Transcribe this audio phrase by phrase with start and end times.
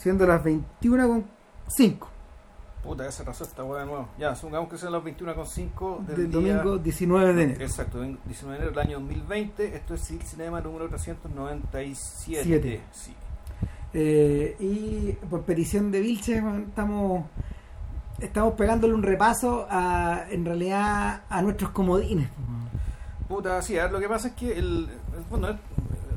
[0.00, 2.06] siendo las 21.5
[2.82, 4.08] Puta, ya se pasó esta hueá de nuevo.
[4.18, 7.60] Ya, supongamos que son las 21.5 del, del día- domingo 19 de enero.
[7.62, 9.76] Exacto, domingo 19 de enero del año 2020.
[9.76, 12.42] Esto es Civil Cinema número 397.
[12.42, 12.80] Siete.
[12.92, 13.14] Sí.
[13.92, 17.24] Eh, y por petición de Vilche estamos
[18.20, 22.28] estamos pegándole un repaso a en realidad a nuestros comodines.
[23.28, 24.88] Puta, sí, a ver, lo que pasa es que el,
[25.28, 25.58] bueno, el-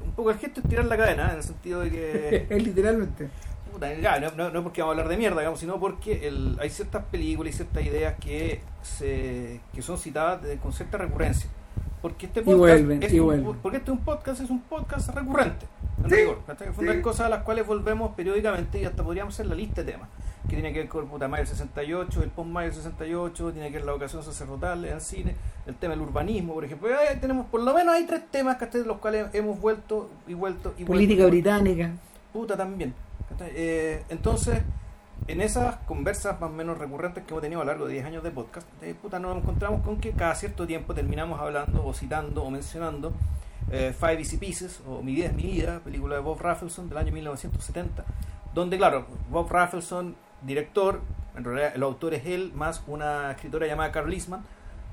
[0.05, 3.29] un poco el gesto es tirar la cadena, en el sentido de que Es literalmente.
[3.73, 6.57] Puta, ya, no, no, no porque vamos a hablar de mierda, digamos, sino porque el,
[6.61, 11.49] hay ciertas películas y ciertas ideas que se que son citadas de- con cierta recurrencia.
[12.01, 15.09] Porque este podcast vuelven, es y un, porque este es un podcast es un podcast
[15.15, 15.65] recurrente.
[16.03, 16.39] En Sí, rigor,
[16.77, 16.87] sí.
[16.89, 20.09] hay cosas a las cuales volvemos periódicamente y hasta podríamos hacer la lista de temas.
[20.49, 23.85] Que tiene que ver con puta Mayo 68, el post Mayo 68, tiene que ver
[23.85, 25.33] la vocación sacerdotal en el cine,
[25.65, 26.89] el tema del urbanismo, por ejemplo.
[26.89, 28.81] Ahí tenemos, por lo menos hay tres temas ¿cachai?
[28.81, 30.83] de los cuales hemos vuelto y vuelto y.
[30.83, 31.91] Política vuelto británica.
[32.33, 32.93] puta también.
[33.41, 34.61] Eh, entonces,
[35.27, 38.05] en esas conversas más o menos recurrentes que hemos tenido a lo largo de 10
[38.05, 41.93] años de podcast, eh, puta, nos encontramos con que cada cierto tiempo terminamos hablando o
[41.93, 43.13] citando o mencionando
[43.71, 46.97] eh, Five Easy Pieces o Mi vida es mi vida, película de Bob Rafelson del
[46.97, 48.03] año 1970,
[48.53, 51.01] donde, claro, Bob Rafelson, director,
[51.35, 54.43] en realidad el autor es él, más una escritora llamada Carl Eastman,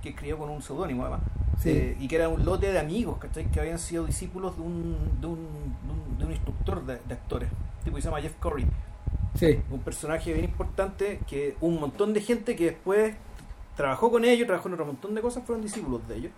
[0.01, 1.21] que escribió con un seudónimo además.
[1.59, 1.71] Sí.
[1.71, 3.45] Eh, y que era un lote de amigos ¿cachai?
[3.51, 5.37] que habían sido discípulos de un, de un,
[5.85, 7.51] de un, de un instructor de, de actores,
[7.85, 8.67] tipo que se llama Jeff Corey,
[9.35, 9.61] Sí.
[9.71, 13.15] un personaje bien importante que un montón de gente que después
[13.77, 16.33] trabajó con ellos, trabajó en otro montón de cosas, fueron discípulos de ellos.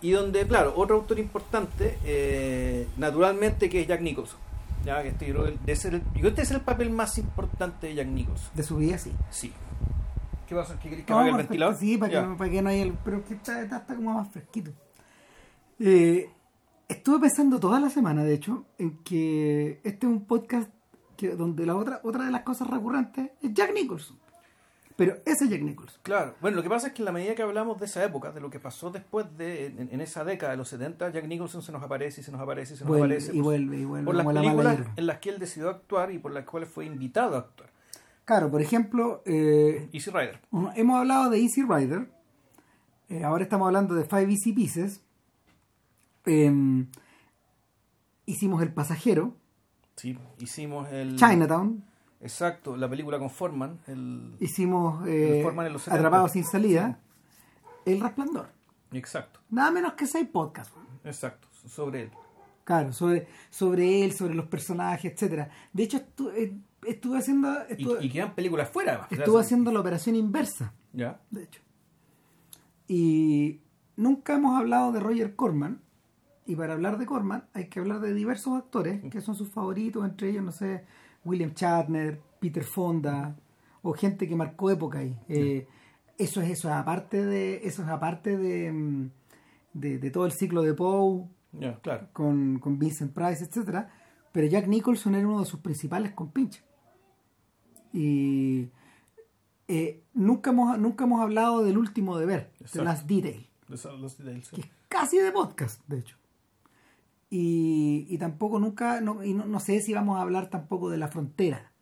[0.00, 4.38] Y donde, claro, otro autor importante, eh, naturalmente, que es Jack Nicholson.
[4.84, 8.06] Ya, que este, yo creo que que este es el papel más importante de Jack
[8.06, 8.50] Nicholson.
[8.54, 9.12] De su vida, sí.
[9.30, 9.52] Sí.
[10.46, 10.78] ¿Qué pasa?
[10.80, 11.74] ¿Qué querés que No, apague el ventilador?
[11.76, 12.92] Sí, para que, no, para que no haya el.
[13.04, 14.70] Pero que está, está, está como más fresquito.
[15.80, 16.30] Eh,
[16.88, 20.70] estuve pensando toda la semana, de hecho, en que este es un podcast
[21.16, 24.16] que, donde la otra, otra de las cosas recurrentes es Jack Nicholson.
[24.96, 26.00] Pero ese es Jack Nicholson.
[26.02, 28.32] Claro, bueno, lo que pasa es que en la medida que hablamos de esa época,
[28.32, 31.62] de lo que pasó después de, en, en esa década de los 70, Jack Nicholson
[31.62, 33.76] se nos aparece y se nos aparece y se nos Vuelve aparece y por- vuelve
[33.78, 36.44] y vuelve por las la películas en las que él decidió actuar y por las
[36.44, 37.70] cuales fue invitado a actuar.
[38.24, 40.40] Claro, por ejemplo, eh, Easy Rider.
[40.74, 42.10] hemos hablado de Easy Rider.
[43.08, 45.02] eh, ahora estamos hablando de Five Easy Pieces.
[46.28, 46.86] Eh,
[48.26, 49.34] hicimos El Pasajero,
[49.96, 51.16] Sí, hicimos el...
[51.16, 51.84] Chinatown.
[52.20, 53.80] Exacto, la película con Forman.
[53.88, 54.36] El...
[54.38, 55.98] Hicimos eh, El Foreman en los 70.
[55.98, 57.00] Atrapados sin salida.
[57.84, 58.48] El Resplandor.
[58.92, 60.72] Exacto, Nada menos que seis podcasts.
[61.04, 62.10] exacto, sobre él.
[62.64, 65.50] Claro, sobre, sobre él, sobre los personajes, etcétera.
[65.72, 66.54] De hecho, estu- eh,
[66.86, 67.52] estuve haciendo
[68.00, 69.08] Y, quedan películas fuera, además.
[69.10, 69.46] estuve Gracias.
[69.46, 71.60] haciendo la operación inversa, Ya, de hecho.
[72.86, 73.60] Y
[73.96, 75.80] nunca hemos hablado de Roger Corman.
[76.48, 80.02] Y para hablar de Corman hay que hablar de diversos actores que son sus favoritos,
[80.02, 80.82] entre ellos, no sé,
[81.24, 83.36] William Shatner, Peter Fonda,
[83.82, 85.14] o gente que marcó época ahí.
[85.28, 85.68] Eh,
[86.16, 89.10] eso es eso, es aparte de, eso es aparte de, mm,
[89.74, 91.28] de, de todo el ciclo de Poe,
[91.82, 92.08] claro.
[92.14, 93.92] con, con Vincent Price, etcétera,
[94.32, 96.64] pero Jack Nicholson era uno de sus principales compinches.
[97.92, 98.70] Y
[99.68, 102.84] eh, nunca hemos nunca hemos hablado del último deber, de.
[102.84, 104.62] Last Detail, Los, los details, que sí.
[104.62, 106.16] es casi de podcast, de hecho.
[107.30, 110.96] Y, y tampoco nunca, no, y no, no sé si vamos a hablar tampoco de
[110.96, 111.72] la frontera,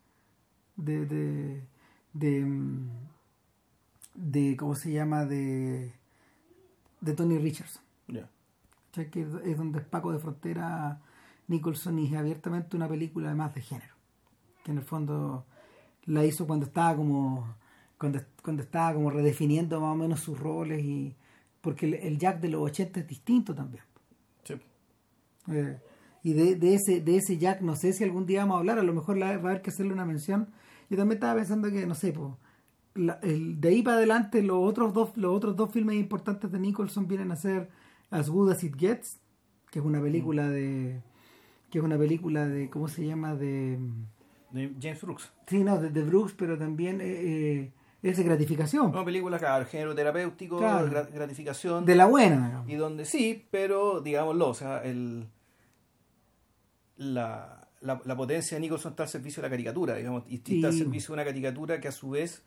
[0.76, 1.64] de, de,
[2.12, 2.90] de, mm,
[4.14, 5.24] de ¿cómo se llama?
[5.24, 5.92] De,
[7.00, 7.82] de Tony Richardson.
[8.08, 8.28] Ya.
[8.86, 9.10] ¿cachai?
[9.10, 11.00] que es donde Paco de Frontera
[11.48, 13.94] Nicholson y abiertamente una película además de género
[14.64, 15.44] que en el fondo
[16.06, 17.54] la hizo cuando estaba como
[17.98, 21.14] cuando, cuando estaba como redefiniendo más o menos sus roles y
[21.60, 23.82] porque el, el Jack de los 80 es distinto también.
[25.50, 25.78] Eh,
[26.22, 28.78] y de, de ese de ese Jack no sé si algún día vamos a hablar
[28.78, 30.48] a lo mejor la- va a haber que hacerle una mención
[30.90, 32.38] yo también estaba pensando que no sé po,
[32.94, 36.58] la- el, de ahí para adelante los otros dos los otros dos filmes importantes de
[36.58, 37.68] Nicholson vienen a ser
[38.10, 39.20] As Good as It Gets
[39.70, 41.00] que es una película de
[41.70, 43.78] que es una película de cómo se llama de
[44.50, 45.32] De James Brooks.
[45.46, 47.72] sí no de, de Brooks pero también eh, eh,
[48.02, 50.88] es de gratificación Una película, claro, género terapéutico, Claro.
[51.12, 51.84] gratificación.
[51.84, 52.68] de la buena digamos.
[52.68, 55.26] Y donde sí, pero digámoslo, o sea, el,
[56.96, 60.56] la, la, la potencia de Nicholson está al servicio de la caricatura, digamos, y Sí.
[60.56, 62.42] está al servicio de una caricatura que a su vez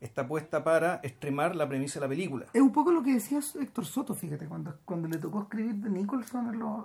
[0.00, 2.46] está puesta para extremar la premisa de la película.
[2.52, 5.90] Es un poco lo que decía Héctor Soto, fíjate, cuando, cuando le tocó escribir de
[5.90, 6.84] Nicholson en los,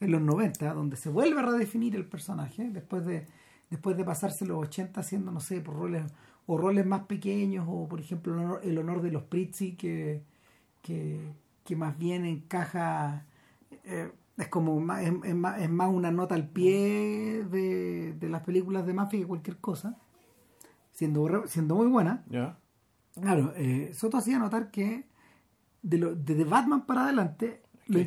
[0.00, 3.26] en los 90, donde se vuelve a redefinir el personaje, después de
[3.70, 6.02] después de pasarse los 80 haciendo, no sé, por roles
[6.46, 10.24] o roles más pequeños, o por ejemplo el honor, el honor de los Prizzi, que,
[10.82, 11.20] que,
[11.64, 13.24] que más bien encaja,
[13.84, 18.28] eh, Es como más, es, es más, es más una nota al pie de, de
[18.28, 19.98] las películas de mafia que cualquier cosa,
[20.92, 22.24] siendo, siendo muy buena.
[22.28, 22.58] Ya.
[23.20, 25.08] Claro, eh, Soto hacía notar que
[25.82, 28.00] de lo, desde Batman para adelante lo,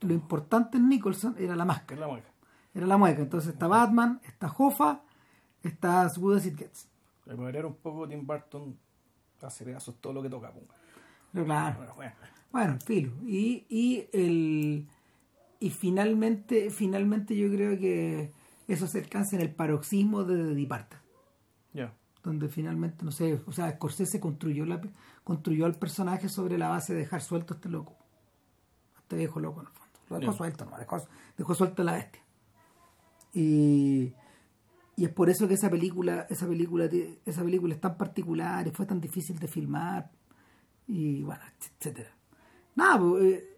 [0.00, 2.28] lo importante en Nicholson era la máscara, la mueca.
[2.74, 3.20] era la mueca.
[3.22, 5.02] Entonces está Batman, está Hoffa,
[5.62, 6.88] está As Good As It Gets.
[7.26, 8.76] Variar un poco, Tim Burton
[9.42, 10.50] hace pedazos todo lo que toca.
[10.52, 10.62] pum.
[11.32, 12.12] Pero claro, Bueno, bueno.
[12.52, 13.12] Bueno, filo.
[13.26, 14.86] Y, y el
[15.64, 18.34] y finalmente, finalmente yo creo que
[18.68, 20.98] eso se alcanza en el paroxismo de Departed,
[21.72, 21.94] Ya.
[22.22, 24.82] donde finalmente, no sé, o sea, Scorsese construyó la
[25.24, 27.96] construyó al personaje sobre la base de dejar suelto a este loco.
[28.94, 29.98] A este viejo loco en el fondo.
[30.10, 31.02] Lo dejó suelto, no, dejó,
[31.38, 32.22] dejó suelto a la bestia.
[33.32, 34.12] Y,
[34.96, 36.90] y es por eso que esa película, esa película,
[37.24, 40.10] esa película es tan particular y fue tan difícil de filmar
[40.86, 41.42] y bueno,
[41.78, 42.10] etcétera.
[42.76, 43.53] Nada, pues, eh,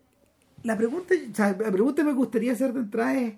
[0.63, 3.35] la pregunta, o sea, la pregunta que me gustaría hacer de entrada es,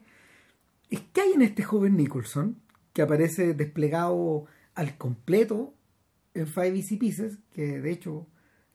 [0.91, 2.57] es ¿qué hay en este joven Nicholson
[2.93, 5.75] que aparece desplegado al completo
[6.35, 8.27] en Five Easy Pieces, que de hecho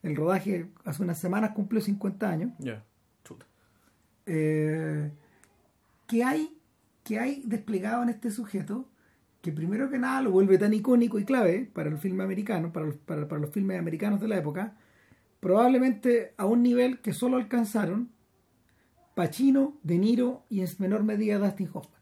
[0.02, 2.52] el rodaje hace unas semanas cumplió 50 años?
[3.24, 3.46] Chuta.
[4.26, 5.12] Eh,
[6.08, 6.58] ¿qué hay,
[7.04, 8.88] qué hay desplegado en este sujeto
[9.42, 12.86] que primero que nada lo vuelve tan icónico y clave para el filme americano, para
[12.86, 14.78] los, para, para los filmes americanos de la época,
[15.42, 18.10] probablemente a un nivel que solo alcanzaron
[19.16, 22.02] Pacino, De Niro y en menor medida Dustin Hoffman.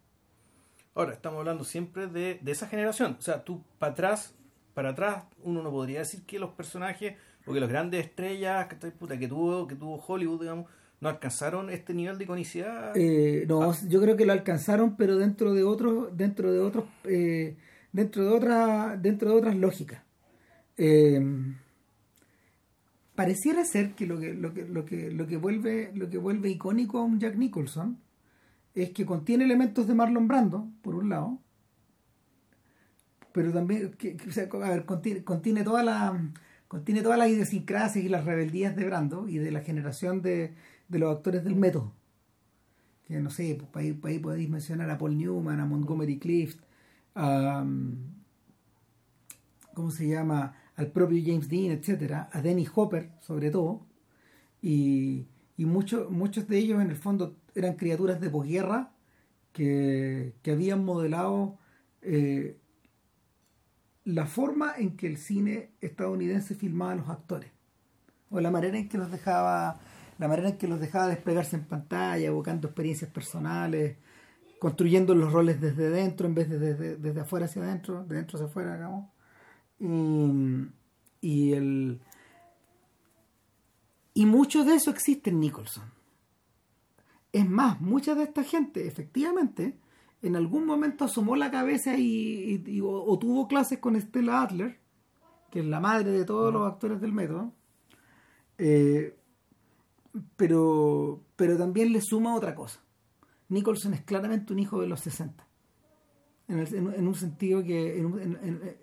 [0.94, 3.16] Ahora, estamos hablando siempre de, de esa generación.
[3.18, 4.34] O sea, tú para atrás,
[4.74, 7.16] para atrás, uno no podría decir que los personajes
[7.46, 10.70] o que las grandes estrellas que, puta, que tuvo que tuvo Hollywood, digamos,
[11.00, 12.92] no alcanzaron este nivel de iconicidad.
[12.96, 17.58] Eh, no, yo creo que lo alcanzaron, pero dentro de otros, dentro de otros, eh,
[17.92, 20.04] dentro de otra, dentro de otras lógicas.
[20.78, 21.20] Eh,
[23.16, 26.50] pareciera ser que lo que, lo que, lo que, lo que vuelve, lo que vuelve
[26.50, 27.98] icónico a un Jack Nicholson
[28.74, 31.40] es que contiene elementos de Marlon Brando, por un lado,
[33.34, 34.18] pero también, que,
[34.64, 36.20] a ver, contiene, contiene toda la
[36.68, 40.54] contiene todas las idiosincrasias y las rebeldías de Brando y de la generación de,
[40.88, 41.94] de los actores del método
[43.12, 46.62] que no sé, pues, ahí, ahí podéis mencionar a Paul Newman, a Montgomery Clift,
[47.14, 47.98] a, um,
[49.74, 50.56] ¿cómo se llama?
[50.82, 53.86] Al propio James Dean, etcétera, a Dennis Hopper, sobre todo,
[54.62, 58.92] y, y muchos muchos de ellos en el fondo eran criaturas de posguerra
[59.54, 61.58] que, que habían modelado
[62.02, 62.58] eh,
[64.06, 67.52] la forma en que el cine estadounidense filmaba a los actores,
[68.32, 69.80] o la manera en que los dejaba
[70.18, 73.98] la manera en que los dejaba desplegarse en pantalla, evocando experiencias personales,
[74.60, 78.38] construyendo los roles desde dentro en vez de desde, desde afuera hacia adentro, de dentro
[78.38, 79.10] hacia afuera, digamos.
[79.82, 80.68] Y,
[81.22, 82.00] y el
[84.14, 85.84] y mucho de eso existe en Nicholson.
[87.32, 89.78] Es más, mucha de esta gente, efectivamente,
[90.22, 94.42] en algún momento asomó la cabeza y, y- y- o, o tuvo clases con Stella
[94.42, 94.80] Adler,
[95.50, 97.54] que es la madre de todos los actores del método.
[98.58, 99.18] Eh,
[100.36, 102.82] pero, pero también le suma otra cosa.
[103.50, 105.48] Nicholson es claramente un hijo de los 60.
[106.52, 108.06] En, un sentido que.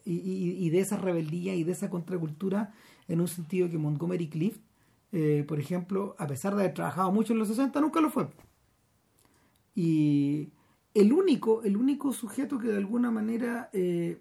[0.05, 2.75] y de esa rebeldía y de esa contracultura,
[3.09, 4.61] en un sentido que Montgomery Clift,
[5.13, 8.29] eh, por ejemplo, a pesar de haber trabajado mucho en los 60, nunca lo fue.
[9.75, 10.51] Y
[10.95, 13.71] el único, el único sujeto que de alguna manera.
[13.73, 14.21] eh,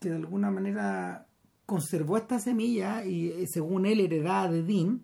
[0.00, 1.26] que de alguna manera
[1.64, 5.02] conservó esta semilla y eh, según él heredada de Dean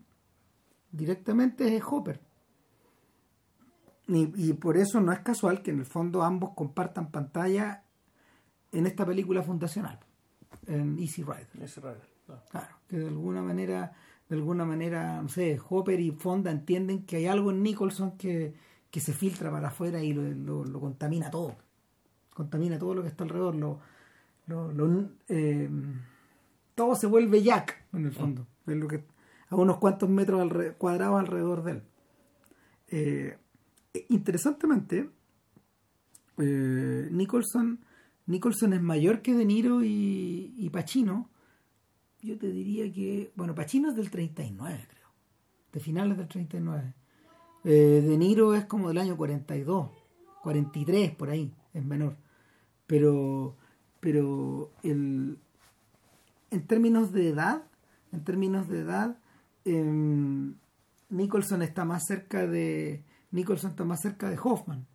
[0.90, 2.20] directamente es Hopper.
[4.14, 7.84] Y, y por eso no es casual que en el fondo ambos compartan pantalla
[8.72, 9.98] en esta película fundacional,
[10.66, 11.48] en Easy Rider.
[11.82, 12.00] Raro.
[12.28, 12.42] No.
[12.50, 13.92] Claro, que de alguna manera,
[14.28, 18.54] de alguna manera, no sé, Hopper y Fonda entienden que hay algo en Nicholson que,
[18.90, 21.56] que se filtra para afuera y lo, lo- lo contamina todo.
[22.34, 23.54] Contamina todo lo que está alrededor.
[23.56, 23.80] Lo,
[24.46, 25.70] lo- eh,
[26.74, 28.46] todo se vuelve Jack, en el fondo.
[28.66, 29.04] Lo que,
[29.48, 31.82] a unos cuantos metros alre- cuadrados alrededor de él.
[32.88, 33.38] Eh,
[34.08, 35.10] interesantemente,
[36.38, 37.80] eh, Nicholson,
[38.26, 41.30] Nicholson es mayor que De Niro y, y Pacino.
[42.22, 45.08] Yo te diría que, bueno, Pacino es del 39, creo,
[45.72, 46.94] de finales del 39.
[47.64, 49.90] Eh, de Niro es como del año 42,
[50.42, 52.16] 43, por ahí, es menor.
[52.86, 53.56] Pero,
[54.00, 55.38] pero el,
[56.50, 57.64] en términos de edad,
[58.12, 59.18] en términos de edad,
[59.64, 60.54] em,
[61.08, 64.86] Nicholson está más cerca de Nicholson está más cerca de Hoffman.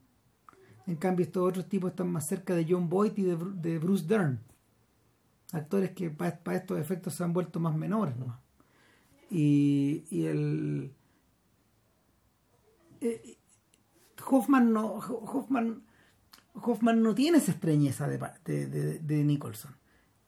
[0.87, 3.77] En cambio, estos otros tipos están más cerca de John Boyd y de, Bru- de
[3.79, 4.39] Bruce Dern.
[5.51, 8.15] Actores que para estos efectos se han vuelto más menores.
[8.17, 8.39] ¿no?
[9.29, 10.93] Y, y el.
[13.01, 13.37] eh,
[14.29, 15.83] Hoffman no Hoffman
[16.55, 19.75] Hoffman no tiene esa extrañeza de, de, de, Nicholson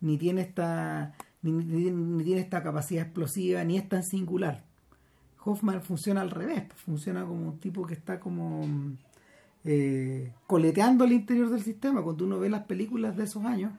[0.01, 4.65] ni tiene esta ni tiene esta capacidad explosiva ni es tan singular
[5.43, 8.97] Hoffman funciona al revés funciona como un tipo que está como mm,
[9.65, 13.71] eh, coleteando al interior del sistema cuando uno ve las películas de esos años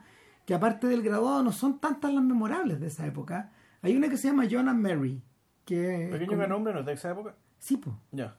[0.46, 3.52] que aparte del graduado no son tantas las memorables de esa época
[3.82, 5.22] hay una que se llama John and Mary
[5.64, 7.34] que es Pequeño como- gran hombre no es de esa época.
[7.58, 8.36] sí pues Ya.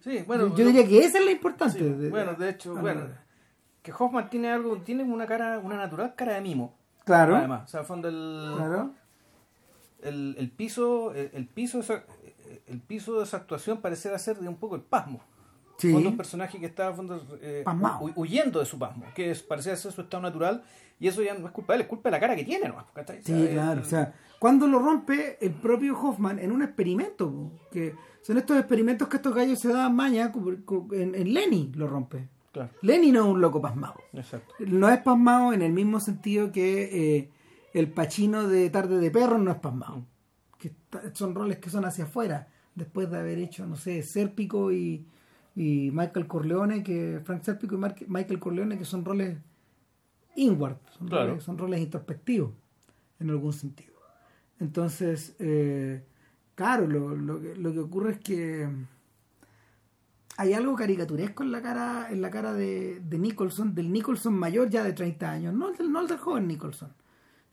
[0.00, 0.54] Sí, bueno.
[0.54, 3.02] yo, diría que esa es la importante sí, de- bueno, de hecho, bueno.
[3.08, 3.24] no.
[3.82, 6.74] Que Hoffman tiene algo, tiene una cara, una natural cara de mimo.
[7.04, 8.92] claro Además, o sea, al fondo el, claro
[10.02, 11.80] el, el piso, el, el piso,
[12.66, 15.20] el piso de esa actuación pareciera ser de un poco el pasmo.
[15.78, 16.94] sí Fondo un personaje que está
[17.40, 17.64] eh,
[18.16, 20.62] huyendo de su pasmo, que es, parecía ser su estado natural,
[21.00, 22.68] y eso ya no es culpa de él, es culpa de la cara que tiene,
[22.68, 22.76] ¿no?
[22.92, 23.18] ¿Cachai?
[23.18, 23.80] O Sí, sea, el- claro.
[23.80, 29.08] O sea, cuando lo rompe el propio Hoffman en un experimento, que son estos experimentos
[29.08, 30.32] que estos gallos se daban maña,
[30.92, 32.28] en, en Lenny lo rompe.
[32.52, 33.96] Claro, Lenny no es un loco pasmado.
[34.12, 34.54] exacto.
[34.60, 37.30] No es pasmado en el mismo sentido que eh,
[37.72, 40.06] el Pachino de Tarde de Perro no es pasmado.
[40.70, 45.04] Que son roles que son hacia afuera, después de haber hecho, no sé, Sérpico y,
[45.54, 49.36] y Michael Corleone, que Frank Sérpico y Michael Corleone, que son roles
[50.36, 51.28] inward, son, Claro.
[51.28, 52.52] roles, son roles introspectivos,
[53.20, 53.92] en algún sentido.
[54.58, 56.02] Entonces, eh,
[56.54, 58.68] claro, lo, lo que, lo que ocurre es que
[60.36, 64.68] hay algo caricaturesco en la cara en la cara de, de Nicholson, del Nicholson mayor
[64.68, 66.92] ya de 30 años, no el no el del joven Nicholson,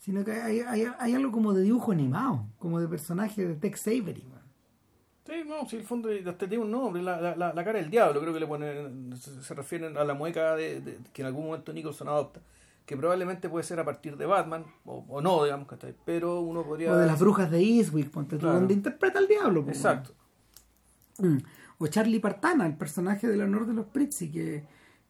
[0.02, 3.86] sino que hay, hay, hay algo como de dibujo animado, como de personaje de Tex
[3.88, 4.24] Avery.
[4.30, 4.42] man.
[5.26, 8.20] Sí, no, si el fondo hasta tiene un nombre, la, la, la- cara del diablo,
[8.20, 11.46] creo que le ponen, se, se refieren a la mueca de, de- que en algún
[11.46, 12.42] momento Nicholson adopta,
[12.88, 15.96] que probablemente puede ser a partir de Batman, o, o no, digamos, ¿cachai?
[16.04, 16.92] pero uno podría...
[16.92, 18.56] O de las brujas de Eastwick, ponte tú, Claro.
[18.56, 19.64] donde interpreta al diablo.
[19.68, 20.12] Exacto.
[21.20, 21.38] Mm.
[21.78, 24.64] O Charlie Partana, el personaje del honor de los Pritzi, que,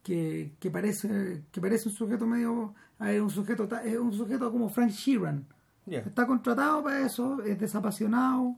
[0.04, 4.52] que, que parece que parece un sujeto medio a ver, un sujeto es un sujeto
[4.52, 5.46] como Frank Sheeran.
[5.88, 8.56] Está contratado para eso, es desapasionado,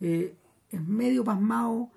[0.00, 0.34] eh,
[0.70, 1.90] es medio pasmado,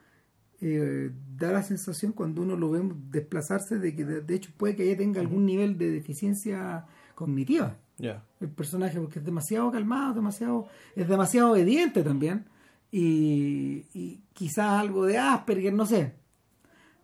[0.61, 2.81] eh, da la sensación cuando uno lo ve
[3.11, 7.77] desplazarse de que de, de hecho puede que ella tenga algún nivel de deficiencia cognitiva
[7.97, 8.23] Ya.
[8.39, 12.45] el personaje porque es demasiado calmado, demasiado, es demasiado obediente también
[12.91, 16.13] y, y quizás algo de Asperger, no sé.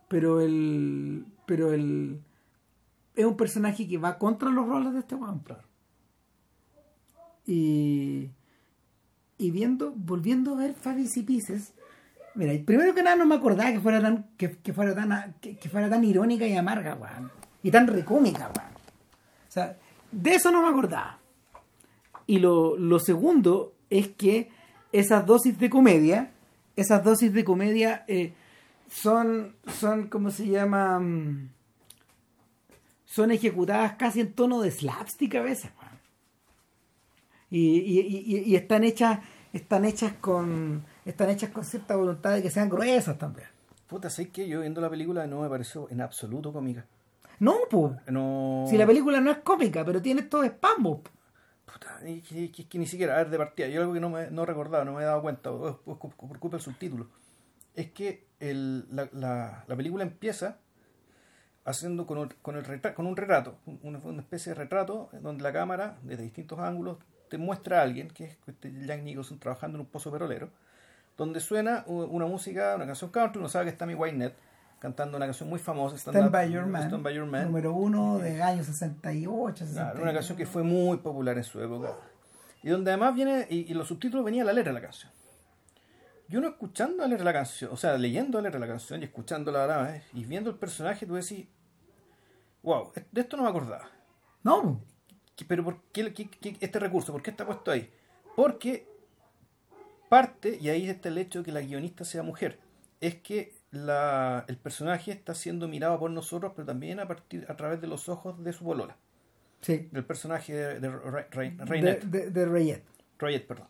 [0.07, 2.21] Pero el pero el
[3.15, 5.39] es un personaje que va contra los roles de este weón.
[5.39, 5.63] Claro.
[7.47, 8.29] Y
[9.39, 11.73] y viendo volviendo a ver Fabi y Pieces,
[12.35, 15.57] mira, primero que nada no me acordaba que fuera tan que, que fuera tan que,
[15.57, 17.31] que fuera tan irónica y amarga, weón.
[17.63, 18.73] Y tan recómica, weón.
[19.47, 19.77] O sea,
[20.11, 21.19] de eso no me acordaba.
[22.27, 24.51] Y lo, lo segundo es que
[24.91, 26.31] esas dosis de comedia,
[26.75, 28.33] esas dosis de comedia eh,
[28.89, 30.99] son, son, ¿cómo se llama?
[30.99, 31.49] Mm,
[33.05, 35.71] Son ejecutadas casi en tono de slapstick a veces.
[37.49, 39.19] Y, y, y- y están hechas,
[39.53, 43.47] están hechas con, están hechas con cierta voluntad de que sean gruesas también.
[43.87, 44.47] Puta, ¿sabes qué?
[44.49, 46.85] Yo viendo la película no me pareció en absoluto cómica.
[47.39, 47.93] No, pues.
[48.09, 48.65] No...
[48.69, 50.99] Si la película no es cómica, pero tiene estos espasmos.
[51.65, 54.09] Puta, y que, que- que ni siquiera, a ver, de partida, yo algo que no
[54.09, 57.07] me no recordaba, no me he dado cuenta, es por culpa del subtítulo,
[57.77, 60.57] es que el, la, la, la película empieza
[61.65, 65.09] haciendo con, un- con, el retra- con un retrato, un- una, una especie de retrato
[65.21, 66.97] donde la cámara, desde distintos ángulos,
[67.29, 70.49] te muestra a alguien, que es este Jack Nicholson trabajando en un pozo petrolero,
[71.17, 74.35] donde suena una música, una canción country, uno sabe que está mi Wynette
[74.79, 76.83] cantando una canción muy famosa, Stand by Your Man.
[76.87, 77.45] Stand by Your Man.
[77.45, 79.91] Número uno de año 68, 69.
[79.91, 81.93] Claro, una canción que fue muy popular en su época.
[82.63, 85.11] Y donde además viene, y, y los subtítulos venía la letra de la canción.
[86.29, 89.67] Y uno escuchando de la canción, o sea, leyendo de la canción y escuchándola a
[89.67, 91.47] la vez, y viendo el personaje, tú decís,
[92.63, 93.89] wow, de esto no me acordaba.
[94.43, 94.81] No,
[95.35, 97.11] ¿Qué- Pero ¿por qué, qué- qué- este recurso?
[97.13, 97.89] ¿Por qué está puesto ahí?
[98.35, 98.87] Porque
[100.09, 102.59] parte, y ahí está el hecho de que la guionista sea mujer,
[103.01, 107.55] es que la, el personaje está siendo mirado por nosotros, pero también a partir a
[107.55, 108.95] través de los ojos de su polola,
[109.61, 109.89] sí.
[109.91, 110.89] del personaje de, de
[112.09, 112.83] De, de, de Rayet.
[113.19, 113.67] Rayette, perdón.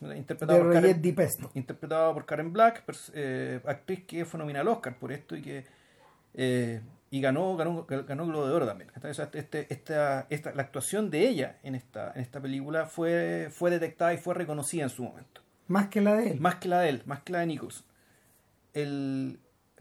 [0.00, 1.50] Interpretado De por, Karen, Di Pesto.
[1.54, 5.64] interpretado por Karen Black, eh, actriz que fue nominada al Oscar por esto y que
[6.34, 6.80] eh,
[7.10, 8.90] y ganó ganó ganó Globo de Oro también.
[8.94, 13.70] Entonces, este, esta, esta, la actuación de ella en esta en esta película fue fue
[13.70, 15.42] detectada y fue reconocida en su momento.
[15.68, 16.40] Más que la de él.
[16.40, 17.84] Más que la de él, más que la de Nicholson.
[18.72, 19.38] El,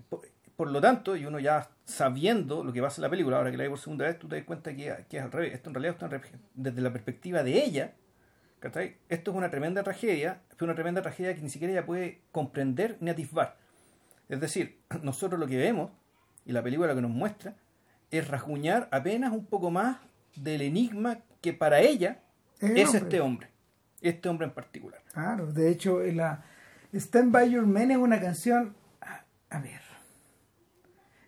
[0.10, 0.22] por,
[0.56, 3.58] por lo tanto, y uno ya sabiendo lo que pasa en la película, ahora que
[3.58, 5.54] la ve por segunda vez, tú te das cuenta que, que es al revés.
[5.54, 6.22] Esto en realidad está
[6.54, 7.94] desde la perspectiva de ella.
[8.60, 8.98] ¿Cachai?
[9.10, 12.98] Esto es una tremenda tragedia, fue una tremenda tragedia que ni siquiera ella puede comprender
[13.00, 13.58] ni atisbar.
[14.28, 15.92] Es decir, nosotros lo que vemos
[16.46, 17.56] y la película que nos muestra
[18.12, 19.98] es rasguñar apenas un poco más
[20.36, 22.20] del enigma que para ella
[22.60, 23.00] Es el es hombre.
[23.04, 23.50] este hombre.
[24.02, 25.02] Este hombre en particular.
[25.14, 26.44] Claro, de hecho, la
[26.94, 28.76] Stand By Your Man es una canción.
[29.02, 29.82] A, a ver.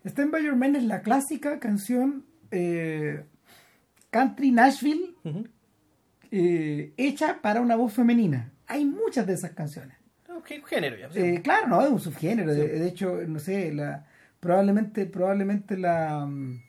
[0.05, 3.25] Stand By Your Man es la clásica canción eh,
[4.09, 5.15] country Nashville.
[6.31, 8.51] Eh, hecha para una voz femenina.
[8.67, 9.97] Hay muchas de esas canciones.
[10.45, 11.07] ¿Qué género ya?
[11.13, 12.53] Eh, claro, no, es un subgénero.
[12.53, 14.05] De, de hecho, no sé, la,
[14.39, 16.25] probablemente, probablemente la.
[16.25, 16.59] mm,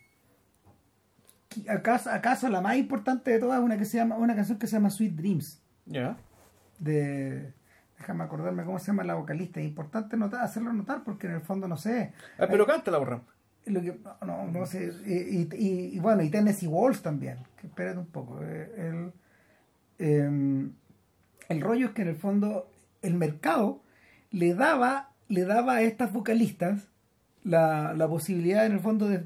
[1.68, 4.66] ¿Acaso, acaso la más importante de todas es una que se llama, una canción que
[4.66, 5.60] se llama Sweet Dreams.
[5.86, 6.16] Ya.
[6.78, 7.52] de
[7.98, 11.40] déjame acordarme cómo se llama la vocalista es importante notar, hacerlo notar porque en el
[11.40, 13.20] fondo no sé Ah, pero canta la borra.
[13.66, 17.66] lo que no, no, no sé y, y- y bueno y Tennessee Walls también que
[17.68, 19.12] espérate un poco eh, el
[20.02, 20.68] eh,
[21.48, 22.68] el rollo es que en el fondo
[23.02, 23.80] el mercado
[24.30, 26.88] le daba le daba a estas vocalistas
[27.44, 29.24] la, la posibilidad en el fondo de,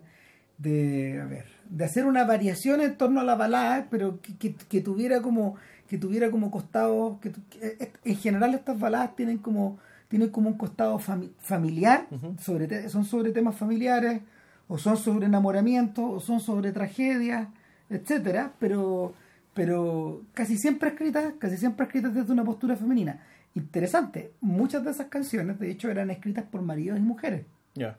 [0.59, 4.55] de a ver de hacer una variación en torno a la balada pero que, que-
[4.55, 5.57] que tuviera como
[5.89, 9.79] que tuviera como costado que, que- eh, en general estas baladas tienen como
[10.09, 12.07] tienen como un costado fami- familiar
[12.41, 14.23] sobre te- son sobre temas familiares
[14.69, 17.49] o son sobre enamoramiento o son sobre tragedias
[17.91, 19.15] etcétera pero
[19.57, 23.19] pero casi siempre escritas casi siempre escritas desde una postura femenina
[23.57, 27.45] interesante muchas de esas canciones de hecho eran escritas por maridos y mujeres
[27.75, 27.97] Ya.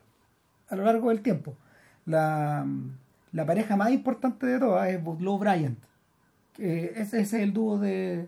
[0.69, 1.55] a lo largo del tiempo.
[2.05, 2.65] La,
[3.33, 5.77] la pareja más importante de todas es Boudleaux Bryant.
[6.53, 8.27] que ese, ese es el dúo de,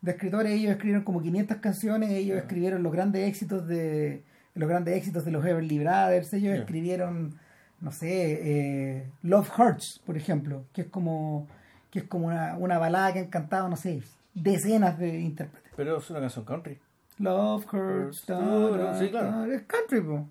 [0.00, 0.52] de escritores.
[0.52, 2.10] Ellos escribieron como 500 canciones.
[2.10, 4.22] Ellos escribieron los grandes éxitos de
[4.54, 6.32] los grandes éxitos de los Everly Brothers.
[6.34, 7.34] Ellos escribieron,
[7.80, 8.08] no sé,
[8.42, 11.46] eh, Love Hurts, por ejemplo, que es como
[11.90, 14.02] que es como una, una balada que han cantado, no sé,
[14.34, 15.72] decenas de intérpretes.
[15.76, 16.78] Pero es una canción country.
[17.18, 19.44] Love Hurts, Hurts, sí, claro.
[19.52, 20.26] es country, po.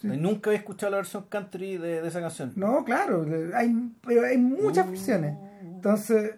[0.00, 0.08] Sí.
[0.08, 2.52] Nunca he escuchado la versión country de, de esa canción.
[2.56, 5.36] No, claro, hay, pero hay muchas versiones.
[5.62, 6.34] Entonces,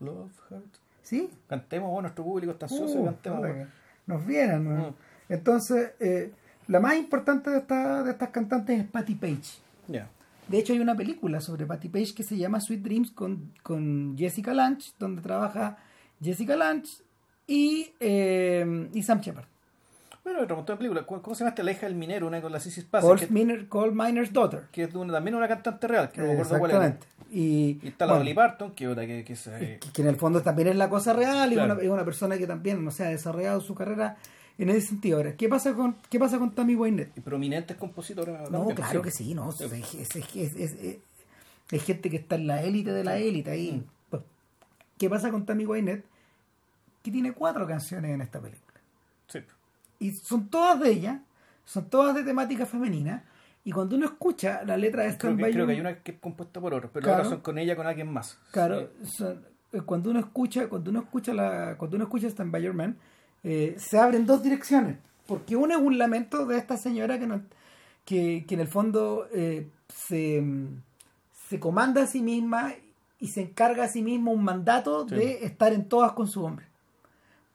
[0.00, 0.64] Love Hurt.
[1.02, 1.30] ¿sí?
[1.48, 3.38] Cantemos, bueno, nuestro público está ansioso, Uh, cantemos.
[3.40, 3.66] bueno.
[4.06, 4.64] nos vieran.
[4.64, 4.90] ¿no?
[4.90, 4.94] Mm.
[5.28, 6.32] Entonces, eh,
[6.68, 9.58] la más importante de, esta, de estas cantantes es Patti Page.
[9.88, 10.08] Ya.
[10.48, 14.14] De hecho, hay una película sobre Patti Page que se llama Sweet Dreams con, con
[14.16, 15.76] Jessica Lange, donde trabaja
[16.22, 16.88] Jessica Lange
[17.46, 19.44] y, eh, y Sam Shepard.
[20.22, 21.04] Bueno, otra montón de películas.
[21.06, 21.62] ¿Cómo se llama esta?
[21.62, 24.64] La hija del minero, una con la Sissy Spacek, Coal, que, Miner, Coal Miner's Daughter.
[24.72, 26.86] que es una, también una cantante real, que no me acuerdo cuál era.
[26.86, 27.06] Exactamente.
[27.30, 30.66] Y, Y está la bueno, Dolly Parton, que otra que, que en el fondo también
[30.68, 31.74] es la cosa real y Claro.
[31.74, 34.16] una, es una persona que también no se ha desarrollado su carrera
[34.58, 35.18] en ese sentido.
[35.18, 37.20] Ahora, ¿qué pasa con qué pasa con Tammy Wynette?
[37.22, 38.50] prominentes compositores.
[38.50, 39.58] No, claro que sí, no, es,
[41.82, 43.84] gente que está en la élite de la élite ahí.
[44.10, 44.22] Pues,
[44.98, 46.04] ¿Qué pasa con Tammy Wynette?
[47.02, 48.80] Que tiene cuatro canciones en esta película.
[49.28, 49.40] Sí.
[49.98, 51.22] Y son todas de ella,
[51.64, 53.24] son todas de temática femenina.
[53.64, 55.98] Y cuando uno escucha la letra de Creo Stand que, By creo que hay una
[55.98, 57.18] que es compuesta por otros, pero Claro.
[57.24, 58.38] ahora son con ella con alguien más.
[58.52, 59.10] Claro, Sí.
[59.16, 62.74] son- eh, cuando uno escucha, cuando uno escucha la, cuando uno escucha Stand By Your
[62.74, 62.96] Man,
[63.48, 64.98] eh, se abren dos direcciones.
[65.26, 67.40] Porque uno es un lamento de esta señora que no,
[68.04, 70.42] que, que en el fondo eh, se,
[71.48, 72.74] se comanda a sí misma
[73.18, 75.14] y se encarga a sí misma un mandato Sí.
[75.14, 76.66] de estar en todas con su hombre.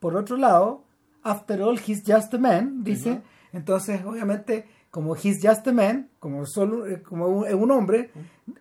[0.00, 0.82] Por otro lado,
[1.24, 3.22] After all, he's just a man, dice.
[3.52, 8.10] Entonces, obviamente, como he's just a man, como solo eh, como un, es un hombre,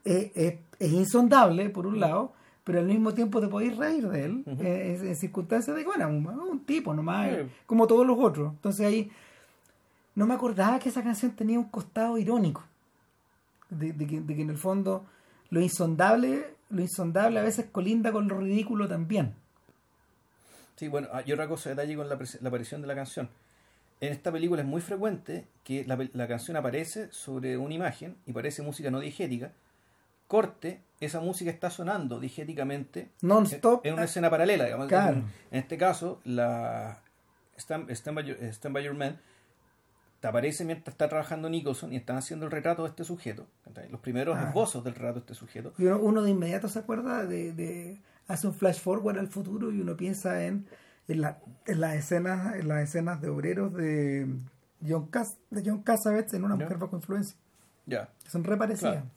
[0.06, 4.44] eh, es insondable, por un lado, pero al mismo tiempo te podéis reír de él
[4.60, 7.36] eh, en, circunstancias de que, bueno, un, un tipo nomás, Sí.
[7.66, 8.52] como todos los otros.
[8.54, 9.12] Entonces ahí
[10.16, 12.64] no me acordaba que esa canción tenía un costado irónico,
[13.70, 15.06] de, de que, de que en el fondo
[15.50, 19.34] lo insondable, lo insondable a veces colinda con lo ridículo también.
[20.76, 23.30] Sí, bueno, ah, y otra cosa, detalle con la, la aparición de la canción.
[24.00, 28.34] En esta película es muy frecuente que la, la canción aparece sobre una imagen y
[28.34, 29.52] parece música no digética.
[30.32, 33.86] Corte, esa música está sonando digéticamente Non-stop.
[33.86, 34.64] en una escena paralela.
[34.64, 34.88] Digamos.
[34.88, 35.18] Claro.
[35.52, 37.02] En este caso, la
[37.58, 39.20] Stand, Stand by, Your, Stand By Your Man
[40.22, 43.46] te aparece mientras está trabajando Nicholson y están haciendo el retrato de este sujeto.
[43.90, 44.48] Los primeros Ah.
[44.48, 45.74] esbozos del retrato de este sujeto.
[45.78, 49.70] Y uno, uno de inmediato se acuerda de, de- hace un flash forward al futuro
[49.70, 50.66] y uno piensa en,
[51.10, 54.28] en, la- en las escenas en las escenas de obreros de
[54.88, 56.64] John Cas de John Cassavetes en una Ya.
[56.64, 57.36] mujer bajo influencia
[57.86, 58.08] Ya.
[58.30, 58.94] son re parecidas.
[58.94, 59.08] Claro.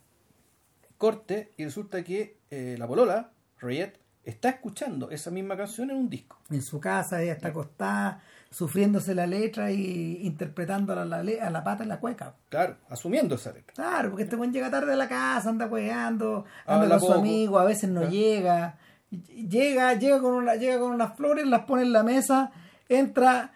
[0.98, 6.08] Corte y resulta que eh, la polola, Royette, está escuchando esa misma canción en un
[6.08, 6.38] disco.
[6.50, 11.64] en su casa ella está acostada sufriéndose la letra y interpretándola a la, a la
[11.64, 13.74] pata en la cueca Claro, asumiendo esa letra.
[13.74, 17.18] claro porque este buen llega tarde a la casa anda hueando Habla anda con su
[17.18, 18.14] amigo a veces no Claro.
[18.14, 18.78] llega
[19.10, 22.50] llega llega con una llega con unas flores las pone en la mesa
[22.88, 23.52] entra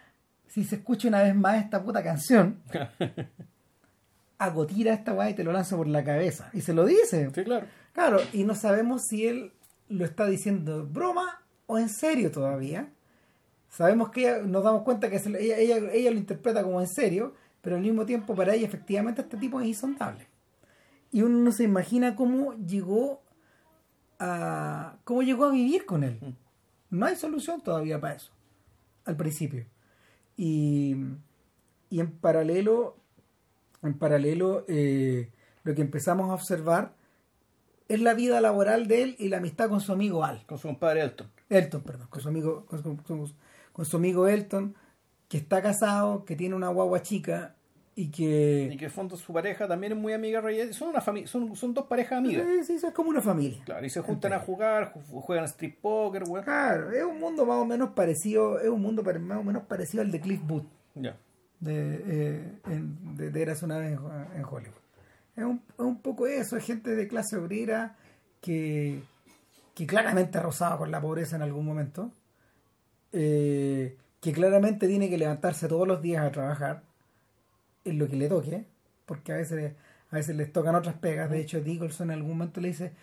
[0.47, 2.61] si se escucha una vez más esta puta canción
[4.67, 6.49] tira esta weá y te lo lanzo por la cabeza.
[6.53, 7.29] Y se lo dice.
[7.33, 7.67] Sí, claro.
[7.93, 9.51] Claro, y no sabemos si él
[9.89, 12.89] lo está diciendo broma o en serio todavía.
[13.69, 16.87] Sabemos que ella, nos damos cuenta que se ella, ella, ella lo interpreta como en
[16.87, 20.27] serio, pero al mismo tiempo para ella efectivamente este tipo es insondable.
[21.11, 23.21] Y uno no se imagina cómo llegó
[24.19, 26.19] a cómo llegó a vivir con él.
[26.89, 28.31] No hay solución todavía para eso,
[29.05, 29.65] al principio.
[30.37, 30.95] Y,
[31.89, 32.97] y en paralelo,
[33.83, 35.29] en paralelo, eh,
[35.63, 36.93] lo que empezamos a observar
[37.87, 40.45] es la vida laboral de él y la amistad con su amigo Al.
[40.45, 41.27] Con su compadre Elton.
[41.49, 43.33] Elton, perdón, con su amigo, con su, con-
[43.73, 44.75] con su amigo Elton,
[45.27, 47.55] que está casado, que tiene una guagua chica
[47.95, 50.73] y que Y que en fondo su pareja también es muy amiga Roger.
[50.73, 52.45] Son una familia, son, son dos parejas amigas.
[52.47, 53.61] Sí, sí, eso es como una familia.
[53.65, 56.43] Claro, y se juntan a jugar, ju- juegan street poker, weón.
[56.45, 60.01] Claro, es un mundo más o menos parecido, es un mundo más o menos parecido
[60.01, 60.65] al de Cliff Booth,
[60.95, 61.17] Ya.
[61.59, 63.97] De, eh, en- de, Eras una vez
[64.35, 64.75] en, Hollywood.
[65.35, 67.95] Es un, es un poco eso, es gente de clase obrera
[68.41, 69.01] que,
[69.75, 72.11] que claramente ha rozado con la pobreza en algún momento,
[73.11, 76.83] eh, que claramente tiene que levantarse todos los días a trabajar
[77.85, 78.65] en lo que le toque,
[79.05, 79.73] porque a veces,
[80.11, 81.29] a veces les tocan otras pegas.
[81.29, 82.93] De hecho, Nicholson en algún momento le dice,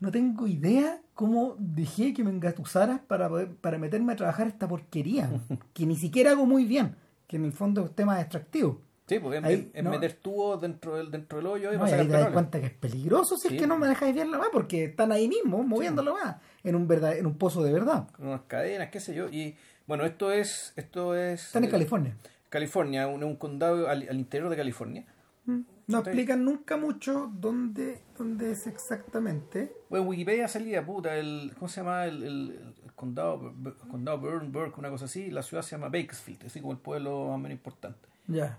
[0.00, 3.28] no tengo idea cómo dejé que me engatusaras para,
[3.60, 5.30] para meterme a trabajar esta porquería,
[5.74, 6.96] que ni siquiera hago muy bien,
[7.28, 8.80] que en el fondo es un tema extractivo.
[9.06, 9.90] Sí, porque es, Ahí, es no.
[9.90, 12.60] meter tubos dentro del, dentro del hoyo y No, y pasar ahí te das cuenta
[12.60, 13.54] que es peligroso si Sí.
[13.54, 16.74] es que no me dejáis ver la más, porque están ahí mismo moviéndolo más, en
[16.74, 18.08] un, verdad, en un pozo de verdad.
[18.12, 19.28] Con unas cadenas, qué sé yo.
[19.30, 20.74] Y bueno, esto es.
[20.76, 22.16] Esto es Están en eh, California.
[22.50, 25.06] California, un, un condado al, al interior de California.
[25.46, 25.60] Mm.
[25.86, 29.72] No explican nunca mucho dónde, dónde es exactamente.
[29.88, 31.52] Bueno, en Wikipedia salía, puta, el.
[31.58, 32.04] ¿Cómo se llama?
[32.04, 33.54] El- el condado,
[33.90, 35.30] condado Burnburg, una cosa así.
[35.30, 38.08] La ciudad se llama Bakersfield, así como el pueblo más o menos importante.
[38.26, 38.58] Ya.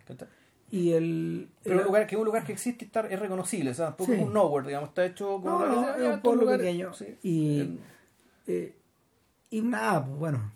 [0.71, 1.49] Y el.
[1.63, 3.73] Pero el- un lugar, que es un lugar que existe y está, es reconocible, o
[3.73, 4.17] sea, tampoco Sí.
[4.19, 6.93] es un nowhere, digamos, está hecho como No, no, ya, es un pueblo lugares, pequeño.
[6.93, 7.17] sí.
[7.23, 7.79] Y- El-
[8.47, 8.75] eh,
[9.51, 10.51] y nada, pues, bueno,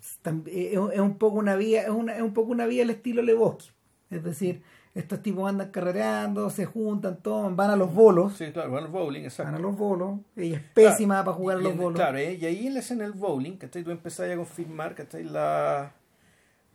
[0.46, 2.90] eh, es, es un poco una vía, es, una, es un poco una vía al
[2.90, 3.70] estilo Lebowski.
[4.10, 4.62] Es decir,
[4.94, 8.90] estos tipos andan carreteando, se juntan, toman, van a los bolos, sí, claro, van al
[8.90, 9.56] bowling, van exacto.
[9.56, 11.98] a los bolos, ella es pésima para jugar a los bolos.
[11.98, 13.82] Claro, eh, y ahí en la escena del bowling, ¿cachai?
[13.82, 15.24] Tú empezás a confirmar, ¿cachai?
[15.24, 15.92] La,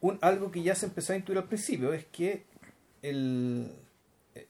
[0.01, 2.45] un, algo que ya se empezó a intuir al principio, es que
[3.01, 3.71] el,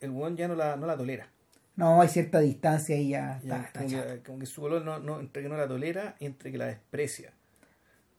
[0.02, 1.28] el weón ya no la, no la tolera.
[1.76, 5.00] No, hay cierta distancia y ya Ya, está, como, que, como que su olor no,
[5.00, 7.32] no, entre que no la tolera y entre que la desprecia.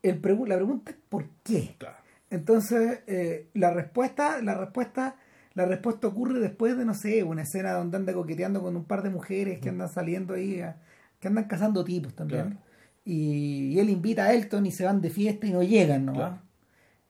[0.03, 1.75] El pregu- la pregunta es ¿por qué?
[1.77, 1.97] Claro.
[2.31, 5.17] Entonces, eh, la respuesta, la respuesta,
[5.55, 9.03] la respuesta ocurre después de, no sé, una escena donde anda coqueteando con un par
[9.03, 10.77] de mujeres que andan saliendo ahí, a-
[11.19, 12.43] que andan cazando tipos también.
[12.51, 12.61] Claro.
[13.05, 16.13] Y, y él invita a Elton y se van de fiesta y no llegan, ¿no?
[16.13, 16.39] Claro.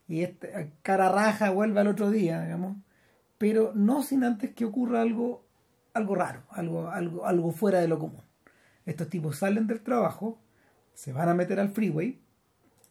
[0.09, 2.77] Y este, cara raja vuelve al otro día, digamos.
[3.39, 5.45] Pero no sin antes que ocurra algo,
[5.95, 8.23] algo raro, algo, algo, algo fuera de lo común.
[8.87, 10.39] Estos tipos salen del trabajo,
[10.95, 12.19] se van a meter al freeway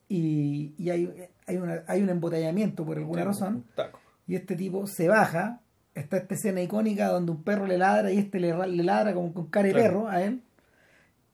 [0.07, 3.55] y, y hay, hay, una, hay un embotellamiento por alguna razón.
[3.55, 3.98] un taco.
[4.30, 5.60] Y este tipo se baja.
[5.96, 9.34] Está esta escena icónica donde un perro le ladra y este le, le ladra como
[9.34, 9.88] con cara de Claro.
[9.88, 10.42] perro a él.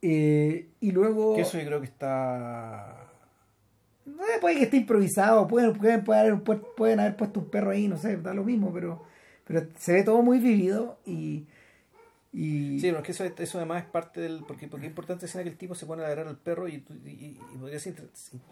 [0.02, 1.36] Eh, y luego.
[1.36, 3.02] Que eso yo creo que está...
[4.06, 7.50] No sé, puede que esté improvisado, pueden, pueden, pueden, haber, pu- pueden haber puesto un
[7.50, 9.04] perro ahí, no sé, da lo mismo, pero,
[9.46, 11.48] pero se ve todo muy vivido y.
[12.32, 14.44] y Sí, pero es que eso, eso además es parte del...
[14.48, 16.86] Porque, porque es importante escena que el tipo se pone a ladrar al perro y,
[17.06, 18.10] y, y podría ser inter-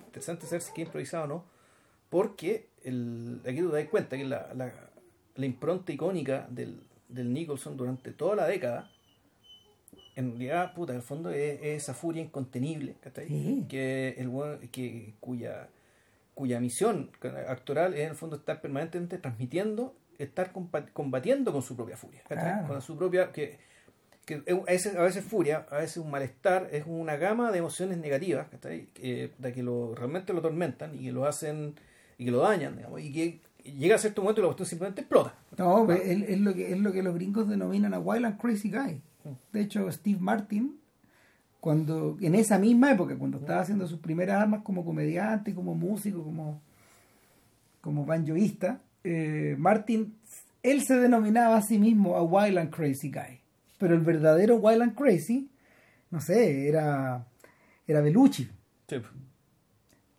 [0.07, 1.45] interesante saber si es improvisado o no.
[2.09, 4.71] Porque el, aquí tú te das cuenta que la, la,
[5.35, 8.89] la impronta icónica del, del Nicholson durante toda la década,
[10.15, 12.95] en realidad, puta, en el fondo es, es esa furia incontenible.
[13.67, 15.69] Que el que, cuya,
[16.35, 17.09] cuya misión
[17.47, 22.43] actoral es en el fondo estar permanentemente transmitiendo, estar combatiendo con su propia furia, ¿cachai?
[22.43, 22.67] Claro.
[22.67, 23.31] Con su propia...
[23.31, 23.73] que
[24.25, 27.97] que a veces, a veces furia, a veces un malestar, es una gama de emociones
[27.97, 28.85] negativas ¿cachai?
[28.93, 31.75] que, de que lo, realmente lo atormentan y que lo hacen
[32.17, 35.01] y que lo dañan, digamos, y que llega a cierto momento y la cuestión simplemente
[35.01, 35.35] explota.
[35.57, 38.69] No, es, es lo que, es lo que los gringos denominan a Wild and Crazy
[38.69, 39.01] Guy.
[39.51, 40.79] De hecho, Steve Martin,
[41.59, 46.23] cuando en esa misma época, cuando estaba haciendo sus primeras armas como comediante, como músico,
[46.23, 46.61] como,
[47.79, 50.15] como banjoísta, eh, Martin,
[50.61, 53.39] él se denominaba a sí mismo a Wild and Crazy Guy.
[53.77, 55.49] Pero el verdadero Wild and Crazy,
[56.11, 57.25] no sé, era,
[57.87, 58.49] era Bellucci,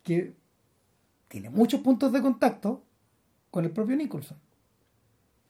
[0.03, 0.33] que
[1.41, 2.83] tiene muchos puntos de contacto
[3.51, 4.37] con el propio Nicholson.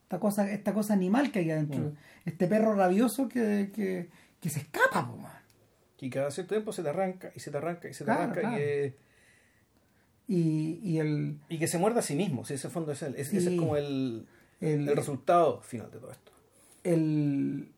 [0.04, 1.80] Esta cosa, esta cosa animal que hay adentro.
[1.80, 1.93] Mm.
[2.26, 4.10] Este perro rabioso que, que,
[4.41, 5.32] que se escapa, po, man.
[6.00, 8.21] Y cada cierto tiempo se te arranca y se te arranca y se te Claro,
[8.32, 8.58] arranca claro.
[8.58, 8.93] Y,
[10.28, 13.13] Y, y el, y que se muerde a sí mismo, si ese fondo es él.
[13.17, 14.26] Es- Ese es como el,
[14.60, 16.32] el, el resultado final de todo esto.
[16.84, 17.71] el,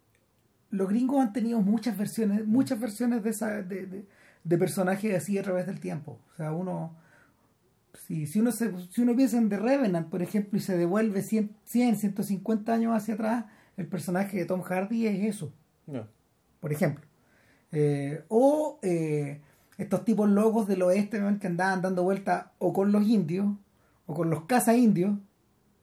[0.70, 4.06] los gringos han tenido muchas versiones, muchas versiones de esa, de, de,
[4.44, 6.20] de personajes así a través del tiempo.
[6.34, 6.96] O sea, uno,
[8.06, 11.22] si, si, uno se, si uno piensa en The Revenant, por ejemplo, y se devuelve
[11.22, 15.54] 100, 100 150 años hacia atrás, el personaje de Tom Hardy es eso.
[15.86, 16.08] No.
[16.60, 17.06] Por ejemplo.
[17.72, 19.42] Eh, o eh,
[19.78, 21.38] estos tipos locos del oeste ¿no?
[21.40, 23.46] que andaban dando vuelta o con los indios
[24.06, 25.18] o con los caza indios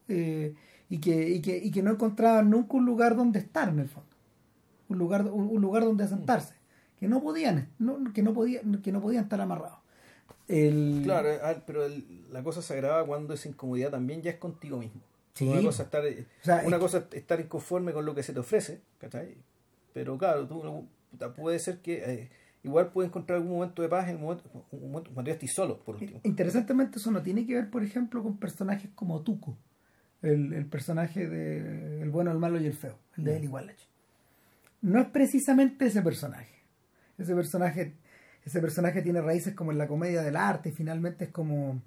[0.08, 0.54] eh,
[0.88, 3.88] y, que, y, que, y que no encontraban nunca un lugar donde estar en el
[3.88, 4.08] fondo
[4.88, 6.54] un lugar un, un lugar donde asentarse
[6.98, 9.78] que no podían no, que no podían que no podían estar amarrados
[10.48, 11.00] el...
[11.04, 14.78] Claro, ah, pero el- la cosa se agrava cuando esa incomodidad también ya es contigo
[14.78, 15.00] mismo.
[15.34, 15.48] Sí.
[15.48, 18.22] Una cosa es estar, O sea, una es cosa es estar inconforme con lo que
[18.22, 19.34] se te ofrece, ¿cachai?
[19.92, 20.86] Pero claro, tú
[21.36, 22.30] puede ser que eh,
[22.62, 25.52] igual puedes encontrar algún momento de paz en el momento, un momento cuando ya estés
[25.54, 26.20] solo, por último.
[26.24, 29.56] Interesantemente eso no tiene que ver, por ejemplo, con personajes como Tuco,
[30.22, 33.36] el, el personaje de El bueno, el malo y el feo, el de Mm.
[33.36, 33.78] Eli Wallach.
[34.82, 36.54] No es precisamente ese personaje.
[37.18, 37.94] Ese personaje,
[38.44, 41.82] ese personaje tiene raíces como en la comedia del arte, y finalmente es como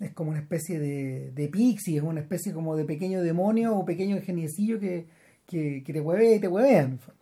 [0.00, 3.84] es como una especie de, de pixie, es una especie como de pequeño demonio o
[3.84, 5.06] pequeño geniecillo que,
[5.46, 6.82] que, que te huevea y te huevea.
[6.82, 7.20] en fondo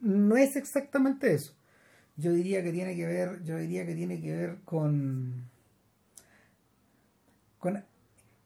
[0.00, 1.54] no es exactamente eso.
[2.16, 5.48] Yo diría que tiene que ver, yo diría que tiene que ver con
[7.58, 7.82] con,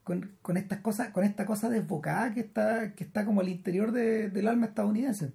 [0.04, 3.92] con, con estas cosas, con esta cosa desbocada que está, que está como al interior
[3.92, 5.32] de- del alma estadounidense.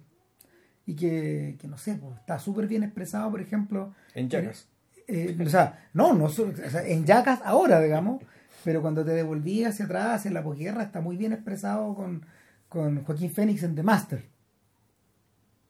[0.86, 4.68] Y que, que no sé, pues, está súper bien expresado, por ejemplo, En Jackass.
[5.06, 8.22] eh, o sea, no, no o sea, en Jackass ahora, digamos,
[8.64, 12.24] pero cuando te devolví hacia atrás, en la posguerra, está muy bien expresado con,
[12.68, 14.24] con Joaquín Phoenix en The Master.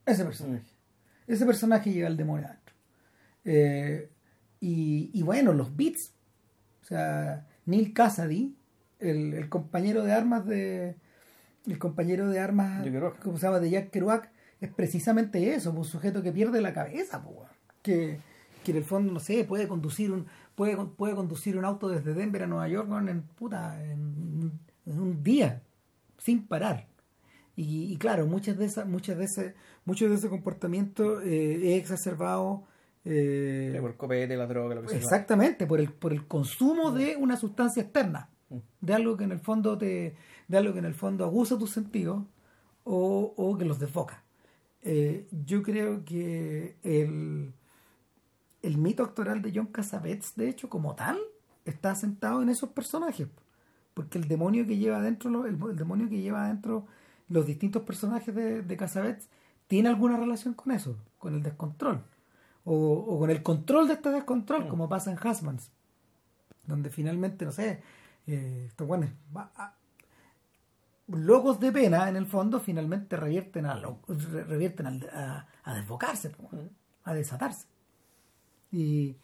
[0.06, 0.66] Ese personaje.
[1.26, 2.74] Ese personaje lleva el demonio adentro.
[3.44, 4.10] Eh,
[4.60, 6.12] y, y bueno, los beats.
[6.82, 8.54] O sea, Neil Cassidy,
[8.98, 10.96] el, el compañero de armas de.
[11.66, 12.86] El compañero de armas.
[13.22, 13.60] ¿Cómo se llama?
[13.60, 14.30] De Jack Kerouac.
[14.64, 17.48] Es precisamente eso, un sujeto que pierde la cabeza, po, weón.
[17.82, 18.18] que,
[18.64, 22.14] que en el fondo, no sé, puede conducir un puede, puede conducir un auto desde
[22.14, 24.52] Denver a Nueva York en, puta, en,
[24.86, 25.62] en un día,
[26.18, 26.86] sin parar.
[27.56, 31.82] Y, y claro, muchas de esas, muchas de ese, muchos de ese comportamiento eh, es
[31.82, 32.64] exacerbado
[33.04, 34.98] eh, por el copete, la droga, lo que sea.
[34.98, 38.30] exactamente por el, por el consumo de una sustancia externa,
[38.80, 40.16] de algo que en el fondo te,
[40.48, 42.24] de algo que en el fondo abusa tus sentidos
[42.82, 44.23] o, o que los desfoca.
[44.84, 47.52] Eh, yo creo que el,
[48.62, 51.18] el mito actoral de John Cassavetes, de hecho, como tal,
[51.64, 53.28] está asentado en esos personajes.
[53.94, 56.86] Porque el demonio que lleva adentro, el, el demonio que lleva adentro
[57.28, 59.28] los distintos personajes de, de Cassavetes
[59.66, 62.02] tiene alguna relación con eso, con el descontrol.
[62.64, 65.70] O, o con el control de este descontrol, como pasa en Hasmans.
[66.66, 67.82] Donde finalmente, no sé,
[68.26, 68.86] eh, estos
[69.56, 69.74] a-
[71.08, 74.00] locos de pena, en el fondo, finalmente revierten a, lo-
[74.48, 76.32] revierten al- a, a desbocarse,
[77.04, 77.66] a desatarse.
[78.72, 79.16] Y,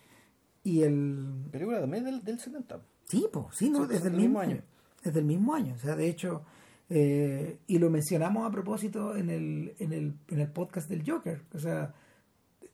[0.62, 2.80] y el, Película también del, del 70.
[3.04, 4.62] Sí, pues, sí, no, desde el mismo año.
[5.02, 5.74] Desde el mismo año.
[5.74, 6.44] O sea, de hecho,
[6.88, 11.42] eh, y lo mencionamos a propósito en el, en el, en el podcast del Joker.
[11.54, 11.94] O sea,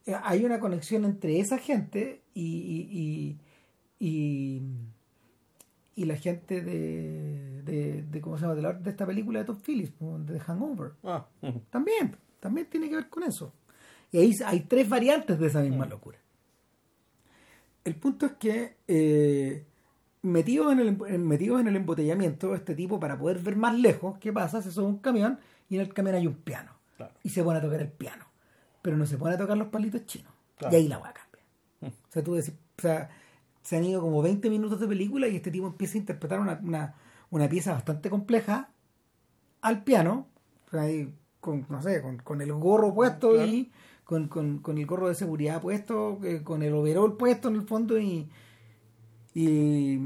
[0.05, 3.39] eh, hay una conexión entre esa gente y, y,
[4.01, 4.63] y, y,
[5.97, 8.55] y la gente de, de, de, ¿cómo se llama?
[8.55, 9.93] De, la- de esta película de Tom Phillips,
[10.27, 10.93] de Hangover.
[11.03, 11.27] Ah.
[11.71, 13.53] También, también tiene que ver con eso.
[14.13, 16.19] Y ahí hay tres variantes de esa misma locura.
[17.85, 19.65] El punto es que eh,
[20.23, 24.33] metidos en, el, metidos en el embotellamiento, este tipo, para poder ver más lejos, ¿qué
[24.33, 24.61] pasa?
[24.63, 26.73] Se sube un camión y en el camión hay un piano.
[26.97, 27.13] Claro.
[27.23, 28.25] Y se pone a tocar el piano.
[28.83, 30.33] Pero no se pone a tocar los palitos chinos.
[30.59, 30.75] Claro.
[30.75, 31.45] Y ahí la va a cambiar.
[31.83, 33.11] O sea, tú decís, o sea,
[33.67, 36.61] se han ido como 20 minutos de película y este tipo empieza a interpretar una,
[36.63, 36.95] una,
[37.31, 38.71] una pieza bastante compleja
[39.61, 40.29] al piano,
[40.71, 43.47] ahí con, no sé, con, con el gorro puesto Claro.
[43.49, 43.73] y
[44.05, 47.63] con, con, con el gorro de seguridad puesto, eh, con el overall puesto en el
[47.63, 48.29] fondo y,
[49.35, 49.99] y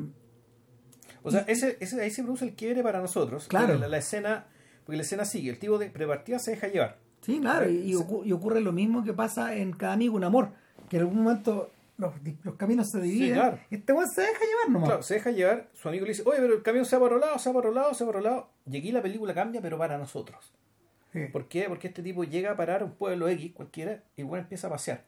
[1.22, 3.46] O sea, ese, ese, ahí se produce el quiebre para nosotros.
[3.46, 3.76] Claro.
[3.76, 4.46] La, la escena,
[4.86, 6.96] porque la escena sigue, el tipo de prepartida se deja llevar.
[7.20, 7.90] sí, claro, y, y
[8.24, 10.52] y ocurre lo mismo que pasa en Cada Amigo un Amor,
[10.88, 11.70] que en algún momento
[12.00, 13.58] los, los caminos se dividen, claro.
[13.70, 14.88] y este weón se deja llevar nomás.
[14.88, 17.16] Claro, se deja llevar, su amigo le dice, oye, pero el camión se va para
[17.16, 18.50] otro lado, se va para otro lado, se va para otro lado.
[18.70, 20.52] Y aquí la película cambia, pero para nosotros.
[21.12, 21.26] Sí.
[21.32, 21.64] ¿Por qué?
[21.68, 24.70] Porque este tipo llega a parar a un pueblo X, cualquiera, y bueno, empieza a
[24.70, 25.04] pasear.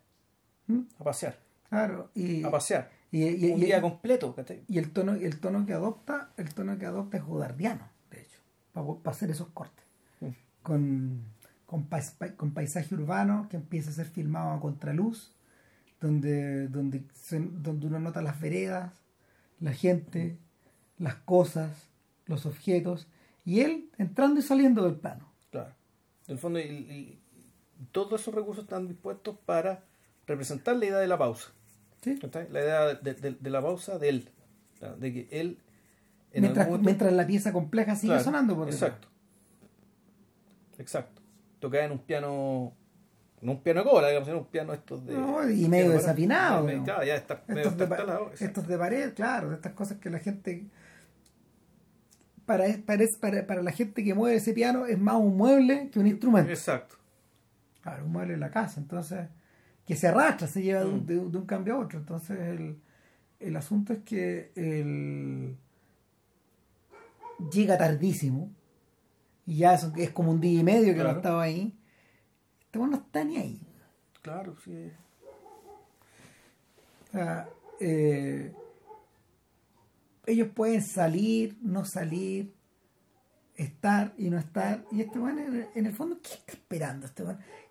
[0.67, 0.81] ¿Mm?
[0.99, 1.39] A pasear.
[1.69, 2.91] Claro, y, A pasear.
[3.11, 4.35] y, y- un día completo.
[4.69, 8.39] y el tono el tono que adopta el tono que adopta es godardiano de hecho
[8.75, 9.85] para hacer esos cortes
[10.21, 10.29] Mm.
[10.63, 11.21] con
[11.67, 15.33] con, pais- pa- con paisaje urbano que empieza a ser filmado a contraluz
[16.03, 18.93] donde donde se- donde uno nota las veredas
[19.61, 20.37] la gente
[20.99, 21.71] las cosas
[22.27, 23.07] los objetos
[23.45, 25.75] y él entrando y saliendo del plano Claro.
[26.29, 27.19] En el fondo, y, y
[27.93, 29.85] todos esos recursos están dispuestos para
[30.27, 31.51] representar la idea de la pausa.
[32.01, 32.19] ¿Sí?
[32.51, 34.29] La idea de, de- de la pausa de él.
[34.99, 35.59] De que él.
[36.33, 38.83] en Mientras, algún momento- mientras la pieza compleja sigue Claro, sonando por detrás.
[38.93, 39.09] Exacto.
[40.79, 41.23] Exacto.
[41.61, 42.73] Tocada en un piano.
[43.43, 45.15] No un piano de cola, digamos, en un piano estos de.
[45.15, 46.85] No, y medio desafinado, ¿no?
[46.85, 50.67] Claro, ya está medio estos de, estos pared, claro, de estas cosas que la gente
[52.47, 55.99] para, para, para, para la gente que mueve ese piano es más un mueble que
[55.99, 56.51] un instrumento.
[56.51, 56.97] Exacto.
[57.83, 59.27] Claro, un mueble en la casa, entonces
[59.87, 61.07] que se arrastra, se lleva de, un, Mm.
[61.07, 61.99] de, de un cambio a otro.
[61.99, 62.79] Entonces el,
[63.41, 65.57] el asunto es que el
[67.53, 68.51] llega tardísimo
[69.47, 71.17] y ya es, es como un día y medio que no Claro.
[71.19, 71.75] estaba ahí.
[72.73, 73.61] Este no está ni ahí.
[74.23, 74.91] Claro, sí.
[77.11, 77.47] Sea,
[77.81, 78.51] eh,
[80.25, 82.55] ellos pueden salir, no salir,
[83.57, 84.87] estar y no estar.
[84.91, 87.25] Y este en, el fondo, ¿qué está esperando este?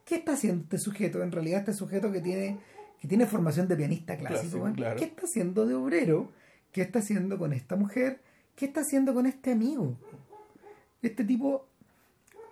[0.05, 1.23] ¿Qué está haciendo este sujeto?
[1.23, 2.59] En realidad, este sujeto que tiene,
[2.99, 4.97] que tiene formación de pianista clásico, claro.
[4.97, 6.31] ¿qué está haciendo de obrero?
[6.71, 8.21] ¿Qué está haciendo con esta mujer?
[8.55, 9.97] ¿Qué está haciendo con este amigo?
[11.01, 11.65] Este tipo.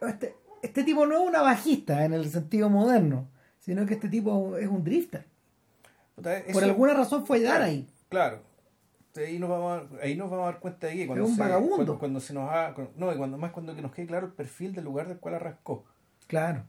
[0.01, 3.27] Este, este tipo no es una bajista en el sentido moderno,
[3.59, 5.25] sino que este tipo es un drifter.
[6.53, 7.87] Por alguna razón fue a dar ahí.
[8.09, 8.39] Claro.
[9.15, 11.29] Ahí nos vamos a, dar- ahí nos vamos a dar cuenta de que cuando, Es
[11.31, 11.75] un se, vagabundo.
[11.75, 14.33] cuando, cuando se nos ha, no, y cuando más cuando que nos quede claro el
[14.33, 15.83] perfil del lugar del cual arrancó.
[16.27, 16.63] Claro.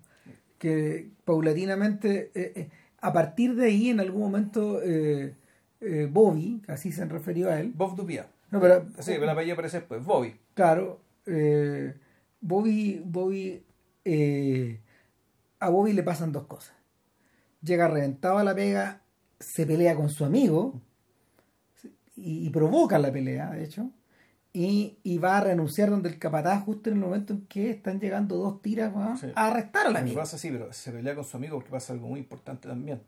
[0.58, 5.34] Que paulatinamente, eh, eh, a partir de ahí, en algún momento, eh,
[6.10, 7.72] Bobby, así se han referido a él.
[7.74, 8.26] Bob Dupia.
[8.50, 10.34] No, pero, Sí, pero la apellido aparece después, Bobby.
[10.54, 11.00] claro,
[12.40, 13.62] Bobby, Bobby,
[14.04, 14.80] eh,
[15.58, 16.74] a Bobby le pasan dos cosas.
[17.62, 19.02] Llega reventado a la pega,
[19.38, 20.80] se pelea con su amigo
[22.16, 23.90] y, y provoca la pelea, de hecho,
[24.52, 28.00] y, y va a renunciar donde el capataz justo en el momento en que están
[28.00, 30.16] llegando dos tiras a arrestar al que amigo.
[30.16, 33.02] pasa sí, pero se pelea con su amigo porque pasa algo muy importante también.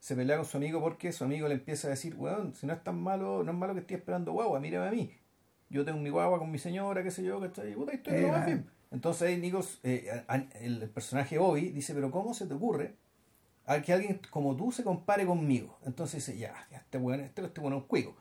[0.00, 2.72] Se pelea con su amigo porque su amigo le empieza a decir, weón, si no
[2.72, 5.12] es tan malo, no es malo que estoy esperando guagua, mírame a mí.
[5.70, 7.74] Yo tengo mi guagua con mi señora, qué sé yo, ¿cachai?
[7.74, 8.70] Puta, estoy en lo Eh, más bien.
[8.90, 10.24] Entonces ahí Nico, eh,
[10.60, 12.94] el, personaje Bobby dice, pero ¿cómo se te ocurre
[13.66, 15.78] a que alguien como tú se compare conmigo?
[15.84, 18.16] Entonces dice, ya, ya este weón, este, este weón es un cuico.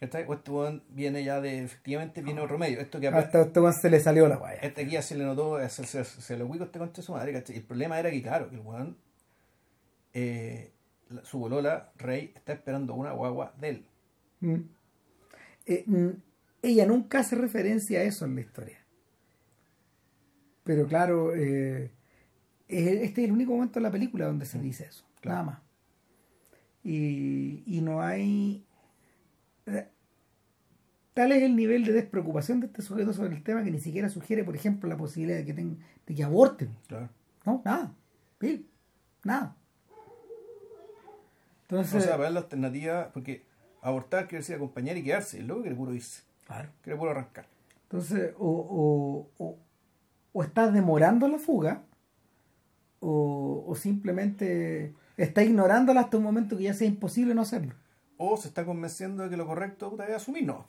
[0.00, 2.80] Este weón viene ya de, efectivamente, viene otro medio.
[2.80, 4.58] Esto que Hasta este weón se le salió la guaya.
[4.60, 7.32] este aquí ya se le notó, se, se, se lo cuico este contra su madre,
[7.32, 7.56] ¿cachai?
[7.56, 8.98] El problema era que, claro, que el weón,
[10.12, 10.72] eh,
[11.22, 13.86] su bolola, Rey, está esperando una guagua de él.
[14.40, 14.60] Mm.
[15.66, 16.10] Eh, mm,
[16.62, 18.83] ella nunca hace referencia a eso en la historia.
[20.64, 21.90] Pero claro, eh,
[22.68, 25.04] este es el único momento de la película donde se dice eso.
[25.20, 25.36] Claro.
[25.36, 25.62] Nada más.
[26.82, 28.64] Y, y no hay...
[29.66, 29.88] eh,
[31.14, 34.08] Tal es el nivel de despreocupación de este sujeto sobre el tema que ni siquiera
[34.08, 36.70] sugiere, por ejemplo, la posibilidad de que, ten- de que aborten.
[36.88, 37.08] Claro.
[37.46, 37.94] No, nada.
[38.40, 38.66] Bill,
[39.22, 39.56] nada.
[39.90, 43.42] O Entonces, sea, para la alternativa, porque
[43.80, 46.68] abortar quiere decir acompañar y quedarse, el loco quiere puro irse, claro.
[46.82, 47.46] quiere puro arrancar.
[47.84, 48.48] Entonces, o,
[49.38, 49.58] o, o,
[50.34, 51.82] o estás demorando la fuga,
[53.00, 57.74] o, o simplemente está ignorándola hasta un momento que ya sea imposible no hacerlo.
[58.18, 60.64] O se está convenciendo de que lo correcto es asumirnos.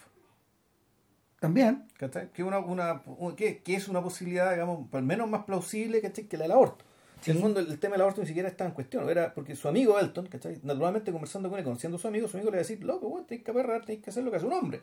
[1.39, 2.31] También, ¿cachai?
[2.31, 6.25] Que, una, una, un- que, que es una posibilidad, digamos, al menos más plausible ¿cachai?
[6.25, 6.85] que la del aborto.
[7.21, 9.55] Si en el fondo el tema del aborto ni siquiera estaba en cuestión, era porque
[9.55, 10.59] su amigo Elton, ¿cachai?
[10.63, 13.23] naturalmente conversando con él, conociendo a su amigo, su amigo le va a decir, loco,
[13.27, 14.81] tenés que aperrar, tenés que hacer lo que hace un hombre.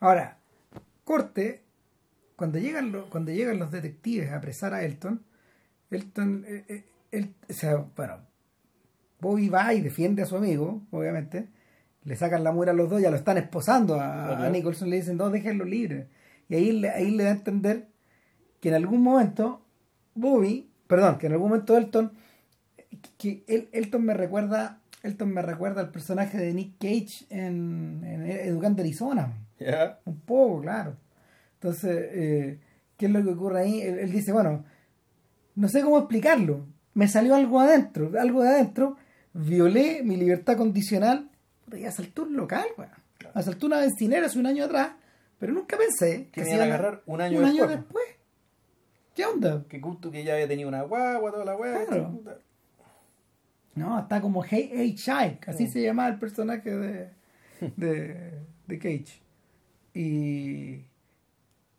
[0.00, 0.38] ahora,
[1.04, 1.62] corte,
[2.42, 5.22] cuando llegan, los, cuando llegan los detectives a apresar a Elton,
[5.92, 8.16] Elton, eh, eh, él- o sea, bueno,
[9.20, 11.46] Bobby va y defiende a su amigo, obviamente,
[12.02, 14.96] le sacan la muera a los dos, ya lo están esposando a, a Nicholson, le
[14.96, 16.08] dicen, no, déjenlo libre.
[16.48, 17.86] Y ahí, le- ahí le da a entender
[18.60, 19.64] que en algún momento
[20.16, 22.10] Bobby, perdón, que en algún momento Elton,
[23.18, 28.26] que el- Elton me recuerda, Elton me recuerda al personaje de Nick Cage en, en
[28.26, 29.32] Educando Arizona,
[30.04, 30.96] un poco, claro.
[31.62, 32.58] Entonces, eh,
[32.96, 33.82] ¿qué es lo que ocurre ahí?
[33.82, 34.64] Él, él dice, bueno,
[35.54, 38.96] no sé cómo explicarlo, me salió algo adentro, algo de adentro,
[39.32, 41.30] violé mi libertad condicional
[41.72, 42.90] y asaltó un local, weón.
[43.34, 44.90] Asaltó una bencinera hace un año atrás,
[45.38, 48.04] pero nunca pensé Que me se iban a agarrar un año después.
[49.14, 49.64] ¿Qué onda?
[49.68, 51.86] Que justo que ya había tenido una guagua, toda la weá.
[51.86, 52.20] Claro.
[53.76, 57.10] No, está como Hey, hey Child, así se llamaba el personaje de,
[57.76, 58.32] de,
[58.66, 59.22] de Cage.
[59.94, 60.84] Y,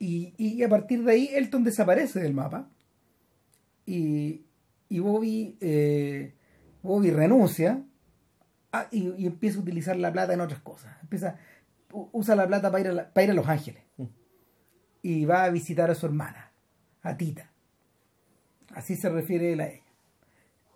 [0.04, 2.70] y, y a partir de ahí Elton desaparece del mapa.
[3.86, 4.46] Y,
[4.90, 6.34] y Bobby, eh,
[6.82, 7.84] Bobby renuncia
[8.72, 10.96] ah, y, y empieza a utilizar la plata en otras cosas.
[11.02, 11.38] Empieza,
[11.92, 13.84] usa la plata para ir a, la- para ir a Los Ángeles.
[13.98, 14.04] Mm.
[15.02, 16.52] Y va a visitar a su hermana.
[17.02, 17.52] a Tita.
[18.74, 19.84] Así se refiere él a ella.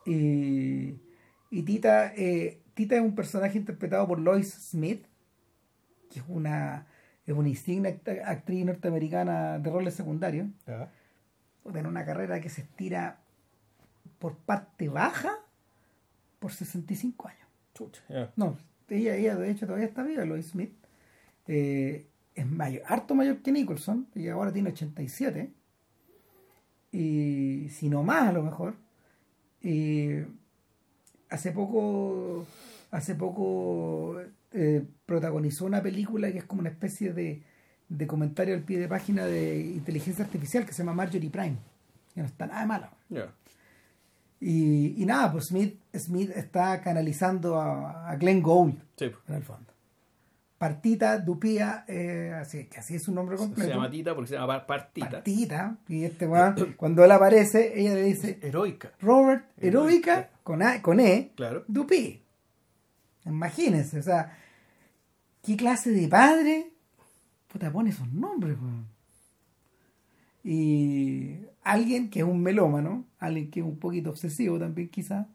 [0.06, 0.96] Y,
[1.50, 5.06] y Tita, eh, Tita es un personaje interpretado por Lois Smith,
[6.12, 6.88] que es una,
[7.28, 10.48] es una insignia act- actriz norteamericana de roles secundarios.
[10.66, 10.90] Ya.
[11.72, 13.20] Tiene una carrera que se estira
[14.20, 15.38] por parte baja
[16.40, 17.48] por 65 años.
[18.38, 18.58] No,
[18.90, 20.72] ella, ella de hecho todavía está viva, Lois Smith.
[21.48, 25.52] Eh, es mayor, harto mayor que Nicholson, y ahora tiene 87.
[26.92, 28.76] Y si no más a lo mejor.
[29.62, 30.20] Y
[31.30, 32.46] hace poco,
[32.92, 34.22] hace poco
[34.54, 37.44] eh, protagonizó una película que es como una especie de,
[37.90, 41.58] de comentario al pie de página de inteligencia artificial que se llama Marjorie Prime.
[42.14, 42.88] Que no está nada malo.
[43.10, 43.32] Ya.
[44.40, 49.44] Y, y nada, pues Smith, Smith está canalizando a, a Glenn Gould Sí, en el
[49.44, 49.66] fondo.
[50.60, 53.70] Partita Dupía, eh, así, que así es su nombre Se completo.
[53.72, 55.10] llama Tita porque se llama Par- Partita.
[55.10, 55.78] Partita.
[55.88, 58.92] Y este weón, cuando él aparece, ella le dice, Heroica.
[59.02, 60.12] Robert, Heroica.
[60.14, 61.64] heroica, con, A- con E, Claro.
[61.68, 62.24] Dupí.
[63.28, 64.38] Imagínense, o sea,
[65.44, 66.72] ¿qué clase de padre
[67.48, 68.58] puta pone esos nombres?
[68.60, 68.88] weón?
[70.44, 75.28] Y alguien que es un melómano, alguien que es un poquito obsesivo también quizás,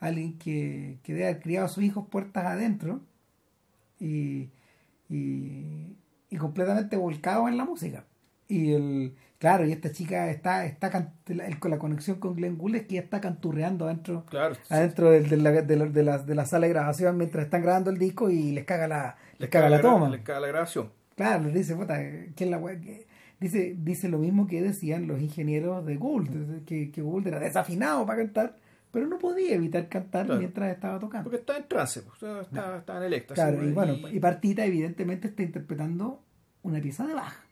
[0.00, 3.00] alguien que, que debe haber criado a sus hijos puertas adentro
[4.00, 4.48] y,
[5.08, 5.96] y,
[6.30, 8.04] y completamente volcado en la música.
[8.48, 9.14] Y el,
[9.44, 10.90] claro, y esta chica está, está
[11.60, 14.56] con la conexión con Glenn Gould es que ella está canturreando adentro Claro.
[14.70, 17.90] adentro de, la, de, la, de, la, de la sala de grabación mientras están grabando
[17.90, 20.08] el disco y les caga la, les caga la toma.
[20.08, 20.90] Les caga la grabación.
[21.14, 23.06] Claro, les dice, puta, ¿qué es la wea que-?"
[23.38, 28.06] Dice, dice lo mismo que decían los ingenieros de Gould, que, que Gould era desafinado
[28.06, 28.56] para cantar,
[28.90, 30.40] pero no podía evitar cantar Claro.
[30.40, 31.24] mientras estaba tocando.
[31.24, 33.42] Porque está en trance, pues, o sea, está, está en el éxtasis.
[33.44, 36.22] Claro, pues, y bueno, y Partita evidentemente está interpretando
[36.62, 37.44] una pieza de baja.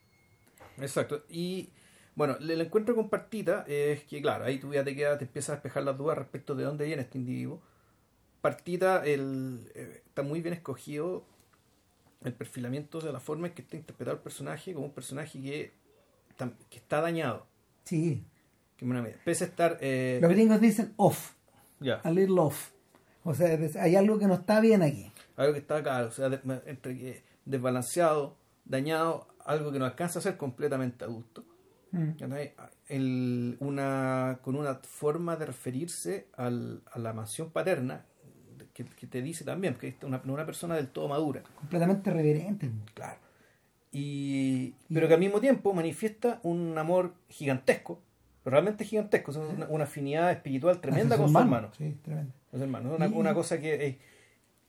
[0.81, 1.25] Exacto.
[1.29, 1.69] Y
[2.15, 5.51] bueno, el encuentro con Partita es que, claro, ahí tú ya te quedas, te empiezas
[5.51, 7.61] a despejar las dudas respecto de dónde viene este individuo.
[8.41, 11.25] Partita el, eh, está muy bien escogido
[12.25, 15.73] el perfilamiento de la forma en que está interpretado el personaje como un personaje que,
[16.69, 17.47] que está dañado.
[17.85, 18.23] Sí,
[18.77, 19.79] Que, bueno, pese a estar.
[19.81, 21.33] eh, los gringos dicen off,
[21.81, 22.71] ya, a little off.
[23.25, 25.11] O sea, hay algo que no está bien aquí.
[25.37, 26.27] algo que está acá, o sea,
[26.67, 31.45] entre que desbalanceado, dañado, algo que no alcanza a ser completamente adulto.
[31.93, 32.13] Mm.
[33.61, 38.05] una, con una forma de referirse al- a la mansión paterna
[38.75, 41.43] que, que te dice también que es una, una persona del todo madura.
[41.57, 42.71] Completamente reverente.
[42.95, 43.19] Claro.
[43.91, 48.01] Y, pero que al mismo tiempo manifiesta un amor gigantesco,
[48.45, 51.71] realmente gigantesco, una, una afinidad espiritual tremenda con su hermano.
[51.77, 52.33] Sí, tremendo.
[52.51, 52.95] Con su hermano.
[52.95, 53.99] Una, Y- una cosa que, eh,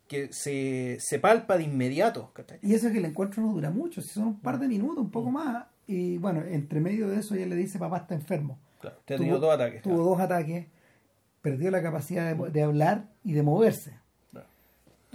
[0.09, 2.31] que se, se palpa de inmediato.
[2.33, 2.59] ¿cachai?
[2.61, 4.97] Y eso es que el encuentro no dura mucho, si son un par de minutos,
[5.01, 5.65] un poco más.
[5.87, 8.57] Y bueno, entre medio de eso ella le dice, papá está enfermo.
[8.79, 9.81] Claro, te tenido dos ataques.
[9.81, 10.65] Tuvo dos ataques,
[11.41, 13.93] perdió la capacidad de, de hablar y de moverse.
[14.31, 14.47] Claro.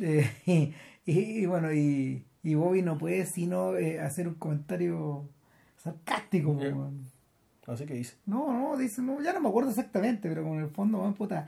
[0.00, 0.72] Eh, y,
[1.12, 5.24] y- bueno, y, y Bobby no puede sino eh, hacer un comentario
[5.76, 6.58] sarcástico.
[6.60, 6.70] Ya.
[6.70, 6.92] como-
[7.66, 8.16] Así que dice.
[8.24, 11.14] No, no, dice, no, ya no me acuerdo exactamente, pero como en el fondo, bueno,
[11.14, 11.46] puta.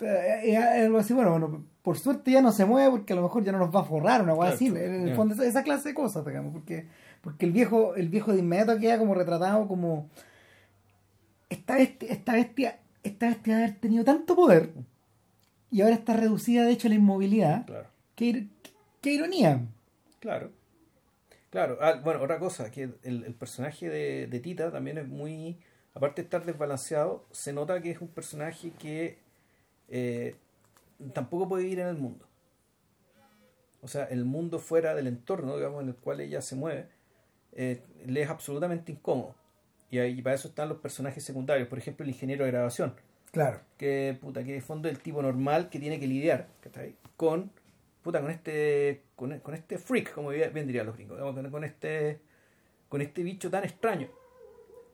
[0.00, 3.22] eh, eh, algo así, bueno, bueno, por suerte ya no se mueve porque a lo
[3.22, 4.66] mejor ya no nos va a forrar una cosa Claro, así.
[4.66, 6.86] En el fondo, esa, esa clase de cosas, digamos, porque,
[7.20, 10.08] porque el viejo, el viejo de inmediato queda como retratado como
[11.50, 14.70] esta bestia, esta bestia, esta bestia de haber tenido tanto poder
[15.70, 17.66] y ahora está reducida de hecho a la inmovilidad.
[17.66, 17.88] Claro.
[18.14, 18.48] Qué, ir-
[19.00, 19.60] qué ironía.
[20.20, 20.50] Claro.
[21.50, 21.78] Claro.
[21.80, 25.58] Ah, bueno, otra cosa, que el, el personaje de, de Tita también es muy.
[25.94, 29.18] Aparte de estar desbalanceado, se nota que es un personaje que
[29.88, 30.36] eh,
[31.12, 32.26] tampoco puede vivir en el mundo.
[33.80, 36.88] O sea, el mundo fuera del entorno, digamos, en el cual ella se mueve,
[37.58, 39.34] eh, le es absolutamente incómodo.
[39.90, 42.94] Y ahí para eso están los personajes secundarios, por ejemplo, el ingeniero de grabación.
[43.32, 43.60] Claro.
[43.76, 46.94] que puta que de fondo es el tipo normal que tiene que lidiar ¿cachai?
[47.16, 47.50] con
[48.02, 52.20] puta con este con, con este freak como dirían los gringos con, con este
[52.88, 54.08] con este bicho tan extraño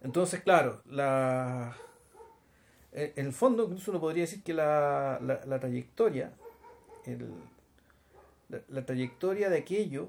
[0.02, 1.76] entonces claro la
[2.90, 6.32] eh, en el fondo incluso uno podría decir que la, la, la trayectoria
[7.06, 7.30] el,
[8.54, 10.08] la, la trayectoria de aquello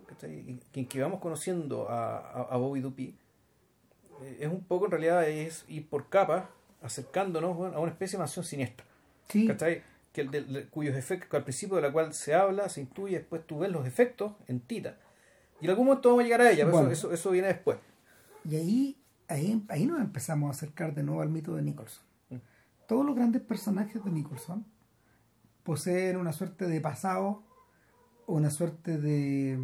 [0.71, 3.15] que, que vamos conociendo a, a, a Bobby Dupi
[4.21, 6.45] eh, es un poco en realidad es ir por capas
[6.81, 8.85] acercándonos bueno, a una especie de mansión siniestra
[9.29, 9.47] Sí.
[9.47, 9.81] ¿cachai?
[10.13, 13.17] Que el de- de- cuyos efectos al principio de la cual se habla se intuye
[13.17, 14.97] después tú ves los efectos en Tita
[15.59, 17.77] y en algún momento vamos a llegar a ella pero eso, eso, eso viene después
[18.43, 22.03] Y ahí, ahí, ahí nos empezamos a acercar de nuevo al mito de Nicholson.
[22.29, 22.35] Mm.
[22.87, 24.63] Todos los grandes personajes de Nicholson
[25.63, 27.41] poseen una suerte de pasado
[28.28, 29.57] una suerte de...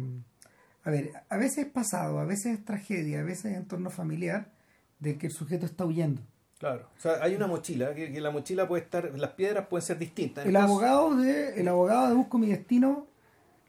[0.84, 4.50] A ver, a veces es pasado, a veces es tragedia, a veces es entorno familiar,
[4.98, 6.20] de que el sujeto está huyendo.
[6.58, 9.84] Claro, o sea, hay una mochila, que, que la mochila puede estar, las piedras pueden
[9.86, 10.46] ser distintas.
[10.46, 13.06] El caso- abogado de el abogado de Busco mi destino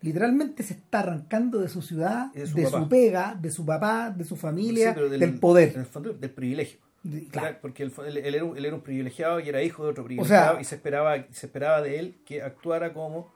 [0.01, 2.89] literalmente se está arrancando de su ciudad, de de su, papá.
[2.89, 5.73] pega, de su papá, de su familia, del, poder.
[5.73, 6.79] En el fondo, del privilegio.
[7.03, 7.57] De- claro.
[7.61, 10.03] Porque él, él- él era un, él era un privilegiado y era hijo de otro
[10.05, 13.32] privilegiado sea- y se esperaba, se esperaba de él que actuara como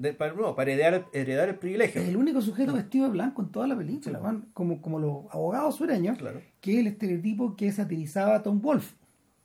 [0.00, 2.00] de- para, no, para heredar, heredar el privilegio.
[2.00, 5.24] Es el único sujeto vestido de blanco en toda la película, man, como, como los
[5.30, 6.40] abogados sureños, Claro.
[6.60, 8.94] que es el estereotipo que satirizaba a Tom Wolfe.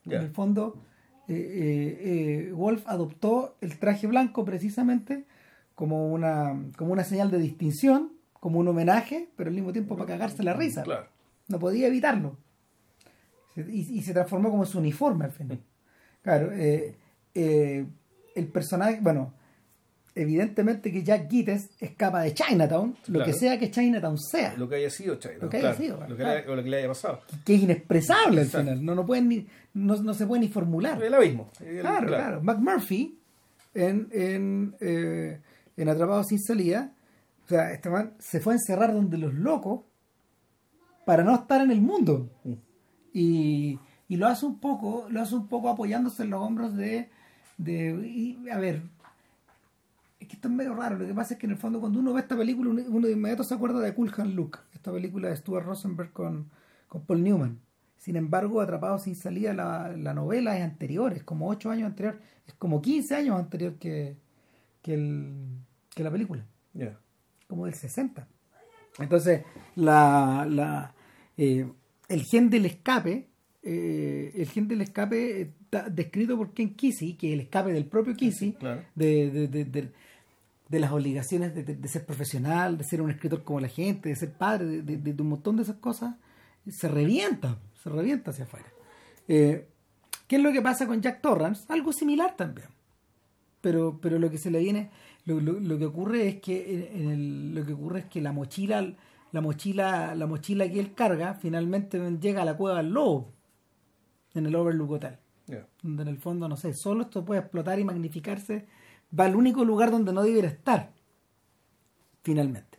[0.05, 0.17] Ya.
[0.17, 0.81] En el fondo,
[1.27, 5.25] eh, eh, eh, Wolfe adoptó el traje blanco precisamente
[5.75, 10.07] como una, como una señal de distinción, como un homenaje, pero al mismo tiempo para
[10.07, 10.83] cagarse la risa.
[10.83, 11.07] Claro.
[11.47, 12.37] No podía evitarlo.
[13.55, 15.59] Y, y se transformó como su uniforme al final.
[16.21, 16.95] Claro, eh,
[18.35, 19.33] el personaje, bueno,
[20.15, 23.25] evidentemente que Jack Gittes escapa de Chinatown, lo Claro.
[23.25, 26.15] que sea que Chinatown sea, Lo que haya sido, China, Lo que haya sido, lo
[26.15, 26.39] que, claro.
[26.45, 27.21] le- o lo que le haya pasado.
[27.43, 31.03] que es inexpresable al final, no, no, pueden ni, no, no se puede ni formular.
[31.03, 31.49] El abismo.
[31.59, 32.41] El- Claro, claro.
[32.41, 33.19] McMurphy
[33.73, 35.39] en, en, eh,
[35.75, 36.93] en Atrapado sin salida,
[37.45, 39.81] o sea, este man se fue a encerrar donde los locos
[41.05, 42.29] para no estar en el mundo.
[42.43, 42.53] Mm.
[43.13, 47.09] Y, y lo hace un poco, lo hace un poco apoyándose en los hombros de,
[47.57, 48.81] de y, a ver,
[50.25, 50.97] es que esto es medio raro.
[50.97, 53.13] Lo que pasa es que en el fondo cuando uno ve esta película, uno, de
[53.13, 56.49] inmediato se acuerda de Cool Hand Luke, esta película de Stuart Rosenberg con,
[56.87, 57.59] con Paul Newman.
[57.97, 62.19] Sin embargo, Atrapado sin salida, la, la novela es anterior, es como 8 años anterior,
[62.45, 64.17] es como 15 años anterior que,
[64.81, 65.33] que, el,
[65.95, 66.45] que la película,
[67.47, 68.27] como del 60.
[68.99, 69.41] Entonces,
[69.75, 70.93] la, la,
[71.37, 71.67] eh,
[72.07, 73.27] el gen del escape,
[73.63, 77.85] eh, el gen del escape está descrito por Ken Kesey, que es el escape del
[77.87, 78.83] propio Kesey, Claro.
[78.93, 79.91] de, de, de,
[80.69, 84.09] de- las obligaciones de, de- de ser profesional, de ser un escritor como la gente,
[84.09, 86.15] de ser padre, de, de- un montón de esas cosas,
[86.67, 88.65] se revienta, se revienta hacia afuera.
[89.27, 89.67] Eh,
[90.27, 91.65] ¿Qué es lo que pasa con Jack Torrance?
[91.71, 92.67] Algo similar también.
[93.61, 94.89] Pero, pero lo que se le viene,
[95.25, 98.31] lo, lo- lo que ocurre es que en- el- lo que ocurre es que la
[98.31, 98.93] mochila,
[99.31, 103.33] la mochila, la mochila que él carga, finalmente llega a la cueva del lobo,
[104.33, 105.17] en el Overlook Hotel
[105.83, 108.65] donde en el fondo, no sé, solo esto puede explotar y magnificarse,
[109.17, 110.91] va al único lugar donde no debiera estar,
[112.23, 112.77] finalmente.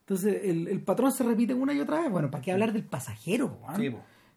[0.00, 2.10] Entonces, el, el patrón se repite una y otra vez.
[2.10, 3.58] Bueno, ¿para qué hablar del pasajero?
[3.66, 3.76] ah?
[3.76, 3.94] Sí.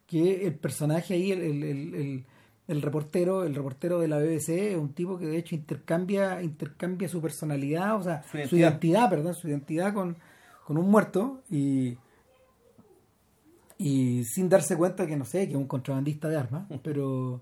[0.07, 2.25] Que el personaje ahí, el, el,
[2.67, 7.09] el, reportero, el reportero de la BBC, es un tipo que de hecho intercambia, intercambia
[7.09, 8.59] su personalidad, o sea, Su su identidad.
[8.69, 10.15] identidad, perdón, su identidad con,
[10.65, 11.97] con un muerto y
[13.77, 17.41] y sin darse cuenta que no sé que es un contrabandista de armas pero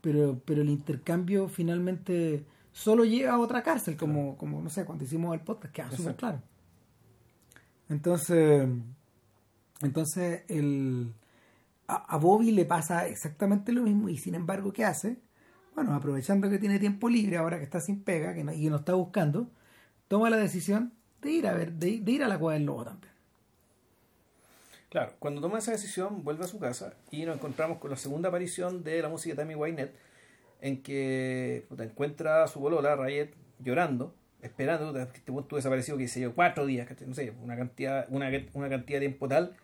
[0.00, 2.44] pero pero el intercambio finalmente
[2.76, 6.14] solo lleva a otra cárcel como como no sé cuando hicimos el podcast queda súper
[6.16, 6.42] claro.
[7.88, 8.68] Entonces
[9.80, 11.14] entonces el
[11.88, 15.16] a, a Bobby le pasa exactamente lo mismo y sin embargo qué hace
[15.74, 18.70] bueno aprovechando que tiene tiempo libre ahora que está sin pega que no, y que
[18.70, 19.48] no está buscando
[20.08, 22.84] toma la decisión de ir a ver de, de ir a la cueva del lobo
[22.84, 23.16] también.
[24.90, 28.28] Claro, cuando toma esa decisión, vuelve a su casa y nos encontramos con la segunda
[28.28, 29.94] aparición de la música de Tammy Wynette,
[30.60, 36.08] en que puta, encuentra a su bolola, Rayet, llorando, esperando, que este estuvo desaparecido, que
[36.08, 39.56] se yo, cuatro días, no sé, una cantidad, una, una cantidad de tiempo tal,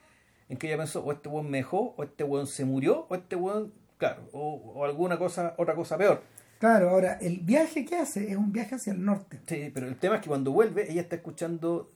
[0.49, 3.15] en que ella pensó, o este weón me dejó, o este weón se murió, o
[3.15, 6.23] este weón, claro, o, o alguna cosa, otra cosa peor.
[6.59, 9.41] Claro, ahora, el viaje que hace es un viaje hacia el norte.
[9.49, 11.91] Sí, pero el tema es que cuando vuelve, ella está escuchando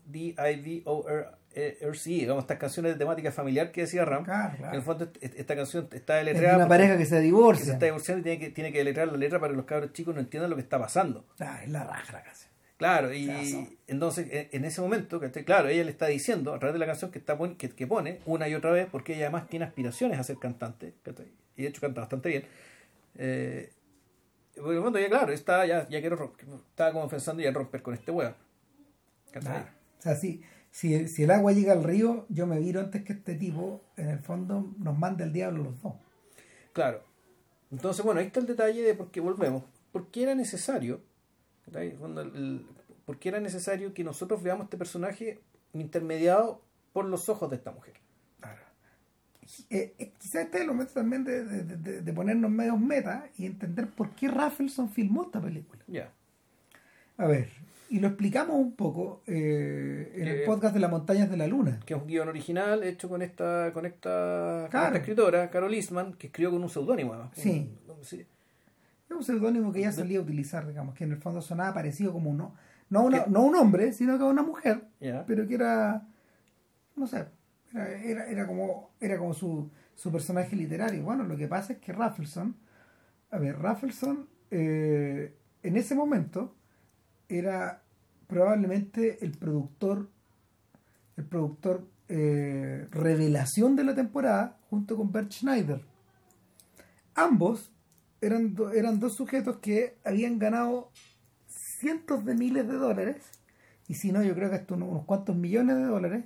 [1.60, 4.24] D-I-V-O-R-C, digamos, estas canciones de temática familiar que decía Ram.
[4.24, 4.72] Claro, claro.
[4.72, 6.56] En el fondo, est- esta canción está Es de deletreada.
[6.58, 7.72] una porque- pareja que se que se divorcia.
[7.72, 10.14] está divorciando y tiene que, tiene que deletrear la letra para que los cabros chicos
[10.14, 11.24] no entiendan lo que está pasando.
[11.40, 12.50] Ah, es la raja la canción.
[12.78, 13.30] Claro, y
[13.86, 16.84] entonces en, en ese momento, que claro, ella le está diciendo a través de la
[16.84, 20.18] canción que, está que, que pone una y otra vez, porque ella además tiene aspiraciones
[20.18, 20.92] a ser cantante,
[21.56, 22.44] y de hecho canta bastante bien.
[23.16, 23.70] Eh,
[24.54, 27.48] porque en el fondo, ya claro, está, ya, ya quiero romper, estaba como pensando ya
[27.48, 28.34] en romper con este weón.
[29.32, 29.52] ¿cachai?
[29.52, 29.68] Claro.
[29.98, 30.42] O sea, si,
[30.78, 34.10] si, si el agua llega al río, yo me viro antes que este tipo, en
[34.10, 35.94] el fondo, nos mande el diablo los dos.
[36.74, 37.02] Claro.
[37.70, 39.62] Entonces, bueno, ahí está el detalle de por qué volvemos.
[39.90, 41.00] ¿Por qué era necesario?
[43.06, 45.40] ¿Por qué era necesario que nosotros veamos este personaje
[45.72, 46.60] intermediado
[46.92, 47.94] por los ojos de esta mujer?
[48.40, 48.60] Claro.
[49.70, 53.28] Eh, eh, quizás este es el momento también de, de- de- de ponernos medios meta
[53.38, 55.82] y entender por qué Raffleson filmó esta película.
[55.86, 56.12] Ya.
[57.16, 57.48] A ver,
[57.88, 61.46] y lo explicamos un poco eh, en el Eh, podcast de las montañas de la
[61.46, 61.80] luna.
[61.86, 64.86] Que es un guion original hecho con esta, con esta, con Claro.
[64.86, 67.32] esta escritora, Carol Eastman, que escribió con un seudónimo además.
[67.34, 67.70] Sí.
[68.02, 68.26] Sí.
[69.08, 72.28] Es un seudónimo que ella solía utilizar, digamos, que en el fondo sonaba parecido como
[72.30, 72.54] uno,
[72.90, 74.82] no, una, no un hombre, sino que una mujer,
[75.28, 76.02] pero que era,
[76.96, 77.26] no sé,
[77.72, 81.04] era, era, era como, era como su, su personaje literario.
[81.04, 82.56] Bueno, lo que pasa es que Raffleson,
[83.30, 86.55] a ver, Raffleson eh, en ese momento
[87.28, 87.82] era
[88.26, 90.08] probablemente el productor,
[91.16, 95.82] el productor eh, revelación de la temporada junto con Bert Schneider.
[97.14, 97.72] Ambos
[98.20, 100.90] eran, eran dos sujetos que habían ganado
[101.48, 103.16] cientos de miles de dólares,
[103.88, 106.24] y si no, yo creo que hasta unos, cuantos millones de dólares,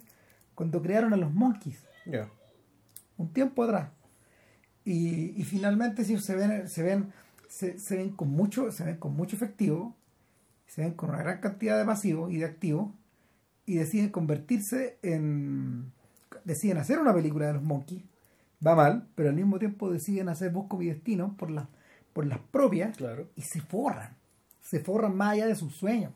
[0.55, 1.83] cuando crearon a los Monkeys.
[3.17, 3.91] Un tiempo atrás.
[4.85, 7.13] Y, finalmente si se ven, se ven,
[7.49, 9.97] se, ven con mucho, se ven con mucho efectivo,
[10.71, 12.93] se ven con una gran cantidad de pasivos y de activos,
[13.67, 15.93] y deciden convertirse en.
[16.45, 18.05] deciden hacer una película de los Monkeys.
[18.65, 21.67] Va mal, pero al mismo tiempo deciden hacer Busco mi destino por las
[22.13, 22.97] por las propias
[23.37, 24.17] y se forran.
[24.61, 26.13] Se forran más allá de sus sueños.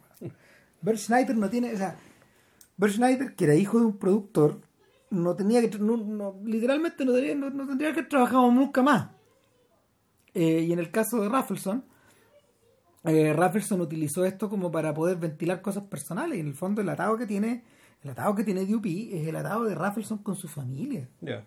[0.82, 1.72] Bert Schneider no tiene.
[1.72, 1.96] O sea,
[2.76, 4.61] Bert Schneider, que era hijo de un productor,
[5.11, 5.78] no tenía que.
[5.78, 9.11] No, literalmente no, tendría, no, tendría que haber trabajado nunca más.
[10.34, 11.84] Eh, y en el caso de Raffleson,
[13.05, 16.38] eh, Raffleson utilizó esto como para poder ventilar cosas personales.
[16.38, 17.64] Y en el fondo, el atado que tiene.
[18.02, 21.09] El atado que tiene DUP es el atado de Raffleson con su familia.
[21.22, 21.46] Ya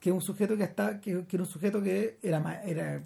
[0.00, 3.04] que es un sujeto que está que, era un sujeto que era era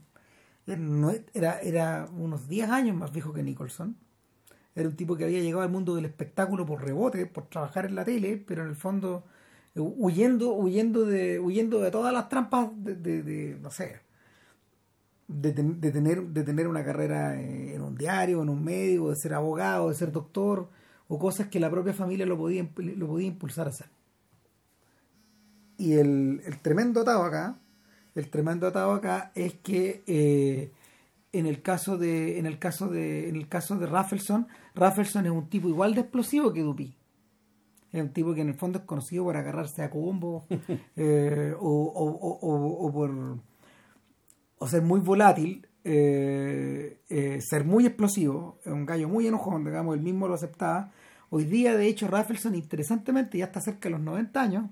[1.35, 3.97] era, era unos 10 años más viejo que Nicholson
[4.75, 7.97] era un tipo que había llegado al mundo del espectáculo por rebote por trabajar en
[7.97, 9.25] la tele pero en el fondo
[9.75, 14.01] eh, huyendo huyendo de huyendo de todas las trampas de, no sé
[15.41, 19.89] de, tener de tener una carrera en un diario en un medio de ser abogado
[19.89, 20.69] de ser doctor
[21.09, 23.89] o cosas que la propia familia lo podía lo podía impulsar a hacer
[25.77, 27.59] y el, tremendo atado acá,
[28.15, 30.73] el tremendo atado acá es que eh,
[31.33, 35.33] en el caso de, en el caso de, en el caso de Raffleson, Raffleson es
[35.33, 36.97] un tipo igual de explosivo que Dupi.
[37.93, 40.47] Es un tipo que en el fondo es conocido por agarrarse a combo
[40.97, 43.39] eh, o, o, o, por
[44.65, 46.99] o ser muy volátil, eh,
[47.41, 50.91] ser muy explosivo, un gallo muy enojón, digamos, él mismo lo aceptaba.
[51.29, 54.65] Hoy día, de hecho, Raffleson, interesantemente, ya está cerca de los 90 años,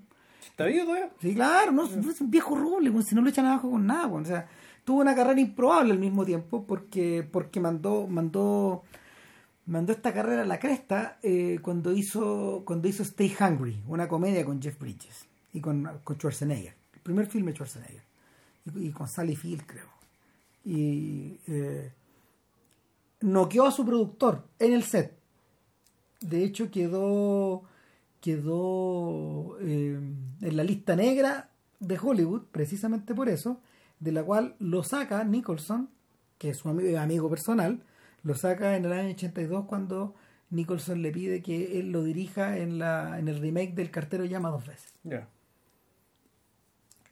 [0.46, 1.10] ¿Está vivo todavía?
[1.20, 4.24] Sí, claro, no, es un viejo roble, si no lo echan abajo con nada, o
[4.24, 4.48] sea,
[4.82, 8.82] tuvo una carrera improbable al mismo tiempo porque, porque mandó, mandó,
[9.66, 14.44] mandó esta carrera a la cresta eh, cuando hizo, cuando hizo Stay Hungry, una comedia
[14.44, 18.11] con Jeff Bridges y con, con Schwarzenegger, el primer filme de Schwarzenegger,
[18.74, 19.88] y, con Sally Field, creo.
[20.64, 21.92] Y eh,
[23.20, 25.16] noqueó a su productor en el set.
[26.20, 27.64] De hecho, quedó
[28.22, 30.00] quedó eh,
[30.40, 31.50] en la lista negra
[31.80, 33.60] de Hollywood, precisamente por eso,
[34.00, 35.90] de la cual lo saca Nicholson,
[36.38, 37.82] que es su amigo, personal,
[38.22, 40.14] lo saca en el año 82 cuando
[40.50, 44.50] Nicholson le pide que él lo dirija en, la, en el remake del Cartero Llama
[44.50, 44.94] dos veces.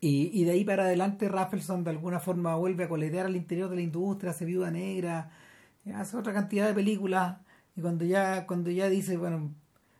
[0.02, 3.76] Y, de ahí para adelante Raffleson de alguna forma vuelve a coletear al interior de
[3.76, 5.30] la industria, hace Viuda Negra,
[5.94, 7.36] hace otra cantidad de películas
[7.76, 9.54] y cuando ya, cuando ya dice, bueno,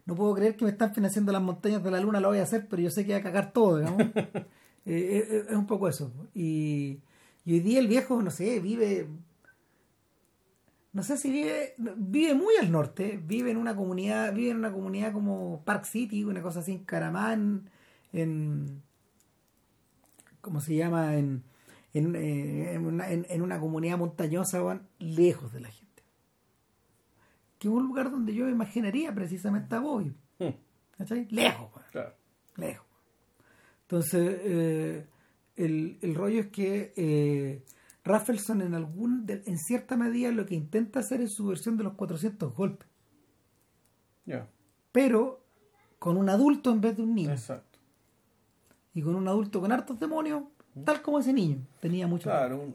[0.07, 2.44] no puedo creer que me están financiando las montañas de la luna, lo voy a
[2.44, 4.03] hacer, pero yo sé que voy a cagar todo, digamos.
[4.86, 6.11] Eh, eh, eh, es un poco eso.
[6.34, 7.01] Y,
[7.46, 9.09] hoy día el viejo, no sé, vive,
[10.94, 14.72] no sé si vive, vive muy al norte, vive en una comunidad, vive en una
[14.72, 17.70] comunidad como Park City, una cosa así en Caramán,
[18.14, 18.82] en,
[20.41, 21.16] ¿cómo se llama?
[21.16, 21.45] En,
[21.93, 25.91] en, en, una, comunidad montañosa, van lejos de la gente
[27.61, 30.14] que es un lugar donde yo imaginaría precisamente a Bobby.
[30.38, 30.55] Hmm.
[30.97, 31.28] ¿Cachai?
[31.30, 32.14] Lejos, claro.
[32.57, 32.86] lejos.
[33.82, 35.07] Entonces, eh,
[35.57, 37.62] el, el, rollo es que eh,
[38.03, 41.95] Raffleson en algún en cierta medida lo que intenta hacer es su versión de los
[41.95, 42.88] 400 golpes.
[44.93, 45.45] Pero
[45.99, 47.32] con un adulto en vez de un niño.
[47.32, 47.70] Exacto.
[48.95, 50.43] Y con un adulto con hartos demonios,
[50.84, 51.59] tal como ese niño.
[51.80, 52.24] Tenía mucho.
[52.24, 52.74] Claro,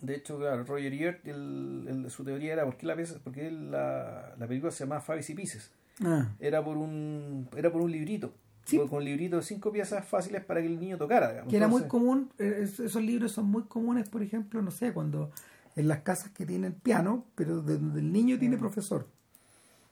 [0.00, 4.46] de hecho, claro, Roger Ebert, el, su teoría era porque la pieza, porque la, la
[4.46, 5.70] película se llamaba Five y Pieces.
[6.04, 6.28] Ah.
[6.38, 8.32] Era por un era por un librito.
[8.70, 11.44] Con un librito de cinco piezas fáciles para que el niño tocara.
[11.44, 15.30] Que era muy común, eh, esos libros son muy comunes, por ejemplo, no sé, cuando
[15.76, 18.58] en las casas que tienen piano, pero donde el niño tiene mm.
[18.58, 19.06] profesor.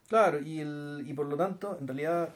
[0.08, 2.30] Claro, y, el, y por lo tanto, en realidad,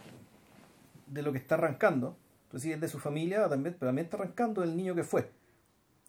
[1.08, 2.16] de lo que está arrancando,
[2.50, 5.30] pues es de su familia, también, pero también está arrancando el niño que fue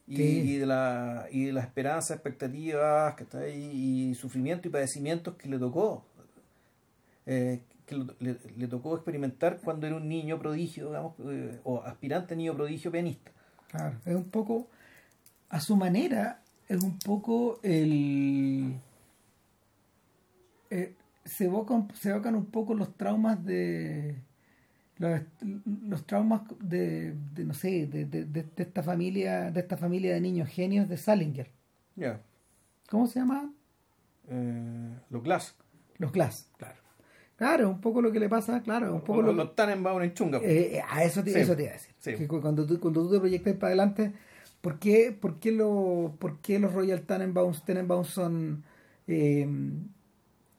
[0.10, 5.36] y, de la, y de las esperanzas, expectativas que está ahí, y sufrimiento y padecimientos
[5.36, 6.06] que le tocó
[7.26, 12.56] eh, que le, tocó experimentar cuando era un niño prodigio, digamos, eh, o aspirante niño
[12.56, 13.32] prodigio pianista.
[13.70, 14.68] Claro, es un poco,
[15.50, 18.80] a su manera, es un poco el...
[20.70, 20.94] Eh,
[21.26, 24.16] se, evocan, se evocan un poco los traumas de
[25.00, 25.22] los,
[25.88, 30.22] los traumas de, de, no sé, de, de, de, esta familia, de esta familia de
[30.22, 31.50] niños genios de Salinger.
[31.96, 32.22] Ya.
[32.90, 33.52] ¿Cómo se llama?
[34.30, 35.56] Eh, los Glass.
[35.98, 36.50] Los Glass.
[36.58, 36.76] Claro.
[37.38, 40.14] Claro, un poco lo que le pasa, claro, un poco los, lo, los Tannenbaum en
[40.14, 40.40] chunga.
[40.40, 41.40] Eh, eh, a eso te, Sí.
[41.40, 41.96] eso te iba a decir.
[41.98, 42.16] Sí.
[42.16, 44.12] Que cu- cuando, tú, cuando tú te proyectas para adelante,
[44.60, 48.64] ¿por qué, por qué, lo, por qué los Royal Tenenbaums, Tenenbaums son,
[49.08, 49.48] eh,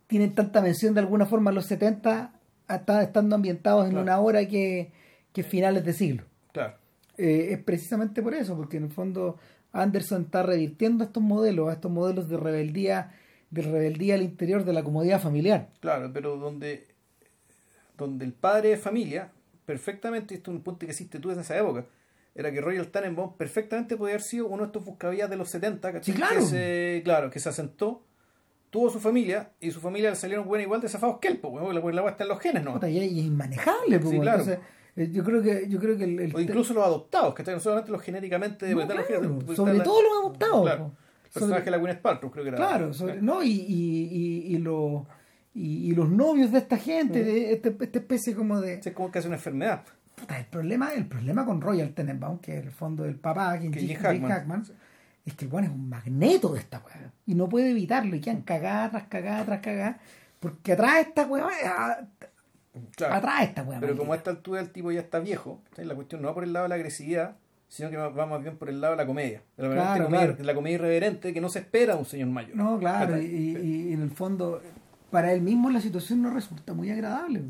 [0.06, 2.32] tienen tanta mención de alguna forma en los 70,
[2.74, 4.02] hasta estando ambientados en Claro.
[4.04, 4.92] una hora que,
[5.32, 6.24] que finales de siglo?
[6.52, 6.74] Claro.
[7.18, 9.36] Eh, es precisamente por eso, porque en el fondo
[9.72, 13.12] Anderson está revirtiendo estos modelos, a estos modelos de rebeldía,
[13.50, 15.68] de rebeldía al interior de la comodidad familiar.
[15.80, 16.86] Claro, pero donde,
[17.98, 19.30] donde el padre de familia,
[19.66, 21.84] perfectamente, esto es un punto que hiciste tú desde esa época,
[22.34, 25.92] era que Royal Tannenbaum perfectamente podía haber sido uno de estos buscavías de los 70,
[25.92, 26.14] ¿cachai?
[26.14, 26.36] Sí, claro.
[26.40, 28.02] Que se, claro, que se asentó,
[28.70, 31.94] tuvo su familia, y su familia le salieron buenas igual desafados que él, pues, porque
[31.96, 32.78] la weá está en los genes, ¿no?
[32.88, 34.40] Y es inmanejable, pues, Sí, claro.
[34.40, 34.64] entonces
[34.96, 37.60] eh, yo creo que yo creo que el, el- O incluso los adoptados, que no
[37.60, 38.68] solamente los genéticamente...
[38.74, 40.92] No, los claro, porque sobre la- todo los adoptados, Claro.
[41.24, 42.56] El personaje Sobre- de la Gwyneth Paltrow, creo que era.
[42.58, 44.08] claro sobre- no y, y,
[44.50, 45.02] y, y los
[45.54, 49.10] y, y los novios de esta gente de este- esta especie como de Es como
[49.12, 49.82] que hace una enfermedad.
[50.16, 53.72] Puta, el problema el problema con Royal Tenenbaum que es el fondo del papá Jim
[53.72, 54.64] Hackman, Hackman.
[55.24, 58.20] Es que el weón es un magneto de esta weá y no puede evitarlo y
[58.20, 59.98] quedan cagada tras cagada tras cagada
[60.40, 62.08] porque atrás esta weá
[62.96, 63.14] Claro.
[63.14, 63.98] atrás esta weá Pero maldita.
[63.98, 65.84] como a esta altura el tipo ya está viejo, ¿cachai?
[65.86, 67.36] la cuestión no va por el lado de la agresividad,
[67.68, 69.42] sino que va más bien por el lado de la comedia.
[69.56, 70.44] De la, Claro, comedia, claro.
[70.44, 72.56] la comedia irreverente que no se espera de un señor mayor.
[72.56, 73.66] No, claro, y, ¿Cachai?
[73.66, 74.62] y- y en el fondo,
[75.10, 77.42] para él mismo la situación no resulta muy agradable.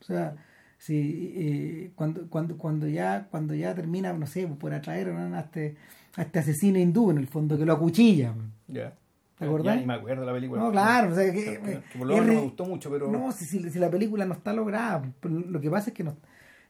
[0.00, 0.34] O sea,
[0.78, 5.36] si, eh, cuando, cuando, cuando, ya, cuando ya termina, no sé, por atraer ¿no?
[5.36, 5.76] a, este,
[6.16, 8.34] a este asesino hindú, en el fondo, que lo acuchilla.
[8.66, 8.92] Ya.
[9.38, 9.74] ¿Te acordás?
[9.76, 10.62] Ya ni me acuerdo de la película.
[10.62, 12.90] No, claro, o sea, que, Que, eh, que por lo menos no me gustó mucho,
[12.90, 13.08] pero.
[13.10, 16.16] No, si, si- si la película no está lograda, lo que pasa es que no,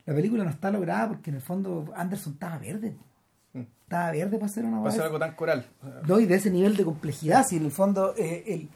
[0.04, 2.94] la película no está lograda porque en el fondo Anderson estaba verde.
[3.54, 3.60] Mm.
[3.60, 5.66] Estaba verde para hacer una va a ser weá algo tan coral.
[6.06, 8.68] No, y de ese nivel de complejidad, si en el fondo, eh, el,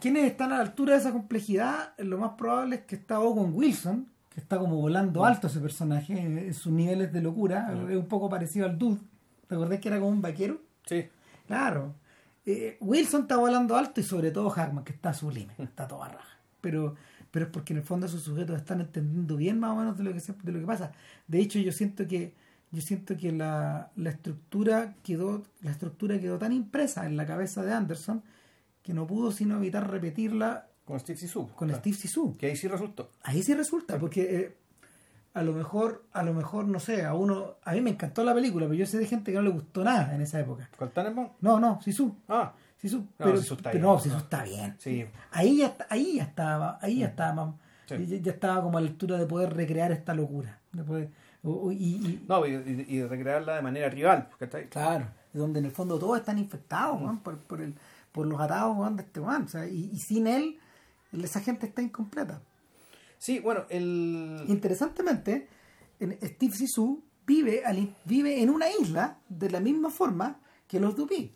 [0.00, 3.52] quienes están a la altura de esa complejidad, lo más probable es que está Owen
[3.54, 7.96] Wilson, que está como volando alto ese personaje, en, en sus niveles de locura, es
[7.96, 9.00] un poco parecido al Dude,
[9.54, 10.60] ¿te acordás que era como un vaquero?
[10.84, 11.06] Sí.
[11.46, 11.94] Claro.
[12.44, 16.38] Eh, Wilson está volando alto y sobre todo Hackman, que está sublime, está toda raja.
[16.60, 16.96] Pero,
[17.30, 20.04] pero es porque en el fondo esos sujetos están entendiendo bien más o menos de
[20.04, 20.92] lo que, de lo que pasa.
[21.28, 22.34] De hecho, yo siento que
[22.72, 27.62] yo siento que la, la estructura quedó la estructura quedó tan impresa en la cabeza
[27.62, 28.24] de Anderson
[28.82, 31.48] que no pudo sino evitar repetirla Con Steve Zissou.
[31.50, 31.80] con claro.
[31.80, 32.36] Steve Zissou.
[32.36, 33.12] Que ahí sí resultó.
[33.22, 34.56] Ahí sí resulta, porque eh,
[35.34, 38.32] a lo mejor, a lo mejor, no sé, a uno, a mí me encantó la
[38.34, 40.70] película, pero yo sé de gente que no le gustó nada en esa época.
[40.78, 41.28] ¿Con Tannenbaum?
[41.40, 42.16] No, no, Sisu.
[42.28, 43.94] Ah, Sisu, pero, Zissou está pero bien.
[43.94, 44.76] no, Sisu está bien.
[44.78, 45.04] sí.
[45.32, 47.54] Ahí ya, ahí ya estaba, ahí ya estaba, más-
[47.86, 48.06] Sí.
[48.06, 50.58] ya, ya estaba como a la altura de poder recrear esta locura.
[50.72, 51.10] De poder-
[51.42, 52.52] o- o- y, y- No, y,
[52.88, 54.28] y- recrearla de manera rival.
[54.38, 54.68] ¿cachai?
[54.70, 57.74] claro, donde en el fondo todos están infectados por, por, el,
[58.12, 59.42] por los atados weón, de este weón.
[59.44, 60.58] O sea, y sin él,
[61.12, 62.40] esa gente está incompleta.
[63.24, 64.44] Sí, bueno, el.
[64.48, 65.48] Interesantemente,
[65.98, 67.62] en- Steve Zissou vive,
[68.04, 71.32] vive en una isla de la misma forma que los Dupí.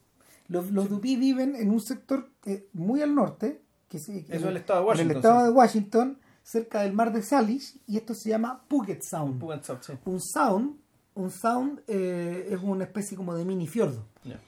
[0.49, 4.37] Los, los Dupí viven en un sector eh, muy al norte, que se- que Eso
[4.37, 7.23] es en el estado de en Washington, el estado de Washington, cerca del mar de
[7.23, 9.41] Salish, y esto se llama Puget Sound.
[9.41, 9.93] Pugan South, sí.
[10.05, 10.77] Un sound,
[11.15, 14.05] un sound eh, es una especie como de mini fiordo.
[14.25, 14.39] Ya.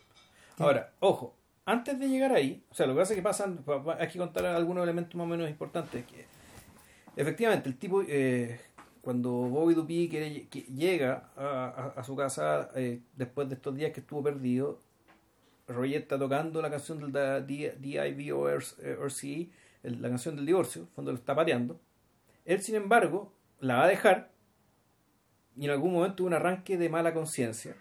[0.59, 1.34] Ahora, ojo,
[1.64, 4.09] antes de llegar ahí, o sea, lo que pasa es que pasan, pa- pa- hay
[4.09, 6.05] que contar algunos elementos más o menos importantes.
[6.05, 6.26] Que,
[7.17, 8.61] efectivamente, el tipo, eh,
[9.01, 14.01] cuando Bobby Dupi quiere, llega a, a- su casa eh, después de estos días que
[14.01, 14.81] estuvo perdido,
[15.69, 17.13] Roger está tocando la canción del
[17.47, 19.49] D.I.V.O.R.C.,
[19.83, 21.81] la canción del divorcio, fondo lo está pateando.
[22.45, 24.31] Él, sin embargo, la va a dejar
[25.57, 27.77] y en algún momento un arranque de mala conciencia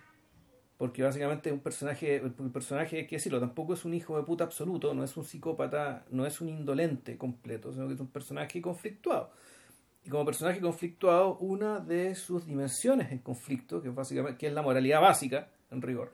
[0.80, 4.24] porque básicamente es un personaje, el personaje hay que decirlo, tampoco es un hijo de
[4.24, 8.08] puta absoluto, no es un psicópata, no es un indolente completo, sino que es un
[8.08, 9.30] personaje conflictuado.
[10.06, 14.54] Y como personaje conflictuado, una de sus dimensiones en conflicto, que es básicamente que es
[14.54, 16.14] la moralidad básica, en rigor,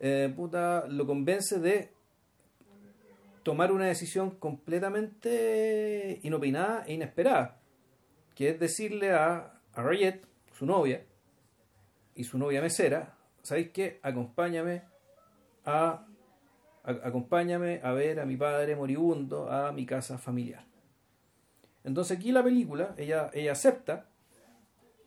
[0.00, 1.92] eh, puta, lo convence de
[3.44, 7.60] tomar una decisión completamente inopinada e inesperada,
[8.34, 10.26] que es decirle a, a Rayet,
[10.58, 11.04] su novia,
[12.16, 14.00] y su novia mesera, ¿sabéis qué?
[14.02, 14.82] Acompáñame
[15.64, 16.04] a,
[16.84, 20.64] a- acompáñame a ver a mi padre moribundo a mi casa familiar.
[21.84, 24.06] Entonces aquí la película, ella, ella acepta,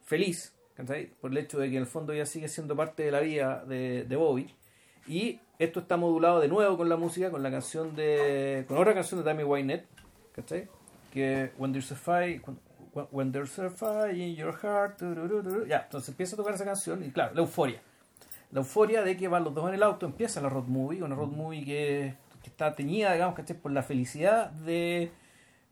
[0.03, 1.07] feliz, ¿cachai?
[1.21, 3.63] por el hecho de que en el fondo ella sigue siendo parte de la vida
[3.65, 4.53] de, de Bobby,
[5.07, 8.93] y esto está modulado de nuevo con la música, con la canción de, con otra
[8.93, 9.87] canción de Tammy Wynette,
[10.33, 10.67] ¿cachai?
[11.13, 12.59] Que When There's a Fire, When-
[13.11, 15.01] When there's a fire in your heart.
[15.67, 17.81] Ya, entonces empieza a tocar esa canción y claro, la euforia.
[18.55, 21.13] La euforia de que van los dos en el auto, empieza la road movie, una
[21.13, 23.57] road movie que, que está teñida, digamos, ¿cachai?
[23.57, 25.11] por la felicidad de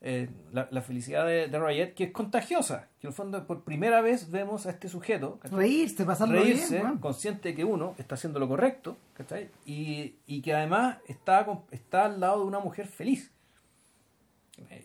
[0.02, 2.90] eh, la, la felicidad de, de Riot, que es contagiosa.
[3.00, 5.58] Que en el fondo, por primera vez vemos a este sujeto ¿cachai?
[5.60, 6.98] Reírse, pasarlo reírse, bien.
[6.98, 9.50] consciente de que uno está haciendo lo correcto, ¿cachai?
[9.66, 13.32] Y, y que además está, está al lado de una mujer feliz.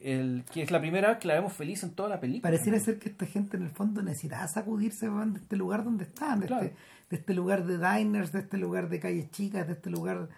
[0.01, 2.43] El, que es la primera vez que la vemos feliz en toda la película.
[2.51, 6.41] Pareciera ser que esta gente en el fondo necesitaba sacudirse de este lugar donde están,
[6.41, 6.65] de, Claro.
[6.65, 6.77] este,
[7.11, 10.29] de este lugar de diners, de este lugar de calles chicas, de este lugar,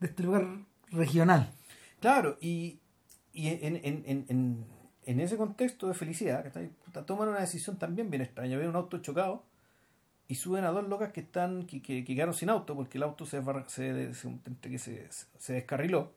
[0.00, 0.46] de este lugar
[0.90, 1.50] regional.
[2.00, 2.78] Claro, y,
[3.32, 4.64] y en, en, en, en,
[5.04, 6.50] en ese contexto de felicidad.
[6.84, 8.56] Puta, toman una decisión también bien extraña.
[8.56, 9.44] Ven un auto chocado
[10.28, 13.04] y suben a dos locas que están que, que, que quedaron sin auto porque el
[13.04, 14.14] auto se, se,
[14.62, 15.08] que se,
[15.38, 16.12] se descarriló.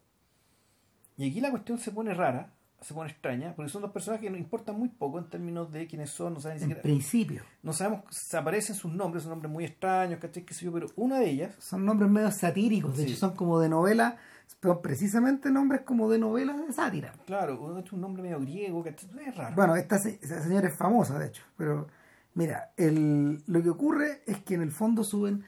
[1.17, 2.51] Y aquí la cuestión se pone rara,
[2.81, 5.85] se pone extraña, porque son dos personajes que nos importan muy poco en términos de
[5.87, 6.81] quiénes son, no saben ni En siquiera.
[6.81, 7.43] principio.
[7.61, 10.43] No sabemos, se aparecen sus nombres, son nombres muy extraños, ¿cachai?
[10.43, 10.71] ¿Qué sé yo?
[10.73, 13.09] Pero una de ellas, Son nombres medio satíricos, de Sí.
[13.11, 14.17] hecho son como de novela,
[14.59, 17.13] pero precisamente nombres como de novelas de sátira.
[17.27, 19.09] claro, uno es un nombre medio griego, ¿cachai?
[19.27, 19.55] Es raro.
[19.55, 21.87] Bueno, esta, esa señora es famosa, de hecho, pero
[22.33, 25.43] mira, el, lo que ocurre es que en el fondo suben,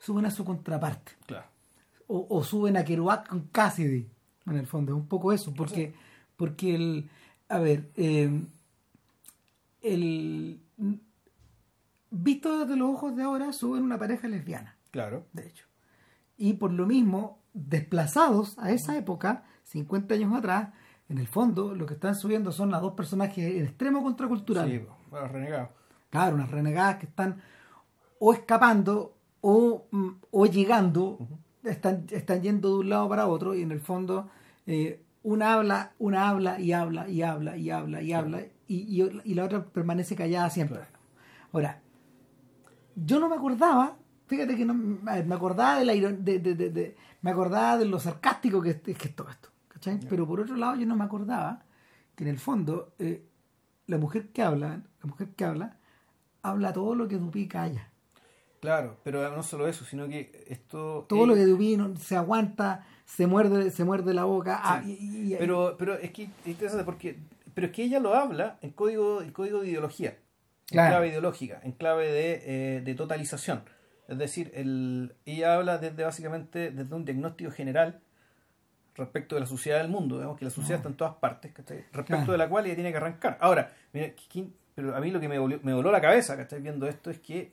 [0.00, 1.12] suben a su contraparte.
[1.26, 1.46] Claro.
[2.08, 4.10] o, o suben a Kerouac con Cassidy,
[4.46, 5.94] en el fondo, es un poco eso, porque,
[6.36, 7.10] porque el,
[7.48, 8.42] a ver, eh,
[9.82, 10.60] el,
[12.10, 15.26] visto desde los ojos de ahora, suben una pareja lesbiana, Claro.
[15.32, 15.66] de hecho,
[16.36, 20.70] y por lo mismo, desplazados a esa época, 50 años atrás,
[21.08, 24.68] en el fondo, lo que están subiendo son las dos personajes en extremo contracultural.
[24.70, 24.80] Sí,
[25.10, 25.68] bueno, renegado.
[26.10, 27.40] Claro, unas renegadas que están
[28.18, 31.18] o escapando o, mm, o llegando,
[31.62, 34.30] están, están yendo de un lado para otro y en el fondo
[34.66, 39.20] eh, una habla, una habla y habla y habla y habla y habla y, y-
[39.24, 40.78] y la otra permanece callada siempre.
[40.78, 40.92] Claro.
[41.52, 41.82] Ahora,
[42.94, 43.96] yo no me acordaba,
[44.26, 47.86] fíjate que no me acordaba de la iron- de, de- de- de- me acordaba de
[47.86, 49.98] lo sarcástico que, es- que es todo esto, ¿cachai?
[50.08, 51.62] Pero por otro lado yo no me acordaba
[52.14, 53.26] que en el fondo eh,
[53.86, 55.78] la mujer que habla, la mujer que habla,
[56.42, 57.90] habla todo lo que Dupi calla.
[58.64, 61.04] Claro, pero no solo eso, sino que esto...
[61.08, 64.58] Todo lo que Dupi no- se aguanta, se muerde, se muerde la boca.
[64.62, 64.96] ah, Sí.
[65.00, 67.18] y- y- y- Pero, pero es que es interesante porque...
[67.54, 70.10] Pero es que ella lo habla en código, en código de ideología.
[70.10, 70.16] En
[70.72, 70.90] Claro.
[70.92, 72.42] clave ideológica, en clave de,
[72.76, 73.62] eh, de totalización.
[74.08, 78.00] Es decir, el, ella habla desde básicamente desde un diagnóstico general
[78.96, 80.16] respecto de la sociedad del mundo.
[80.16, 81.78] Digamos que la sociedad está en todas partes, ¿cachai?
[81.92, 82.32] Respecto Claro.
[82.32, 83.36] de la cual ella tiene que arrancar.
[83.40, 86.60] Ahora, mira, ¿quién- pero a mí lo que me voló, me voló la cabeza, ¿cachai?
[86.60, 87.52] Viendo esto es que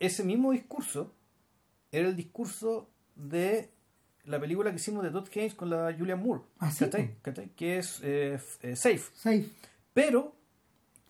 [0.00, 1.14] ese mismo discurso
[1.92, 3.70] era el discurso de
[4.24, 6.86] la película que hicimos de Todd Haynes con la Julian Moore, Ah, sí,
[7.22, 7.50] ¿cachai?
[7.56, 9.02] Que es eh, eh, Safe.
[9.14, 9.46] Safe,
[9.94, 10.34] Pero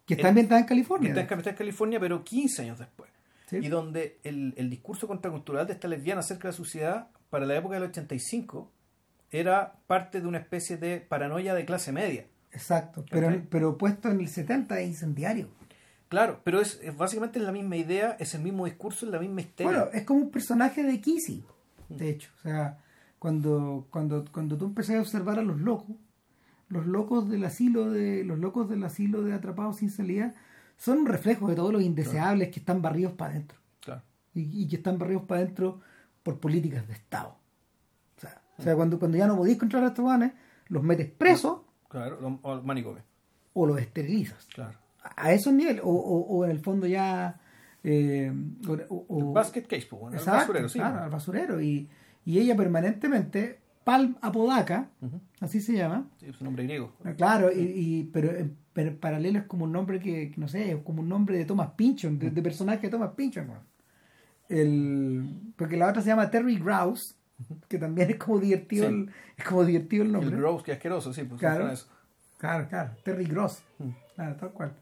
[0.06, 1.08] que está ambientada en que California.
[1.10, 3.10] está en, está en California, pero 15 años después.
[3.46, 3.56] Sí.
[3.56, 7.56] Y donde el, el discurso contracultural de esta lesbiana acerca de la sociedad, para la
[7.56, 8.70] época del 85,
[9.30, 12.26] era parte de una especie de paranoia de clase media.
[12.52, 13.46] Exacto, pero, ¿Cachai?
[13.48, 15.48] pero puesto en el 70 es incendiario.
[16.10, 19.42] Claro, pero es, es básicamente la misma idea, es el mismo discurso, es la misma
[19.42, 19.70] histeria.
[19.70, 21.44] Bueno, es como un personaje de Kissy,
[21.88, 22.30] de hecho.
[22.36, 22.78] O sea,
[23.20, 25.94] cuando, cuando, cuando tú empezás a observar a los locos,
[26.68, 30.34] los locos del asilo de, los locos del asilo de atrapados sin salida,
[30.76, 33.58] son un reflejo de todos los indeseables que están barridos para adentro.
[33.80, 34.02] Claro.
[34.34, 35.80] Y, y que están barridos para adentro
[36.24, 37.36] por políticas de Estado.
[38.16, 40.32] O sea, o sea, cuando, cuando ya no podéis controlar a estos vanes,
[40.68, 43.02] los metes presos Claro, o el manicomio.
[43.52, 44.46] o los esterilizas.
[44.52, 44.76] Claro.
[45.16, 45.82] A esos niveles.
[45.84, 47.40] O, o, o en el fondo ya.
[47.84, 48.32] eh,
[48.68, 50.78] o- o- El basket case, pues, bueno, el Exacto, basurero, sí.
[50.78, 51.04] claro, pues.
[51.04, 51.60] al basurero.
[51.60, 51.88] Y,
[52.24, 54.88] y ella permanentemente, Palm Apodaca,
[55.40, 56.06] así se llama.
[56.18, 56.92] Sí, es un nombre griego.
[57.04, 58.56] Ah, Claro, y, y- pero, en-
[59.00, 61.70] paralelo es como un nombre que, que no sé, es como un nombre de Thomas
[61.76, 63.48] Pynchon, de, de personaje de Thomas Pynchon.
[63.50, 63.62] weón.
[64.48, 67.14] El, porque la otra se llama Terry Grouse,
[67.68, 68.94] que también es como divertido, Sí.
[68.94, 70.30] el, es como divertido el nombre.
[70.34, 71.68] El gross, que asqueroso, sí, pues Claro.
[71.70, 71.86] eso.
[72.38, 73.62] Claro, claro, Terry Gross.
[73.78, 73.88] Mm.
[74.14, 74.72] Claro, tal cual.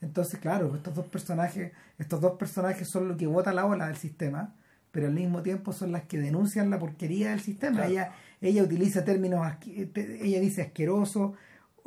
[0.00, 3.96] Entonces, claro, estos dos personajes, estos dos personajes son lo que bota la ola del
[3.96, 4.54] sistema,
[4.92, 7.76] pero al mismo tiempo son las que denuncian la porquería del sistema.
[7.76, 7.90] Claro.
[7.90, 9.46] Ella, ella utiliza términos,
[9.94, 11.34] ella dice asqueroso,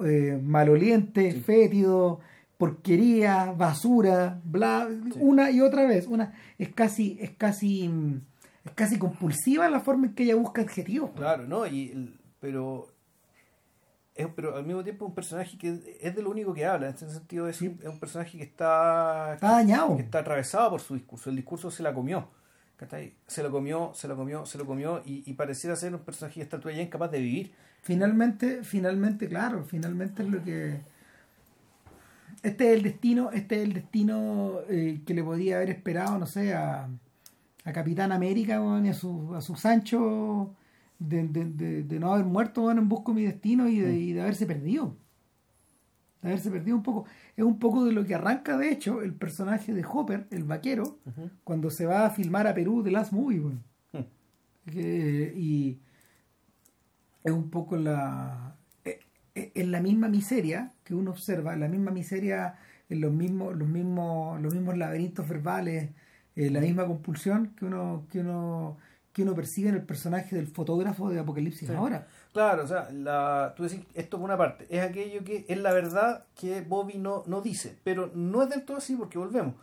[0.03, 1.39] eh, maloliente, Sí.
[1.41, 2.20] fétido,
[2.57, 4.88] porquería, basura, bla,
[5.20, 6.07] una y otra vez.
[6.07, 7.89] Una, es casi, es casi,
[8.66, 11.12] es casi compulsiva la forma en que ella busca adjetivos.
[11.16, 11.66] Claro, ¿no?
[11.66, 12.88] Y el- pero
[14.22, 16.95] es, pero al mismo tiempo un personaje que es de lo único que habla, en
[16.95, 19.95] ese sentido es, un, es un personaje que está, Está dañado.
[19.95, 22.28] que está atravesado por su discurso, el discurso se la comió.
[23.28, 26.36] Se lo comió, se lo comió, se lo comió y, y pareciera ser un personaje
[26.36, 27.53] que está todavía incapaz de vivir.
[27.82, 30.80] Finalmente, finalmente, claro, finalmente es lo que
[32.41, 36.26] este es el destino, este es el destino eh, que le podía haber esperado, no
[36.26, 36.88] sé, a,
[37.65, 40.55] a Capitán América weón, y a su, a su Sancho
[40.99, 43.97] de, de, de, de no haber muerto weón, en busco de mi destino y de,
[43.97, 44.95] y de haberse perdido.
[46.21, 47.05] De haberse perdido un poco.
[47.35, 50.99] Es un poco de lo que arranca, de hecho, el personaje de Hopper, el vaquero,
[51.43, 53.63] cuando se va a filmar a Perú The Last Movie, weón.
[53.93, 54.05] Hmm.
[54.75, 55.79] Y
[57.23, 58.99] es un poco la eh,
[59.35, 62.55] eh, en la misma miseria que uno observa, en la misma miseria,
[62.89, 65.91] en los mismos, los mismos, los mismos laberintos verbales,
[66.35, 68.77] eh, la misma compulsión que uno, que uno,
[69.14, 71.74] que uno percibe en el personaje del fotógrafo de Apocalipsis Sí.
[71.76, 72.07] ahora.
[72.32, 75.74] Claro, o sea, la, tú decís, esto por una parte, es aquello que es la
[75.74, 79.55] verdad que Bobby no, no dice, pero no es del todo así porque volvemos.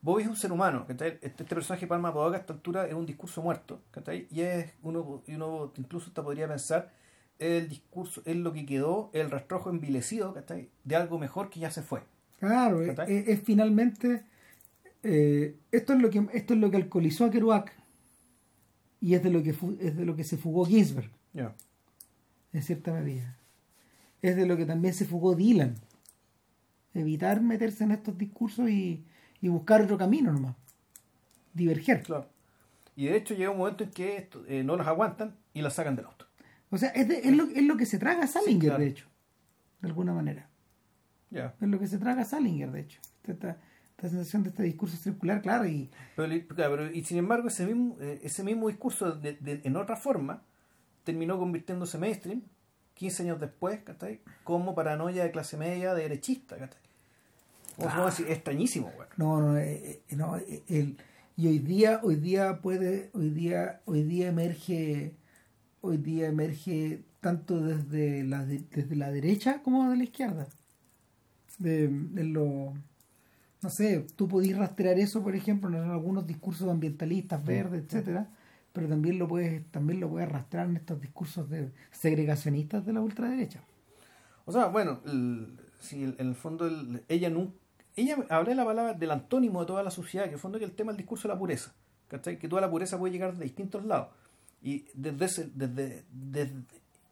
[0.00, 0.84] Bobby es un ser humano.
[0.88, 4.28] Este, este personaje Palma Podaca a esta altura es un discurso muerto, ¿cachai?
[4.30, 6.90] Y es uno, y uno incluso hasta podría pensar
[7.38, 10.68] el discurso, es lo que quedó, el rastrojo envilecido, ¿cachai?
[10.84, 12.02] De algo mejor que ya se fue.
[12.38, 14.22] Claro, es finalmente
[15.02, 17.72] eh, esto es lo que esto es lo que alcoholizó a Kerouac
[19.04, 19.50] y es de lo que
[19.80, 21.10] es de lo que se fugó Ginsberg.
[21.34, 21.54] Ya.
[22.52, 23.36] en cierta medida.
[24.22, 25.74] Es de lo que también se fugó Dylan.
[26.94, 29.04] Evitar meterse en estos discursos y,
[29.40, 30.54] y buscar otro camino nomás.
[31.52, 32.02] Diverger.
[32.04, 32.28] Claro.
[32.96, 35.74] Y de hecho llega un momento en que esto, eh, no los aguantan y las
[35.74, 36.26] sacan del auto.
[36.70, 38.84] O sea, es, de- es lo, es lo que se traga Salinger, claro.
[38.84, 39.06] de hecho.
[39.80, 40.48] De alguna manera.
[41.30, 41.54] Ya.
[41.60, 43.00] Es lo que se traga Salinger, de hecho.
[43.24, 43.58] Esta, esta
[44.00, 48.20] sensación de este discurso circular, claro, y Pero, pero- y sin embargo, ese mismo, eh,
[48.22, 50.42] ese mismo discurso de- de- en otra forma
[51.04, 52.42] terminó convirtiéndose mainstream
[52.94, 54.20] 15 años después, ¿cachai?
[54.44, 56.80] Como paranoia de clase media, de derechista, ¿cachai?
[57.78, 59.08] O sea, es extrañísimo, güey.
[59.16, 60.96] No, no, eh, eh, no, el,
[61.36, 65.14] y hoy día, hoy día puede, hoy día, hoy día emerge,
[65.80, 70.46] hoy día emerge tanto desde la de- desde la derecha como de la izquierda.
[71.58, 72.74] De, de lo,
[73.64, 78.28] no sé, tú podías rastrear eso, por ejemplo, en algunos discursos ambientalistas, verdes, etcétera,
[78.72, 83.00] pero también lo puedes, también lo puedes rastrear en estos discursos de segregacionistas de la
[83.00, 83.60] ultraderecha.
[84.44, 87.54] O sea, bueno, el- si el- en el fondo el- ella nunca.
[87.96, 90.64] Ella hablé la palabra del antónimo de toda la sociedad, que en el fondo es
[90.64, 91.72] el tema del discurso de la pureza.
[92.08, 92.38] ¿cachai?
[92.38, 94.08] Que toda la pureza puede llegar de distintos lados.
[94.62, 96.62] Y desde ese, desde, desde-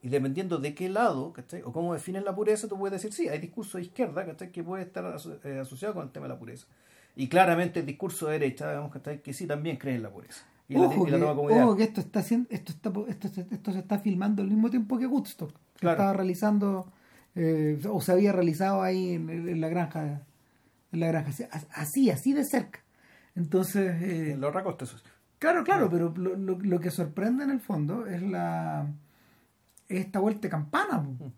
[0.02, 1.62] y dependiendo de qué lado, ¿cachai?
[1.62, 4.50] o cómo defines la pureza, tú puedes decir, sí, hay discurso de izquierda, ¿cachai?
[4.50, 6.66] que puede estar aso- eh, asociado con el tema de la pureza.
[7.14, 9.22] Y claramente el discurso de derecha, digamos, ¿cachai?
[9.22, 10.44] que sí también cree en la pureza.
[10.68, 13.46] Y la, y la que, toma ojo que esto está haciendo, esto está esto, se-
[13.50, 15.52] esto se está filmando al mismo tiempo que Woodstock.
[15.78, 15.94] Claro.
[15.96, 16.86] estaba realizando
[17.34, 20.22] eh, o se había realizado ahí en, en la granja
[20.92, 21.30] en la granja
[21.72, 22.80] así, así de cerca.
[23.34, 25.04] Entonces, eh, En la otra costa, eso sí.
[25.38, 28.86] claro, claro, pero lo, lo- lo que sorprende en el fondo es la
[30.00, 30.98] esta vuelta de campana.
[30.98, 31.32] Mm.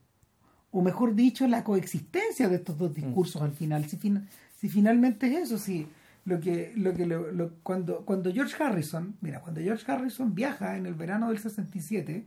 [0.73, 3.89] O mejor dicho, la coexistencia de estos dos discursos al final.
[3.89, 4.27] Si, fin-
[4.59, 5.87] si finalmente es eso, si
[6.25, 10.77] lo que, lo que lo- lo- cuando, cuando George Harrison, mira, cuando George Harrison viaja
[10.77, 12.27] en el verano del 67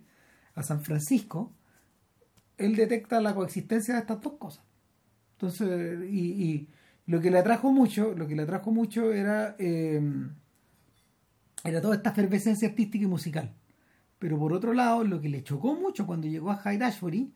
[0.56, 1.52] a San Francisco,
[2.58, 4.64] él detecta la coexistencia de estas dos cosas.
[5.34, 6.68] Entonces, y, y
[7.06, 10.02] lo que le atrajo mucho, lo que le atrajo mucho era, eh,
[11.64, 13.52] era toda esta efervescencia artística y musical.
[14.20, 17.32] Pero por otro lado, lo que le chocó mucho cuando llegó a Hyde Ashbury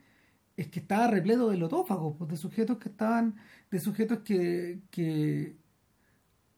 [0.58, 3.36] es que estaba repleto de lotófagos, pues, de sujetos que estaban,
[3.70, 5.56] de sujetos que, que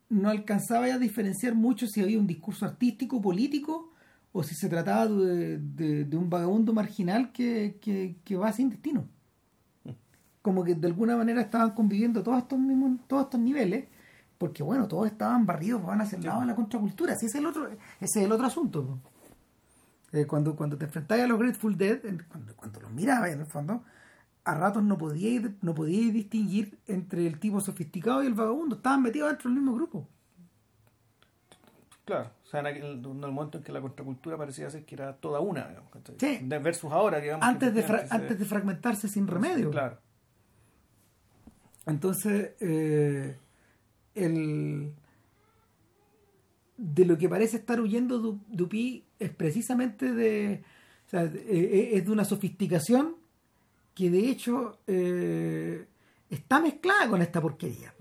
[0.09, 3.91] no alcanzaba ya a diferenciar mucho si había un discurso artístico, político,
[4.31, 8.69] o si se trataba de, de- de un vagabundo marginal que, que, que va sin
[8.69, 9.05] destino.
[10.41, 13.85] Como que de alguna manera estaban conviviendo todos estos mismos, todos estos niveles,
[14.37, 17.13] porque bueno, todos estaban barridos, van hacia el lado de la contracultura.
[17.13, 17.79] Ese es el otro, ese
[18.19, 18.99] es el otro asunto.
[20.13, 21.99] Eh, cuando, cuando te enfrentabas a los Grateful Dead,
[22.29, 23.83] cuando, cuando los mirabas en el fondo,
[24.45, 28.75] a ratos no podíais no podíais distinguir entre el tipo sofisticado y el vagabundo.
[28.75, 30.07] Estaban metidos dentro del mismo grupo.
[32.05, 34.95] Claro, o sea, en aquel, en el momento en que la contracultura parecía ser que
[34.95, 35.89] era toda una, digamos.
[36.19, 36.39] Sí.
[36.43, 37.45] Versus ahora, digamos.
[37.45, 39.71] Antes de, fra- antes de fragmentarse sin remedio.
[39.71, 39.97] Claro.
[41.85, 43.37] Entonces, eh,
[44.15, 44.93] el,
[46.77, 50.63] de lo que parece estar huyendo Du- Dupuy es precisamente de,
[51.07, 53.15] o sea, eh, eh, es de una sofisticación
[53.93, 55.85] que de hecho eh,
[56.29, 57.93] está mezclada con esta porquería.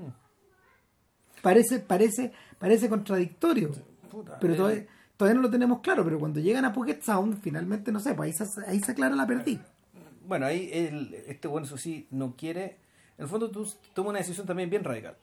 [1.42, 3.70] Parece, parece, parece contradictorio,
[4.10, 6.04] Puta, pero eh, todavía, todavía no lo tenemos claro.
[6.04, 9.16] Pero cuando llegan a Pocket Sound, finalmente no sé, pues ahí se, ahí se aclara
[9.16, 9.58] la perdí.
[10.26, 12.76] Bueno, ahí el, este bueno, eso sí, no quiere.
[13.18, 15.16] En el fondo, tú tomas una decisión también bien radical.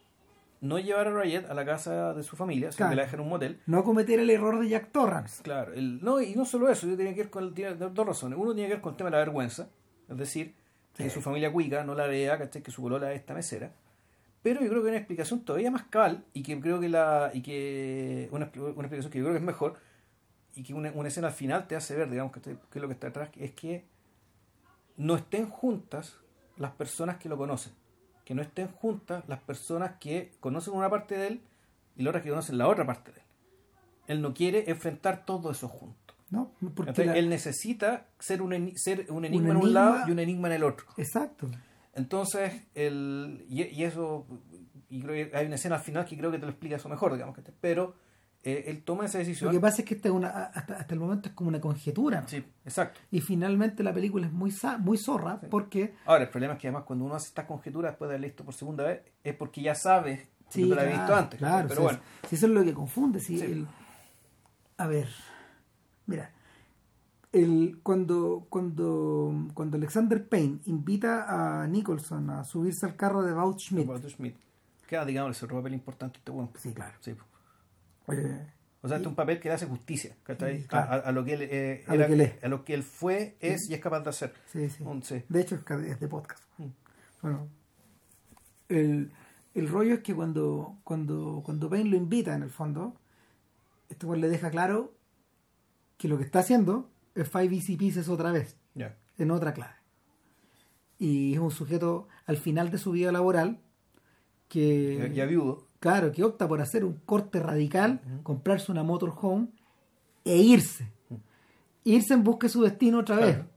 [0.60, 2.90] No llevar a Riot a la casa de su familia, sino Claro.
[2.90, 3.60] que la dejar en un motel.
[3.66, 5.42] No cometer el error de Jack Torrance.
[5.42, 8.38] Claro, el, no, y no solo eso, yo tenía que ver con tiene dos razones.
[8.38, 9.68] Uno tiene que ver con el tema de la vergüenza,
[10.08, 10.54] es decir,
[10.94, 12.62] que su familia cuica no la vea, ¿cachai?
[12.62, 13.72] que su colola es esta mesera.
[14.42, 17.30] Pero yo creo que hay una explicación todavía más cabal y que creo que la
[17.32, 19.76] y que una, una explicación que yo creo que es mejor
[20.54, 22.88] y que una, una escena al final te hace ver, digamos, que, que es lo
[22.88, 23.84] que está atrás, es que
[24.96, 26.16] no estén juntas
[26.56, 27.72] las personas que lo conocen.
[28.30, 31.40] Que no estén juntas las personas que conocen una parte de él
[31.96, 33.26] y las otras que conocen la otra parte de él.
[34.06, 36.14] Él no quiere enfrentar todo eso junto.
[36.30, 39.74] No, porque Entonces, la- Él necesita ser un, eni- ser un enigma Un en un
[39.74, 40.86] lado y un enigma en el otro.
[40.96, 41.50] Exacto.
[41.92, 44.28] Entonces, el, y, y eso,
[44.88, 46.88] y creo que hay una escena al final que creo que te lo explica eso
[46.88, 47.96] mejor, digamos que te- pero
[48.42, 49.50] eh, él toma esa Lo decisión.
[49.52, 52.22] que pasa es que esta es una, hasta, hasta el momento es como una conjetura.
[52.22, 52.28] ¿no?
[52.28, 53.00] Sí, exacto.
[53.10, 56.84] Y finalmente la película es muy, muy zorra porque Ahora, el problema es que además
[56.84, 59.74] cuando uno hace estas conjeturas después de haber visto por segunda vez, es porque ya
[59.74, 61.38] sabes que Sí, tú la claro, visto antes.
[61.38, 63.20] Claro, pero bueno, sí, eso es lo que confunde.
[63.20, 63.44] sí, Sí.
[63.44, 63.66] el-
[64.78, 65.08] a ver,
[66.06, 66.30] mira,
[67.32, 73.58] el, cuando, cuando, cuando Alexander Payne invita a Nicholson a subirse al carro de Vought
[73.60, 74.36] Schmidt, Schmidt,
[74.88, 76.50] queda, digamos, ese papel importante este bueno.
[76.58, 77.14] sí, claro, Sí.
[78.12, 78.46] Eh,
[78.82, 80.14] O sea, este es un papel que le hace justicia.
[80.26, 81.02] Sí, claro.
[81.04, 82.44] a, lo que él, eh, A lo era- que él es.
[82.44, 84.32] a lo que él fue, es y es capaz de hacer.
[84.46, 84.84] sí, sí.
[85.02, 85.22] Sí.
[85.28, 86.42] De hecho, es de podcast.
[86.58, 86.66] Mm.
[87.22, 87.48] Bueno,
[88.68, 89.12] el,
[89.54, 92.94] el rollo es que cuando, cuando, cuando Payne lo invita, en el fondo,
[93.88, 94.94] este güey le deja claro
[95.98, 98.56] que lo que está haciendo es Five Easy Pieces otra vez.
[98.74, 98.96] Ya.
[99.18, 99.74] en otra clave.
[100.98, 103.58] Y es un sujeto al final de su vida laboral
[104.48, 105.66] que, ya viudo.
[105.80, 109.48] Claro, que opta por hacer un corte radical, comprarse una motorhome
[110.24, 110.88] e irse.
[111.84, 113.34] Irse en busca de su destino otra vez.
[113.36, 113.48] Claro.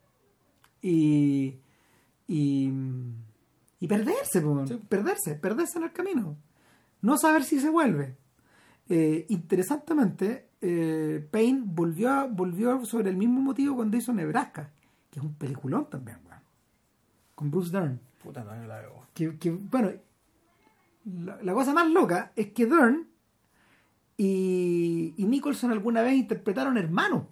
[0.81, 1.59] Y,
[2.27, 2.71] y,
[3.79, 4.79] y perderse, po, Sí.
[4.89, 6.37] perderse, perderse en el camino.
[7.01, 8.15] No saber si se vuelve.
[8.89, 14.71] Eh, interesantemente, eh, Payne volvió, a- volvió sobre el mismo motivo cuando hizo Nebraska,
[15.09, 16.39] que es un peliculón también, weón.
[17.35, 17.99] con Bruce Dern.
[18.21, 19.05] Puta, no la veo.
[19.13, 19.91] Que, que, bueno,
[21.05, 23.07] la, la cosa más loca es que Dern
[24.17, 27.25] y, y Nicholson alguna vez interpretaron hermanos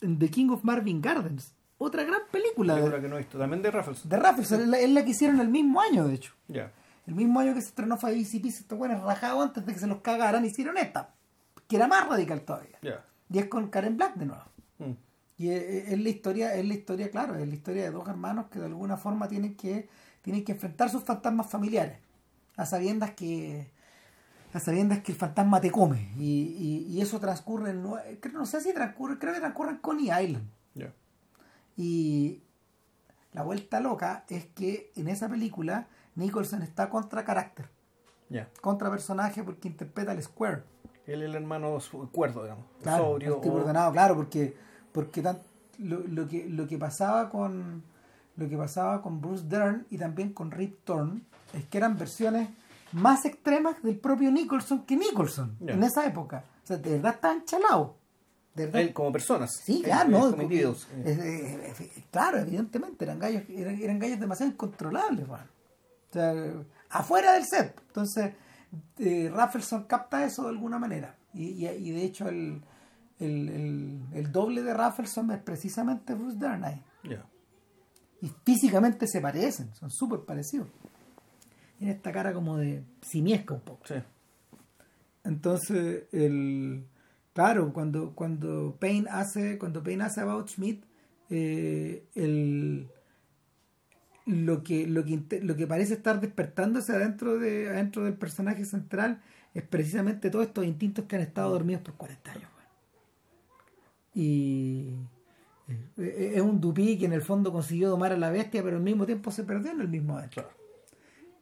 [0.00, 3.38] en The King of Marvin Gardens, otra gran película Película de, que no he visto.
[3.38, 4.08] También de Raffles.
[4.08, 6.32] de Raffleson, es la, es la que hicieron el mismo año, de hecho.
[6.48, 6.72] Ya.
[7.06, 9.78] El mismo año que se estrenó Five Easy Pieces, estos buenos rajados antes de que
[9.78, 11.14] se los cagaran, hicieron esta,
[11.68, 12.78] que era más radical todavía.
[12.80, 13.04] Ya.
[13.30, 14.44] Y es con Karen Black de nuevo.
[14.78, 14.92] Mm.
[15.36, 18.46] Y es, es la historia, es la historia, claro, es la historia de dos hermanos
[18.50, 19.88] que de alguna forma tienen que,
[20.22, 21.98] tienen que enfrentar sus fantasmas familiares,
[22.56, 23.70] a sabiendas que
[24.52, 26.12] a sabiendas que el fantasma te come.
[26.16, 27.82] Y, y, y eso transcurre en,
[28.20, 30.48] creo, no sé si transcurre, creo que transcurre en Coney Island.
[30.74, 30.92] Ya.
[31.76, 32.42] Y
[33.32, 37.68] la vuelta loca es que en esa película Nicholson está contra carácter,
[38.28, 38.48] Ya.
[38.60, 40.62] contra personaje porque interpreta al Square.
[41.06, 41.78] Él es el hermano
[42.12, 42.64] cuerdo, digamos.
[42.82, 43.34] Claro, sobrio.
[43.36, 44.56] el tipo o- ordenado, claro, porque,
[44.92, 45.42] porque tan-
[45.78, 47.82] lo, lo que, lo que pasaba con
[48.36, 51.22] lo que pasaba con Bruce Dern y también con Rip Torn
[51.52, 52.48] es que eran versiones
[52.92, 56.44] más extremas del propio Nicholson que Nicholson en esa época.
[56.62, 57.90] O sea, de verdad estaban chalados.
[58.54, 58.80] De verdad.
[58.82, 59.50] Él como personas.
[59.64, 60.10] Sí, claro.
[60.92, 65.40] Eh, eh, eh, claro, evidentemente, eran gallos, eran, eran gallos demasiado incontrolables, weón.
[66.10, 66.32] O sea,
[66.90, 67.80] afuera del set.
[67.88, 68.32] Entonces,
[68.98, 71.16] eh, Raffleson capta eso de alguna manera.
[71.32, 72.62] Y, y- y de hecho, el,
[73.18, 76.80] el, el- el doble de Raffleson es precisamente Bruce Dern ahí.
[78.24, 80.68] Y físicamente se parecen, son súper parecidos.
[81.76, 83.86] Tiene esta cara como de simiesca un poco.
[83.86, 83.96] Sí.
[85.24, 86.86] Entonces, el
[87.34, 90.82] claro, cuando, cuando Payne hace, cuando Payne hace About Schmidt,
[91.28, 92.88] eh, el
[94.24, 99.20] lo que, lo que lo que parece estar despertándose adentro de, adentro del personaje central
[99.52, 102.50] es precisamente todos estos instintos que han estado dormidos por 40 años.
[104.14, 104.94] Y
[105.96, 109.06] es un dupí que en el fondo consiguió domar a la bestia, pero al mismo
[109.06, 110.20] tiempo se perdió en el mismo.
[110.30, 110.50] Claro.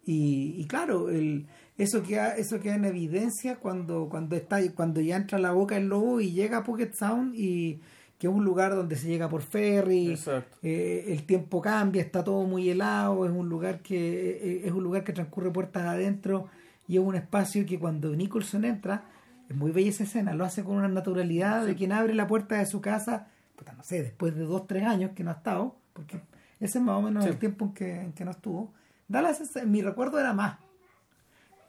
[0.04, 1.46] Y, y claro, el,
[1.78, 5.88] eso queda, eso queda en evidencia cuando, cuando está cuando ya entra la boca el
[5.88, 7.80] lobo y llega a Puget Sound y
[8.18, 10.16] que es un lugar donde se llega por ferry,
[10.62, 14.84] eh, el tiempo cambia, está todo muy helado, es un lugar que eh, es un
[14.84, 16.46] lugar que transcurre puertas adentro
[16.86, 19.06] y es un espacio que cuando Nicholson entra,
[19.48, 22.58] es muy bella esa escena, lo hace con una naturalidad de quien abre la puerta
[22.58, 23.26] de su casa,
[23.62, 26.20] puta, no sé, después de dos, tres años que no ha estado, porque
[26.60, 27.30] ese es más o menos Sí.
[27.30, 28.72] el tiempo en que, en que no estuvo,
[29.08, 29.32] da la
[29.66, 30.58] mi recuerdo era más,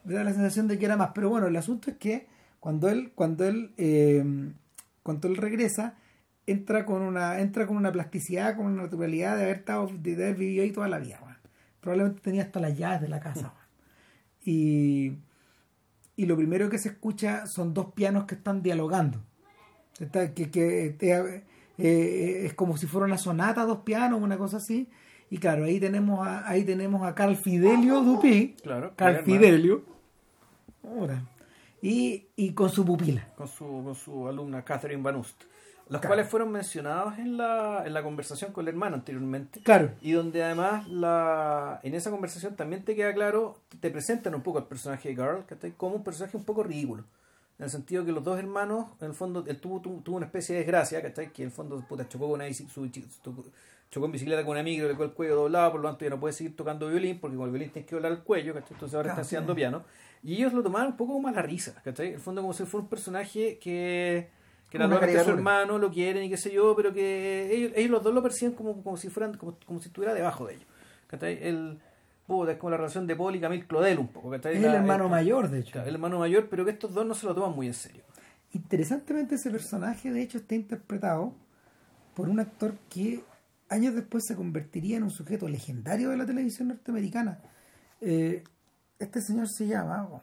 [0.04, 2.28] me da la sensación de que era más, pero bueno, el asunto es que
[2.60, 4.24] cuando él, cuando él, eh,
[5.04, 5.96] cuando él regresa,
[6.48, 10.36] entra con una, entra con una plasticidad, con una naturalidad de haber estado, de haber
[10.36, 11.20] vivido ahí toda la vida.
[11.80, 13.54] Probablemente tenía hasta las llaves de la casa.
[14.46, 15.18] Y,
[16.16, 19.22] y lo primero que se escucha son dos pianos que están dialogando.
[20.00, 20.96] Está- que, que
[21.78, 24.88] eh, eh, es como si fuera una sonata, dos pianos, una cosa así.
[25.30, 28.56] Y claro, ahí tenemos a, ahí tenemos a Carl Fidelio Dupí.
[28.62, 28.94] Claro.
[28.96, 29.84] Carl Fidelio.
[30.84, 31.24] Ahora.
[31.82, 33.28] Y, y con su pupila.
[33.36, 35.42] Con su, con su alumna Catherine Van Ust.
[35.90, 36.08] Los Claro.
[36.08, 39.60] cuales fueron mencionados en la, en la conversación con el hermano anteriormente.
[39.62, 39.92] Claro.
[40.02, 44.60] Y donde además la, en esa conversación también te queda claro, te presentan un poco
[44.60, 45.72] al personaje de Carl ¿cachai?
[45.72, 47.04] como un personaje un poco ridículo.
[47.60, 50.26] En el sentido que los dos hermanos, en el fondo, él tuvo, tuvo, tuvo una
[50.26, 51.32] especie de desgracia, ¿cachai?
[51.32, 52.92] Que en el fondo puta, chocó con una su-
[53.92, 56.10] chocó en bicicleta con un amigo, le dejó el cuello doblado, por lo tanto ya
[56.10, 58.74] no puede seguir tocando violín, porque con el violín tienes que doblar el cuello, ¿cachai?
[58.74, 59.58] Entonces ahora está haciendo sí.
[59.58, 59.84] piano.
[60.24, 62.08] Y ellos lo tomaron un poco como a la risa, ¿cachai?
[62.08, 64.30] En el fondo como si fuera un personaje que,
[64.72, 67.92] que una naturalmente su hermano lo quieren y qué sé yo, pero que ellos, ellos
[67.92, 70.68] los dos lo perciben como, como si fueran, como, como si estuviera debajo de ellos.
[71.08, 71.38] ¿cachai?
[71.42, 71.78] El,
[72.28, 74.34] puta, es como la relación de Paul y Camille Claudel un poco.
[74.34, 75.74] Es el hermano mayor, de hecho.
[75.74, 78.04] Claro, el hermano mayor, pero que estos dos no se lo toman muy en serio.
[78.52, 81.34] Interesantemente ese personaje de hecho está interpretado
[82.14, 83.24] por un actor que
[83.70, 87.40] años después se convertiría en un sujeto legendario de la televisión norteamericana.
[88.02, 88.44] Eh,
[89.00, 90.22] este señor se llama, oh,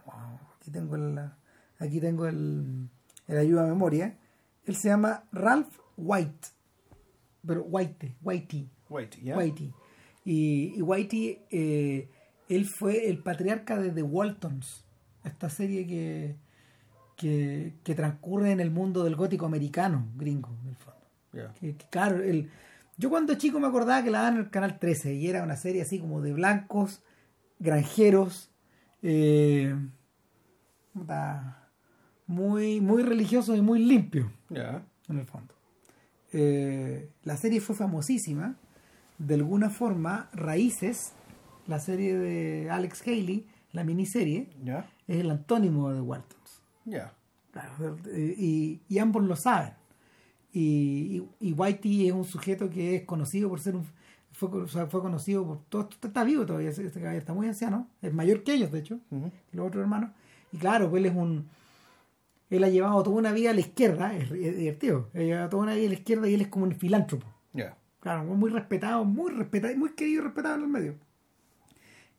[0.57, 1.19] aquí tengo el,
[1.79, 2.89] aquí tengo el,
[3.27, 4.17] el ayuda a memoria,
[4.65, 6.49] él se llama Ralph White,
[7.45, 9.37] pero White, Whitey, Wait, ¿ya?
[9.37, 9.73] Whitey.
[10.25, 12.09] Y, y Whitey, eh,
[12.49, 14.85] él fue el patriarca de The Waltons,
[15.25, 16.37] esta serie que,
[17.17, 21.01] que, que transcurre en el mundo del gótico americano, gringo, en el fondo.
[21.33, 21.53] Ya.
[21.55, 22.51] Que, que, claro, el,
[22.99, 25.57] yo cuando chico me acordaba que la daban en el canal 13 y era una
[25.57, 27.03] serie así como de blancos,
[27.59, 28.51] granjeros,
[29.03, 29.75] eh,
[32.27, 34.83] muy, muy religiosos y muy limpios Ya.
[35.09, 35.55] en el fondo.
[36.33, 38.57] Eh, la serie fue famosísima,
[39.21, 41.13] de alguna forma, Raíces,
[41.67, 44.49] la serie de Alex Haley, la miniserie,
[45.07, 46.63] es el antónimo de Waltons.
[46.87, 47.13] Ya.
[48.13, 49.75] Eh, y, y ambos lo saben.
[50.53, 53.85] Y, y, y Whitey es un sujeto que es conocido por ser un.
[54.33, 55.59] Fue, o sea, fue conocido por.
[55.69, 56.87] Todo, está vivo todavía, este
[57.17, 59.31] está muy anciano, es mayor que ellos, de hecho, Ujú.
[59.53, 60.11] los otros hermanos.
[60.53, 61.49] Y claro, pues él es un.
[62.49, 65.09] Él ha llevado toda una vida a la izquierda, es, es divertido.
[65.15, 67.27] Ha llevado toda una vida a la izquierda y él es como un filántropo.
[68.01, 70.95] Claro, muy respetado, muy respetado, muy querido y respetado en el medio.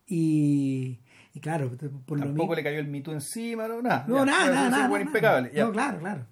[0.08, 1.00] Y,
[1.34, 1.70] y claro,
[2.06, 2.56] por lo Tampoco mismo.
[2.56, 4.06] le cayó el mito encima, no, nada.
[4.08, 4.26] No, Ya.
[4.26, 5.02] nada, nada, nada, nada.
[5.02, 5.52] impecable.
[5.56, 6.26] No, claro, claro.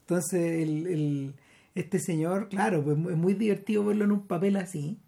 [0.00, 1.34] Entonces, el, el-
[1.74, 5.00] este señor, claro, pues es muy divertido verlo en un papel así,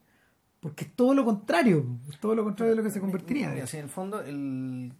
[0.58, 3.56] porque es todo lo contrario, es todo lo contrario de lo que se convertiría.
[3.56, 4.92] Y así en el fondo, el,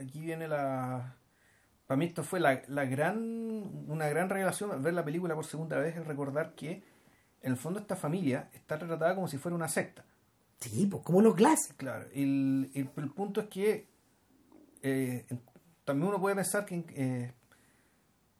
[0.00, 1.14] aquí viene la...
[1.86, 3.18] Para mí esto fue la, la gran,
[3.86, 6.82] una gran revelación ver la película por segunda vez, el recordar que
[7.42, 10.04] en el fondo esta familia está retratada como si fuera una secta.
[10.60, 11.72] Sí, pues como los Glass.
[11.76, 13.88] Claro, el, el, el punto es que
[14.82, 15.26] eh,
[15.84, 17.32] también uno puede pensar que eh,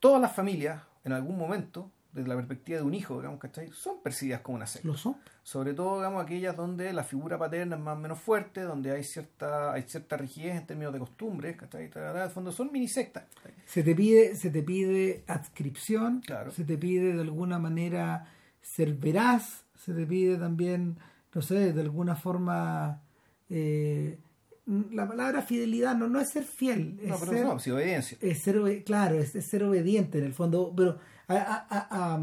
[0.01, 3.71] todas las familias, en algún momento, desde la perspectiva de un hijo, digamos, ¿cachai?
[3.73, 4.87] son percibidas como una secta.
[4.87, 5.17] Lo son.
[5.43, 9.03] Sobre todo, digamos, aquellas donde la figura paterna es más o menos fuerte, donde hay
[9.03, 11.91] cierta, hay cierta rigidez en términos de costumbres, ¿cachai?
[11.95, 13.25] El fondo son mini sectas.
[13.35, 13.53] ¿cachai?
[13.67, 16.51] Se te pide, se te pide adscripción, Claro.
[16.53, 18.27] se te pide de alguna manera
[18.63, 20.97] ser veraz, se te pide también,
[21.35, 23.03] no sé, de alguna forma
[23.51, 24.19] eh,
[24.67, 28.17] la palabra fidelidad no, no es ser fiel, es No, pero ser, no, si obediencia.
[28.21, 30.99] es ser claro, es, es ser obediente en el fondo, pero
[31.29, 32.21] a- a- a- a,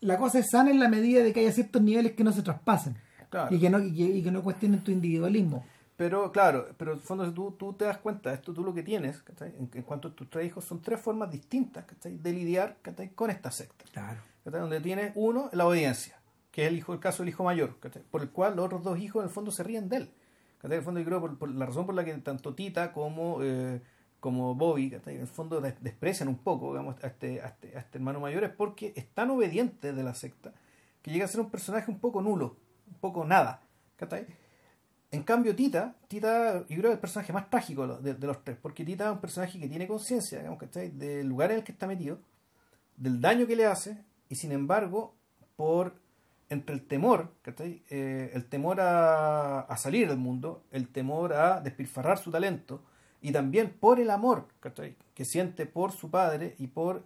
[0.00, 2.42] la cosa es sana en la medida de que haya ciertos niveles que no se
[2.42, 2.96] traspasen
[3.30, 3.54] Claro.
[3.54, 5.66] y, que no, y, que, y que no cuestionen tu individualismo.
[5.98, 8.82] Pero claro, pero en el fondo tú, tú te das cuenta, esto tú lo que
[8.84, 12.16] tienes, en cuanto a tus tres hijos, son tres formas distintas ¿cachai?
[12.16, 13.10] de lidiar ¿cachai?
[13.10, 13.84] con esta secta.
[13.92, 14.20] Claro.
[14.50, 16.20] Donde tienes uno, la obediencia,
[16.50, 17.76] que es el hijo, el caso del hijo mayor,
[18.10, 20.10] por el cual los otros dos hijos en el fondo se ríen de él.
[20.62, 23.38] En el fondo yo creo por, por la razón por la que tanto Tita como,
[23.42, 23.80] eh,
[24.18, 27.80] como Bobby, en el fondo des- desprecian un poco digamos, a, este, a, este, a
[27.80, 30.52] este hermano mayor, es porque es tan obediente de la secta
[31.02, 32.56] que llega a ser un personaje un poco nulo,
[32.88, 33.62] un poco nada.
[35.10, 38.42] En cambio, Tita, Tita, yo creo que es el personaje más trágico de- de los
[38.44, 40.90] tres, porque Tita es un personaje que tiene conciencia, digamos, ¿cachai?
[40.90, 42.18] Del lugar en el que está metido,
[42.96, 45.14] del daño que le hace, y sin embargo,
[45.56, 45.94] por
[46.48, 47.32] entre el temor.
[47.58, 52.82] Eh, el temor a, a salir del mundo, el temor a despilfarrar su talento,
[53.20, 54.48] y también por el amor.
[55.14, 57.04] Que siente por su padre y por,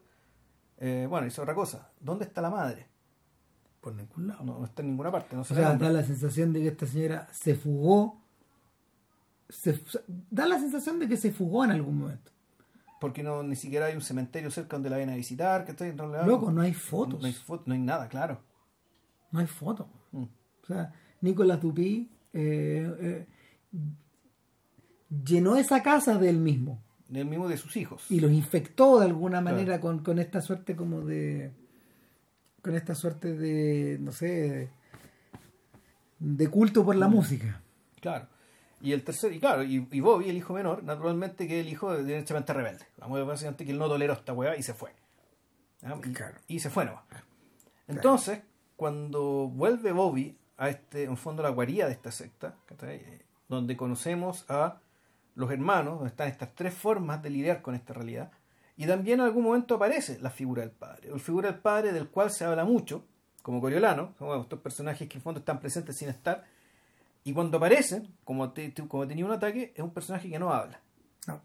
[0.79, 2.87] eh, bueno, es otra cosa, ¿dónde está la madre?
[3.81, 4.45] Por ningún lado.
[4.45, 6.69] No, no está en ninguna parte, no se O sea, da la sensación de que
[6.69, 8.21] esta señora se fugó.
[9.49, 9.81] Se,
[10.31, 12.31] da la sensación de que se fugó en algún momento.
[13.03, 15.91] Porque no ni siquiera hay un cementerio cerca donde la vayan a visitar, ¿cachai?
[15.91, 17.21] En realidad, Loco, no hay fotos.
[17.21, 18.41] No hay, fo- no hay nada, claro.
[19.33, 19.89] No hay fotos.
[20.13, 20.23] Mm.
[20.23, 23.27] O sea, Nicolás Dupí eh, eh,
[25.25, 26.81] llenó esa casa de él mismo
[27.13, 28.05] El mismo de sus hijos.
[28.09, 31.53] y los infectó de alguna manera con, con esta suerte como de.
[32.63, 33.99] con esta suerte de.
[34.01, 34.71] no sé.
[36.21, 37.61] de culto por la música.
[38.01, 38.29] Claro.
[38.83, 41.93] Y el tercer, y claro, y, y Bobby, el hijo menor, naturalmente que el hijo
[41.95, 42.85] de derechamente rebelde.
[42.99, 44.91] Vamos a básicamente que él no toleró esta weá y se fue.
[45.83, 45.97] ¿Ah?
[46.05, 46.37] Y, Claro.
[46.49, 47.05] y se fue nomás.
[47.87, 48.41] Entonces,
[48.77, 52.57] cuando vuelve Bobby a este, en fondo, la guarida de esta secta.
[52.83, 54.81] Eh, donde conocemos a
[55.35, 58.33] los hermanos, donde están estas tres formas de lidiar con esta realidad,
[58.77, 61.93] y también en algún momento aparece la figura del padre, o la figura del padre
[61.93, 63.05] del cual se habla mucho,
[63.43, 66.45] como Coriolano, son estos personajes que en fondo están presentes sin estar,
[67.25, 70.53] y cuando aparecen, como, te- te- como tenía un ataque, es un personaje que no
[70.53, 70.81] habla.
[71.27, 71.41] No.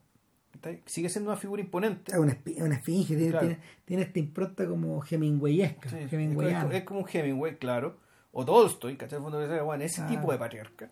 [0.85, 2.11] Sigue siendo una figura imponente.
[2.11, 3.47] es una, una esfinge, tiene, Claro.
[3.47, 7.97] tiene, tiene esta impronta como Hemingwayesca, Sí, es, como un Hemingway, claro,
[8.31, 9.17] o Tolstoy, ¿cachai?
[9.19, 10.07] En el fondo, sea, bueno, ese Ah.
[10.07, 10.89] tipo de patriarca,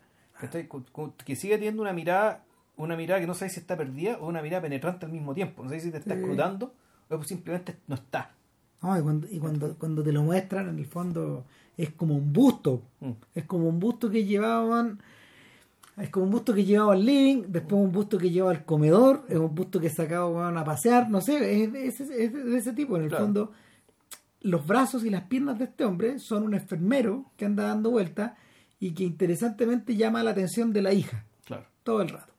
[1.24, 2.44] que sigue teniendo una mirada,
[2.76, 5.64] una mirada que no sabes si está perdida o una mirada penetrante al mismo tiempo.
[5.64, 6.20] No sé si te está Sí.
[6.20, 6.74] escrutando
[7.08, 8.32] o simplemente no está.
[8.82, 11.44] No, y cuando, y cuando, cuando te lo muestran, en el fondo
[11.76, 12.82] es como un busto.
[13.00, 13.10] Mm.
[13.34, 15.00] Es como un busto que llevaban.
[15.96, 19.24] Es como un busto que llevaba al living, después un busto que llevaba al comedor,
[19.30, 22.58] es un busto que sacaba weón, a pasear, no sé, es, de ese- es de
[22.58, 22.96] ese tipo.
[22.98, 23.24] En el Claro.
[23.24, 23.52] fondo,
[24.42, 28.32] los brazos y las piernas de este hombre son un enfermero que anda dando vueltas
[28.78, 31.64] y que interesantemente llama la atención de la hija Claro.
[31.82, 32.34] todo el rato.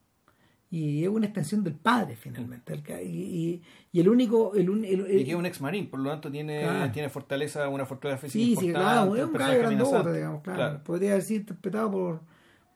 [0.69, 2.73] Y es una extensión del padre, finalmente.
[2.73, 3.61] El y,
[3.93, 4.53] el único.
[4.53, 6.91] El, un- el- el- Y que es un ex marín, por lo tanto tiene, Claro.
[6.91, 10.57] tiene fortaleza, una fortaleza física Sí, sí, claro, es un gallo grandote, digamos, claro.
[10.57, 10.83] Claro.
[10.83, 12.21] Podría haber sido interpretado por,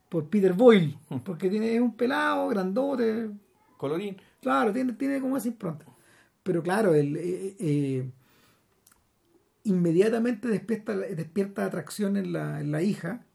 [0.08, 1.18] por Peter Boyle, Hmm.
[1.20, 3.30] porque tiene, es un pelado, grandote,
[3.78, 4.16] Colorín.
[4.42, 5.86] claro, tiene, tiene como esa impronta.
[6.44, 8.10] Pero claro, el, eh, eh,
[9.64, 13.26] inmediatamente despierta, despierta atracción en la, en la hija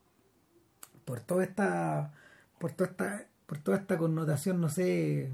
[1.05, 2.13] por toda esta,
[2.59, 5.31] por toda esta, por toda esta connotación, no sé,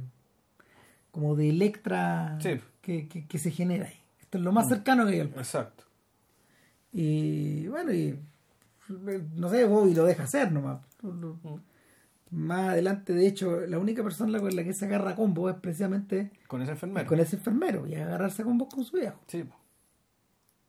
[1.11, 2.61] como de Electra Sí.
[2.81, 3.99] que, que, que se genera ahí.
[4.21, 5.85] Esto es lo más cercano que hay al Exacto.
[6.93, 8.19] y bueno, y
[9.37, 10.81] no sé, Bobby lo deja hacer nomás.
[11.03, 11.39] Lo-
[12.31, 16.31] Más adelante, de hecho, la única persona con la que se agarra combo es precisamente
[16.47, 17.07] Con ese enfermero.
[17.07, 19.45] con ese enfermero y agarrarse a combos con su viejo, Sí.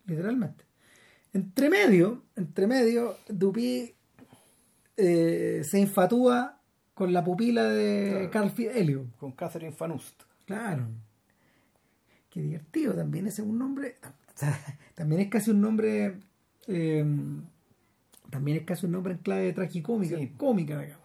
[0.06, 0.66] literalmente.
[1.34, 3.94] Entre medio, entre medio, Dupi
[4.98, 6.60] eh, se infatúa
[6.94, 8.32] con la pupila de Claro.
[8.32, 9.06] Carl Fidelio.
[9.20, 10.22] Con Catherine Fanust.
[10.46, 10.88] Claro.
[12.30, 13.98] Qué divertido también ese es un nombre.
[14.96, 16.20] también es casi un nombre.
[16.68, 17.06] eh,
[18.30, 20.28] también es casi un nombre en clave de tragicómica, Sí.
[20.38, 21.04] cómica, digamos.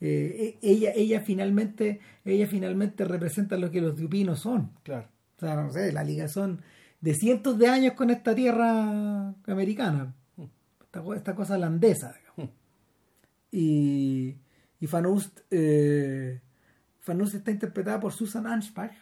[0.00, 4.70] Eh, e- ella, ella finalmente, ella finalmente representa lo que los dupinos son.
[4.82, 5.08] Claro.
[5.36, 6.62] O sea, no sé, la ligazón
[7.02, 10.14] de cientos de años con esta tierra americana.
[10.82, 12.54] Esta, co- esta cosa holandesa, digamos.
[13.52, 14.36] Y,
[14.80, 16.40] y Fanust, eh,
[17.00, 18.92] Fanust está interpretada por Susan Anspach,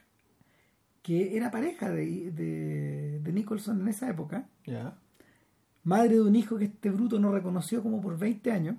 [1.03, 4.49] que era pareja de, de, de Nicholson en esa época.
[4.67, 4.99] Ya.
[5.85, 8.77] Madre de un hijo que este bruto no reconoció como por 20 años.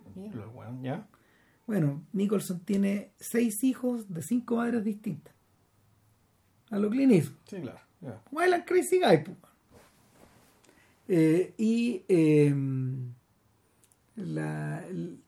[0.83, 1.07] Ya.
[1.65, 5.33] Bueno, Nicholson tiene seis hijos de cinco madres distintas.
[6.69, 7.37] A lo Clint Eastwood.
[7.47, 7.79] Sí, claro.
[8.01, 8.21] Ya.
[8.31, 9.23] Wild Crazy Guy.
[9.23, 9.35] po.
[11.07, 12.53] Eh, y eh,
[14.15, 15.19] la, el-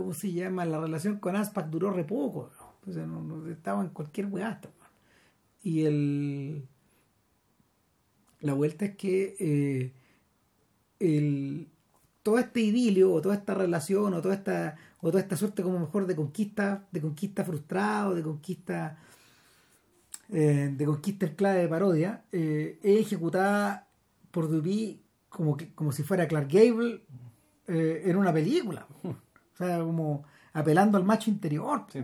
[0.00, 0.64] ¿cómo se llama?
[0.64, 2.50] La relación con Aspac duró re poco.
[2.86, 3.22] ¿no?
[3.22, 4.60] No, estaba en cualquier weá.
[5.62, 6.68] Y el
[8.40, 9.92] la vuelta es que eh,
[10.98, 11.68] el,
[12.22, 15.78] todo este idilio o toda esta relación o toda esta o toda esta suerte como
[15.78, 18.98] mejor de conquista de conquista frustrada o de conquista
[20.30, 23.88] eh, de conquista en clave de parodia eh, es ejecutada
[24.30, 27.02] por Duby como que como si fuera Clark Gable
[27.66, 28.84] en una película
[29.66, 32.02] sea como apelando al macho interior Sí.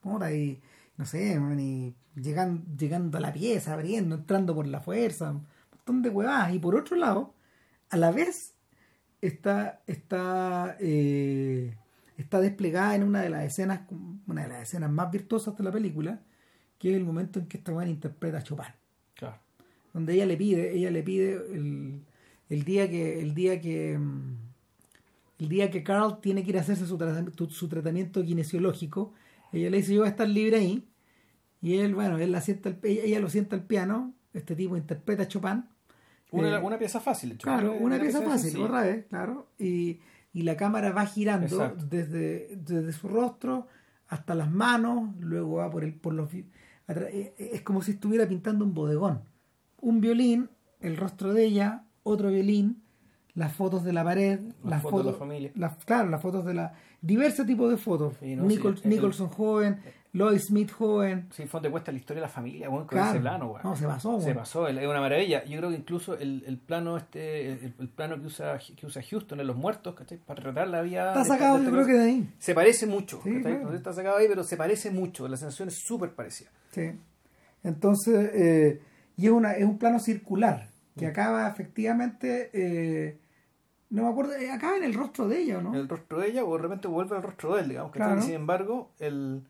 [0.00, 0.60] puta, y
[0.96, 5.46] no sé man, y llegan, llegando a la pieza abriendo entrando por la fuerza un
[5.72, 7.34] montón de huevadas y por otro lado
[7.90, 8.54] a la vez
[9.20, 11.76] está está eh,
[12.16, 13.80] está desplegada en una de las escenas
[14.26, 16.20] una de las escenas más virtuosas de la película
[16.78, 18.66] que es el momento en que esta buena interpreta a Chopin
[19.14, 19.38] Claro.
[19.92, 22.04] donde ella le pide ella le pide el,
[22.48, 24.36] el día que el día que mm,
[25.38, 29.12] el día que Carl tiene que ir a hacerse su tratamiento, su tratamiento kinesiológico
[29.52, 30.84] ella le dice yo voy a estar libre ahí
[31.60, 34.76] y él bueno él la sienta al- ella, ella lo sienta al piano este tipo
[34.76, 35.64] interpreta a Chopin
[36.30, 37.44] Una, Eh, una pieza fácil, hecho.
[37.44, 39.46] Claro, una pieza fácil, otra vez, claro.
[39.58, 40.00] Y,
[40.32, 41.46] y la cámara va girando
[41.88, 43.68] desde, desde su rostro
[44.08, 46.44] hasta las manos, luego va por el por los eh,
[46.88, 49.22] eh, es como si estuviera pintando un bodegón.
[49.80, 50.50] Un violín,
[50.80, 52.82] el rostro de ella, otro violín,
[53.34, 55.50] las fotos de la pared, Las las fotos de la familia.
[55.56, 58.14] las- claro, las fotos de la diversos tipos de fotos.
[58.20, 59.80] Sí, no, Nicol- sí, el- Nicholson joven,
[60.12, 61.26] Lloyd Smith joven.
[61.32, 63.10] Sí, fue donde cuesta la historia de la familia, bueno, con Claro.
[63.10, 63.54] ese plano.
[63.64, 64.38] No, se pasó, Se weón.
[64.38, 65.44] pasó, es una maravilla.
[65.44, 69.02] Yo creo que incluso el, el plano este, el, el plano que usa que usa
[69.02, 70.18] Houston en Los Muertos, ¿cachai?
[70.18, 71.08] Para retratar la vida.
[71.08, 72.30] Está de esta- sacado de yo creo que de ahí.
[72.38, 73.52] Se parece mucho, Sí, ¿cachai?
[73.54, 73.70] claro.
[73.70, 75.26] No está sacado ahí, pero se parece mucho.
[75.26, 76.50] La sensación es súper parecida.
[76.70, 76.92] Sí.
[77.64, 78.80] Entonces, eh,
[79.16, 81.00] y es, una, es un plano circular Mm.
[81.00, 83.18] que acaba efectivamente, eh,
[83.90, 85.74] no me acuerdo, eh, acaba en el rostro de ella, ¿o ¿no?
[85.74, 87.92] El rostro de ella, o de repente vuelve al rostro de él, digamos.
[87.92, 88.06] ¿cachai?
[88.08, 88.20] Claro.
[88.20, 89.42] Y sin embargo, el,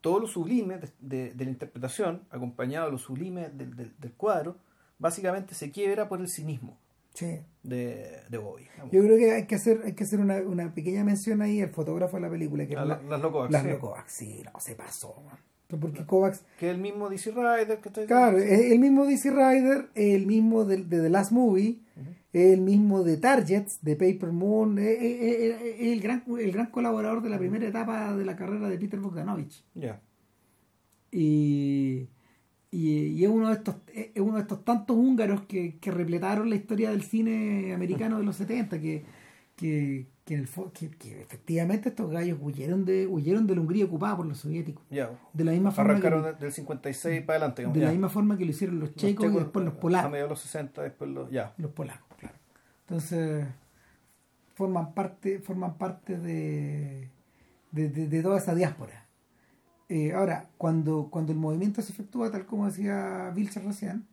[0.00, 4.12] todo lo sublime de, de- de la interpretación, acompañado de lo sublime del, del- del
[4.12, 4.56] cuadro,
[4.98, 6.78] básicamente se quiebra por el cinismo
[7.14, 7.38] Sí.
[7.62, 8.64] de, de Bobby.
[8.64, 8.92] digamos.
[8.92, 11.70] Yo creo que hay que hacer, hay que hacer una, una pequeña mención ahí al
[11.70, 13.64] fotógrafo de la película, que La- la- las Lokovacs, Las
[14.12, 14.42] sí.
[14.52, 15.38] No, se pasó, man.
[15.80, 20.24] Porque Kovacs, Que el mismo DC Rider, que está claro, el mismo DC Rider, el
[20.24, 21.80] mismo de, de The Last Movie,
[22.36, 26.66] el mismo de Targets, de Paper Moon, es, es- es- es el, gran, el gran
[26.66, 29.62] colaborador de la primera etapa de la carrera de Peter Bogdanovich.
[29.74, 30.00] Ya.
[31.10, 32.08] y,
[32.70, 36.50] y, y es uno de estos es uno de estos tantos húngaros que, que repletaron
[36.50, 39.04] la historia del cine americano de los 70 que,
[39.54, 43.60] que, que, en el fo- que, que efectivamente estos gallos huyeron de huyeron de la
[43.62, 45.10] Hungría ocupada por los soviéticos Ya.
[45.32, 47.62] de la misma forma que, Arrancaron lo- de- del 56 para adelante.
[47.62, 49.80] digamos, de la misma forma que lo hicieron los Los checos y después los A
[49.80, 51.30] polacos mediados de los 60, después los.
[51.30, 51.54] Ya.
[51.56, 52.15] los polacos
[52.86, 53.46] entonces
[54.54, 57.08] forman parte forman parte de
[57.72, 59.06] de, de- de toda esa diáspora.
[59.88, 64.06] Eh, ahora cuando cuando el movimiento se efectúa tal como decía Vilcher recién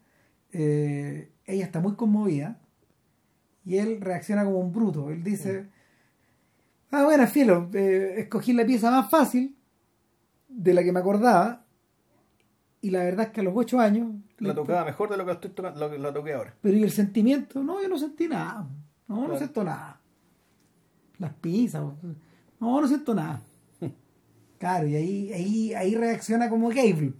[0.54, 2.60] eh, ella está muy conmovida
[3.66, 5.10] y él reacciona como un bruto.
[5.12, 5.70] Él dice
[6.92, 9.56] ah bueno filo eh, escogí la pieza más fácil
[10.50, 11.66] de la que me acordaba
[12.82, 14.12] y la verdad es que a los ocho años
[14.48, 16.54] La tocaba mejor de lo que estoy tocando, lo que la toqué ahora.
[16.62, 17.64] pero ¿y el sentimiento?
[17.64, 18.68] No, yo no sentí nada.
[19.08, 20.00] No, no siento nada.
[21.20, 21.84] Las pizzas.
[22.60, 23.42] No, no siento nada.
[24.60, 27.14] Claro, y ahí, ahí, ahí reacciona como Gable.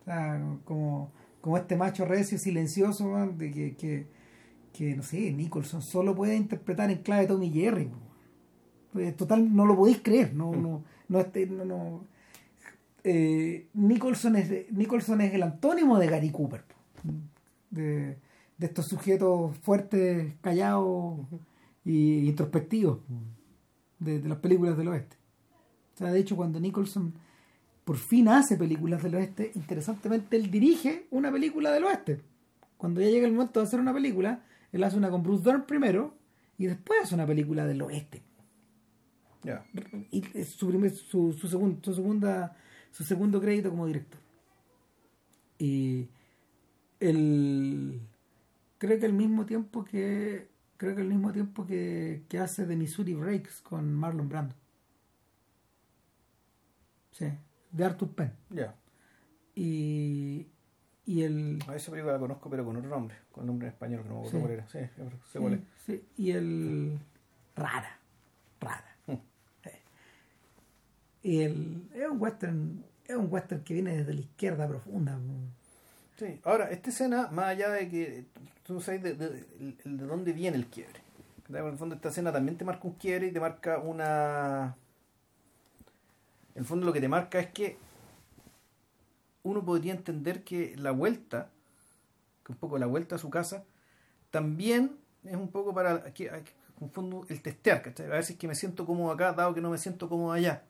[0.00, 4.06] O sea, como, como este macho recio, silencioso, man, de que, que,
[4.72, 7.90] que, no sé, Nicholson solo puede interpretar en clave Tommy Jerry.
[8.92, 10.32] Pues, total, no lo podéis creer.
[10.32, 12.04] No, no, no, este- no, no.
[13.04, 16.64] Eh, Nicholson, es, Nicholson es el antónimo de Gary Cooper.
[17.70, 18.18] De,
[18.58, 21.20] de estos sujetos fuertes, callados
[21.84, 22.98] y introspectivos
[23.98, 25.16] de, de las películas del oeste.
[25.94, 27.14] O sea, de hecho, cuando Nicholson
[27.84, 32.20] por fin hace películas del oeste, interesantemente él dirige una película del oeste.
[32.76, 35.64] Cuando ya llega el momento de hacer una película, él hace una con Bruce Dern
[35.66, 36.14] primero
[36.58, 38.22] y después hace una película del oeste.
[39.42, 39.64] Ya.
[40.10, 42.56] Y su, primer- su, su, segun- su segunda
[42.90, 44.20] su segundo crédito como director.
[45.58, 46.08] Y
[47.00, 48.00] el
[48.78, 52.76] creo que al mismo tiempo que creo que al mismo tiempo que, que hace de
[52.76, 54.54] Missouri Breaks con Marlon Brando.
[57.12, 57.26] Sí,
[57.72, 58.32] de Arthur Penn.
[58.50, 58.74] Ya.
[59.54, 60.46] Y,
[61.04, 63.16] y el A esa película la conozco, pero con otro nombre.
[63.30, 64.42] Con nombre en español, que no me acuerdo Sí.
[64.42, 64.68] cuál era.
[64.68, 64.78] Sí.
[65.32, 66.98] Sí, sí, y el
[67.54, 67.98] rara,
[68.60, 68.89] rara.
[71.22, 75.18] Y el es un western, es un western que viene desde la izquierda profunda.
[76.16, 76.40] Sí.
[76.44, 78.26] Ahora, esta escena, más allá de que
[78.62, 81.00] tú sabes de, de, de- de dónde viene el quiebre.
[81.48, 84.76] En el fondo, esta escena también te marca un quiebre y te marca una.
[86.54, 87.76] En el fondo, lo que te marca es que
[89.42, 91.50] uno podría entender que la vuelta,
[92.44, 93.64] que un poco la vuelta a su casa,
[94.30, 98.06] también es un poco para que, el fondo, el testear, ¿cachai?
[98.06, 100.32] A ver si es que me siento cómodo acá, dado que no me siento cómodo
[100.32, 100.64] allá.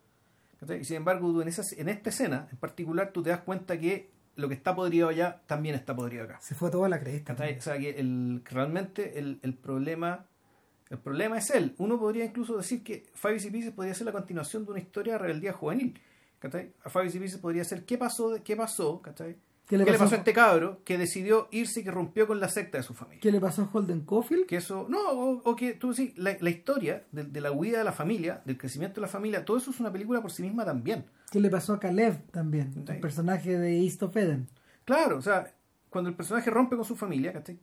[0.78, 3.78] Y sin embargo, tú en, esa, en esta escena en particular, tú te das cuenta
[3.78, 6.38] que lo que está podrido allá también está podrido acá.
[6.40, 7.34] Se fue toda la cresta.
[7.34, 7.58] ¿cachai?
[7.58, 10.26] O sea, que, el, realmente el, el problema
[10.90, 11.74] el problema es él.
[11.78, 15.14] Uno podría incluso decir que Five Easy Pieces podría ser la continuación de una historia
[15.14, 15.98] de rebeldía juvenil.
[16.40, 16.72] ¿cachai?
[16.82, 19.36] A Five Easy Pieces podría ser qué pasó, qué pasó, ¿cachai?
[19.70, 20.16] ¿Qué ¿Qué le le, pasó?
[20.16, 23.20] a este cabro que decidió irse y que rompió con la secta de su familia?
[23.22, 24.46] ¿Qué le pasó a Holden Caulfield?
[24.46, 27.78] Que eso, no, o, o que tú decís, la, la historia de, de la huida
[27.78, 30.42] de la familia, del crecimiento de la familia, todo eso es una película por sí
[30.42, 31.06] misma también.
[31.30, 32.72] ¿Qué le pasó a Caleb también?
[32.74, 32.92] Sí.
[32.94, 34.48] El personaje de East of Eden.
[34.84, 35.54] Claro, o sea,
[35.88, 37.60] cuando el personaje rompe con su familia, ¿cachai?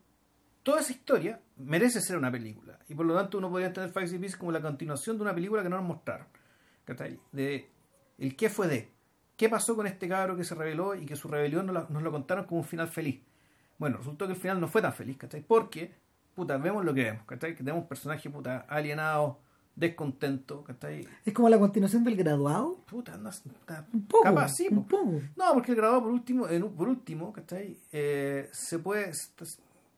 [0.63, 2.79] Toda esa historia merece ser una película.
[2.88, 5.61] Y por lo tanto uno podría entender Five Pieces como la continuación de una película
[5.61, 6.27] que no nos mostraron.
[6.85, 7.19] ¿Cachai?
[7.34, 7.69] De
[8.17, 8.91] el qué fue de.
[9.38, 12.03] ¿Qué pasó con este cabro que se rebeló y que su rebelión nos, la- nos
[12.03, 13.22] lo contaron como un final feliz?
[13.77, 15.41] Bueno, resultó que el final no fue tan feliz, ¿cachai?
[15.41, 15.93] Porque,
[16.35, 17.51] puta, vemos lo que vemos, ¿cachai?
[17.51, 19.39] Que tenemos un personaje, puta, alienado,
[19.76, 21.07] descontento, ¿cachai?
[21.23, 22.77] Es como la continuación del graduado.
[22.89, 23.30] Puta, no,
[23.93, 24.23] Un poco.
[24.23, 24.97] capaz, sí, un po.
[24.97, 25.22] poco.
[25.35, 27.77] No, porque el grabado por último, en- por último, ¿cachai?
[27.91, 29.14] Eh, se puede.
[29.14, 29.30] se-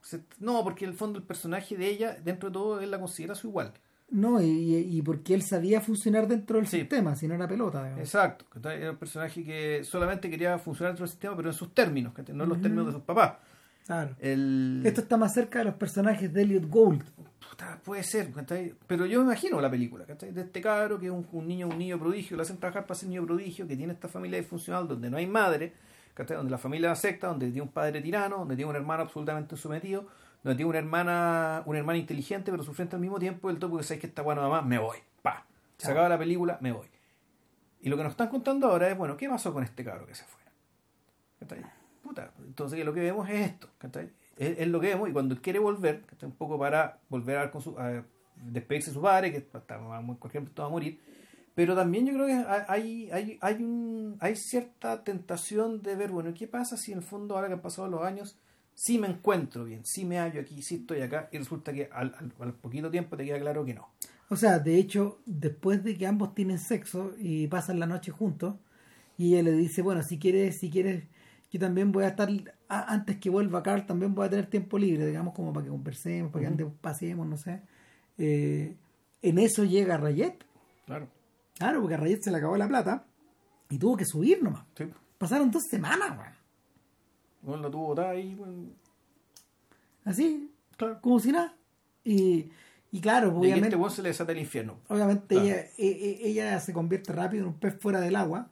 [0.02, 3.00] se- no, porque en el fondo el personaje de ella, dentro de todo, él la
[3.00, 3.74] considera su igual.
[4.12, 6.80] No, y, y porque él sabía funcionar dentro del Sí.
[6.80, 7.84] sistema, si no era pelota.
[7.84, 8.00] digamos.
[8.04, 8.46] Exacto.
[8.70, 12.44] Era un personaje que solamente quería funcionar dentro del sistema, pero en sus términos, no
[12.44, 13.34] en los términos de sus papás.
[13.86, 14.16] Claro.
[14.20, 14.82] El...
[14.86, 17.04] Esto está más cerca de los personajes de Elliot Gould.
[17.50, 18.32] Puta, puede ser,
[18.88, 21.78] pero yo me imagino la película, de este cabro que es un, un niño un
[21.78, 25.10] niño prodigio, lo hacen trabajar para ser niño prodigio, que tiene esta familia disfuncional donde
[25.10, 25.74] no hay madre,
[26.16, 29.56] donde la familia es secta, donde tiene un padre tirano, donde tiene un hermano absolutamente
[29.58, 30.06] sometido,
[30.44, 33.84] donde tiene una hermana una hermana inteligente pero sufriente al mismo tiempo, el topo que
[33.84, 35.46] sabes que está bueno mamá, me voy, pa,
[35.78, 35.92] se Chao.
[35.94, 36.88] acaba la película, me voy.
[37.82, 40.16] Y lo que nos están contando ahora es, bueno, ¿qué pasó con este cabro que
[40.16, 40.40] se fue?
[42.04, 43.70] Puta, entonces lo que vemos es esto.
[44.38, 46.28] Es, es lo que vemos y cuando él quiere volver, ¿cachai?
[46.30, 48.04] un poco para volver a, con su, a
[48.36, 51.00] despedirse de su padre, que está, en cualquier momento va a morir,
[51.56, 56.34] pero también yo creo que hay, hay, hay, un, hay cierta tentación de ver, bueno,
[56.34, 58.38] ¿qué pasa si en el fondo ahora que han pasado los años,
[58.82, 62.16] sí me encuentro bien, sí me hallo aquí, sí estoy acá, y resulta que al,
[62.18, 63.90] al, al poquito tiempo te queda claro que no.
[64.30, 68.56] O sea, de hecho, después de que ambos tienen sexo y pasan la noche juntos,
[69.18, 71.04] y ella le dice, bueno, si quieres, si quieres,
[71.52, 72.30] yo también voy a estar,
[72.70, 75.72] a- antes que vuelva Carl, también voy a tener tiempo libre, digamos, como para que
[75.72, 76.54] conversemos, para que Ujú.
[76.54, 77.62] andemos, paseemos, no sé.
[78.18, 78.78] Eh,
[79.22, 80.46] en eso llega Rayet,
[80.86, 81.08] Claro.
[81.58, 83.04] claro, porque a Rayet se le acabó la plata
[83.70, 84.64] y tuvo que subir nomás.
[84.78, 84.86] Sí.
[85.18, 86.39] Pasaron dos semanas, weón.
[87.50, 88.54] Bueno, lo tuvo botada ahí, bueno,
[90.06, 91.00] Así, claro.
[91.02, 91.54] como si nada.
[92.04, 92.50] Y,
[92.92, 93.68] y claro, Y obviamente...
[93.68, 94.78] este weón se le desata el infierno.
[94.88, 95.46] Obviamente Claro.
[95.48, 98.50] ella, e- e- ella se convierte rápido en un pez fuera del agua.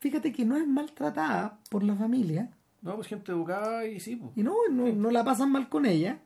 [0.00, 2.48] Fíjate que no es maltratada por la familia
[2.80, 4.32] No, pues gente educada y sí, pues.
[4.36, 6.20] y no, no, no la pasan mal con ella.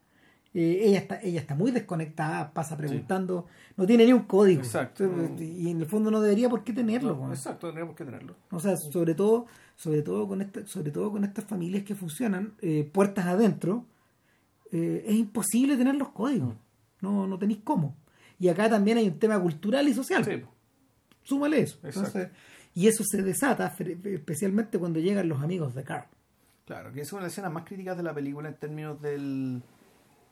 [0.55, 4.62] Eh, ella está ella está muy desconectada, pasa preguntando, no tiene ni un código.
[4.62, 5.05] Exacto.
[5.36, 7.16] Y en el fondo no debería por qué tenerlo.
[7.16, 8.36] No, exacto, tenemos que tenerlo.
[8.52, 12.55] O sea, sobre todo, sobre todo con esta, sobre todo con estas familias que funcionan
[12.62, 13.85] eh, puertas adentro,
[14.70, 16.55] eh, es imposible tener los códigos.
[17.01, 17.97] No, no tenéis cómo.
[18.39, 20.24] Y acá también hay un tema cultural y social.
[20.24, 20.47] Sí, pues.
[21.24, 21.78] súmale eso.
[21.82, 22.28] Entonces,
[22.74, 23.74] y eso se desata
[24.05, 26.06] especialmente cuando llegan los amigos de Carl.
[26.64, 29.62] Claro, que es una de las escenas más críticas de la película en términos del.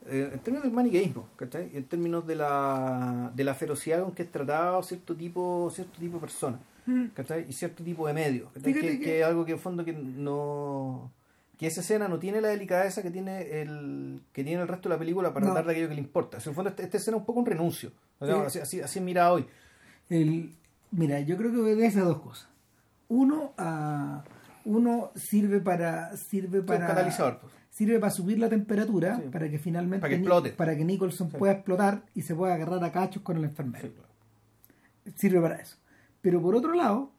[0.07, 1.71] Eh, en términos del maniqueísmo, ¿cachai?
[1.75, 6.15] En términos de la, de la ferocidad con que es tratado cierto tipo, cierto tipo
[6.17, 6.59] de persona,
[7.15, 7.47] ¿cachai?
[7.49, 11.11] Y cierto tipo de medios, Que, que- que es algo que en fondo que no.
[11.59, 14.95] que esa escena no tiene la delicadeza que tiene el que tiene el resto de
[14.97, 15.53] la película para No.
[15.53, 16.39] tratar de aquello que le importa.
[16.39, 17.93] O sea, en el fondo, esta, esta escena es un poco un renuncio.
[18.19, 19.47] Así, así, así es mirada hoy.
[20.09, 20.53] El,
[20.91, 22.49] mira, yo creo que obedece a dos cosas.
[23.09, 24.25] Uno, a,
[24.65, 27.53] uno sirve para sirve un para catalizador, pues.
[27.73, 29.29] Sirve para subir la temperatura Sí.
[29.33, 30.51] para que finalmente Para que explote.
[30.51, 31.37] para que Nicholson Sí.
[31.39, 33.89] pueda explotar y se pueda agarrar a cachos con el enfermero.
[33.89, 34.09] Sí, claro.
[35.17, 35.77] Sirve para eso.
[36.21, 37.11] Pero por otro lado,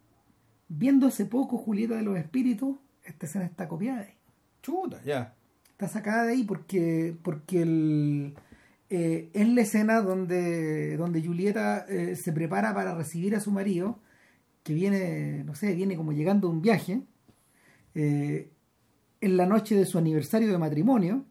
[0.69, 4.13] viendo hace poco Julieta de los Espíritus, esta escena está copiada de ahí.
[4.61, 5.33] Chuta, ya.
[5.71, 8.35] está sacada de ahí porque porque el,
[8.89, 13.99] eh, es la escena donde donde Julieta eh, se prepara para recibir a su marido
[14.61, 17.01] que viene no sé viene como llegando de un viaje
[17.95, 18.49] eh,
[19.25, 21.23] en la noche de su aniversario de matrimonio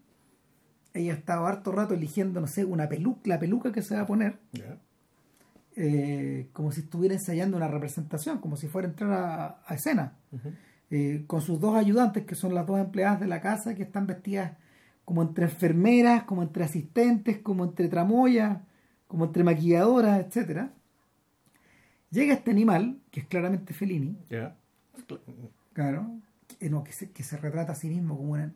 [0.95, 4.07] ella estaba harto rato eligiendo no sé una peluca la peluca que se va a
[4.07, 4.39] poner
[5.77, 10.13] eh, como si estuviera ensayando una representación como si fuera a entrar a, a escena
[10.91, 14.07] eh, con sus dos ayudantes, que son las dos empleadas de la casa, que están
[14.07, 14.53] vestidas
[15.07, 18.59] como entre enfermeras, como entre asistentes, como entre tramoyas,
[19.09, 20.71] como entre maquilladoras, etcétera.
[22.11, 24.55] Llega este animal, que es claramente Fellini, Ya.
[25.73, 26.11] claro,
[26.63, 28.53] que, no, que, se, que se retrata a sí mismo como un,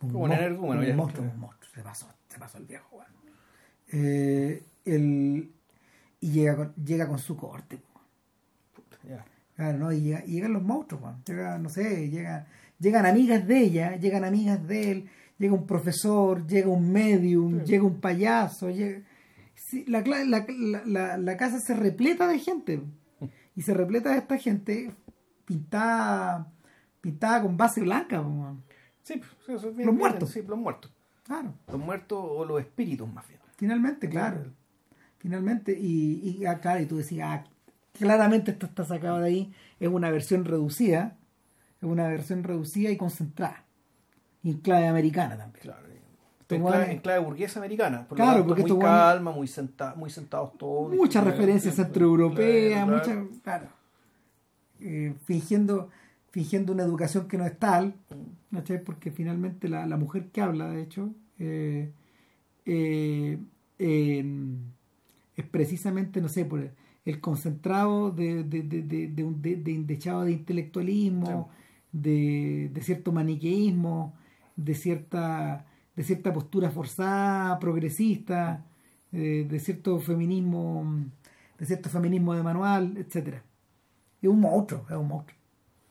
[0.00, 1.70] Como un energúmeno, un monstruo, un monstruo.
[1.74, 3.02] Se pasó, se pasó el viejo.
[3.92, 5.52] Eh, el-
[6.20, 7.78] y llega con, llega con su corte.
[9.56, 9.92] Claro, ¿no?
[9.92, 11.02] Y, llega- y llegan los monstruos.
[11.26, 12.46] Llega, no sé, llega,
[12.78, 17.66] llegan amigas de ella, llegan amigas de él, llega un profesor, llega un medium, Sí.
[17.72, 19.02] llega un payaso, llega...
[19.54, 22.82] Sí, la, cla- la, la, la- la casa se repleta de gente.
[23.54, 24.92] Y se repleta de esta gente
[25.44, 26.50] pintada,
[27.04, 28.24] pintada con base blanca.
[29.02, 30.30] Sí, pues, sí, eso es bien- Los bien- muertos.
[30.30, 30.90] Sí, los muertos.
[31.24, 33.40] Claro, Los muertos o los espíritus más bien.
[33.56, 34.44] finalmente, claro.
[35.18, 37.44] Finalmente, y, y acá, y tú decías, ah,
[37.92, 41.16] claramente esto está sacado de ahí, es una versión reducida,
[41.80, 43.64] es una versión reducida y concentrada.
[44.42, 45.62] Y en clave americana también.
[45.62, 45.84] Claro.
[46.48, 48.06] En clave, guanes- en clave burguesa americana.
[48.08, 50.94] Por Claro, lo porque muy calma, muy, senta, muy sentados todos.
[50.94, 53.68] muchas Claro, referencias claro, centroeuropeas, claro, muchas, claro,
[54.80, 55.88] Eh, fingiendo,
[56.34, 57.94] fingiendo una educación que no es tal,
[58.50, 58.82] ¿cachai?
[58.82, 61.92] porque finalmente la, la mujer que habla, de hecho, eh,
[62.66, 63.38] eh,
[63.78, 64.24] eh,
[65.36, 66.72] es precisamente, no sé, por el,
[67.04, 71.50] el concentrado de, de, de, de, de un de, de indechado de intelectualismo,
[71.92, 74.14] de, de cierto maniqueísmo,
[74.56, 78.66] de cierta, de cierta postura forzada, progresista,
[79.12, 80.84] eh, de cierto feminismo,
[81.60, 83.44] de cierto feminismo de manual, etcétera.
[84.20, 85.43] Es un monstruo, es un monstruo.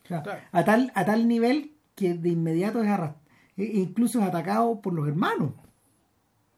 [0.03, 0.41] O sea, Claro.
[0.51, 3.15] a, tal, a tal nivel que de inmediato es arras-
[3.57, 5.51] e- incluso es atacado por los hermanos,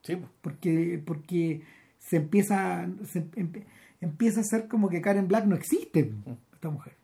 [0.02, 1.62] Sí, porque, porque
[1.98, 3.64] se empieza, se empe-
[4.00, 6.12] empieza a ser como que Karen Black no existe,
[6.54, 6.94] esta mujer.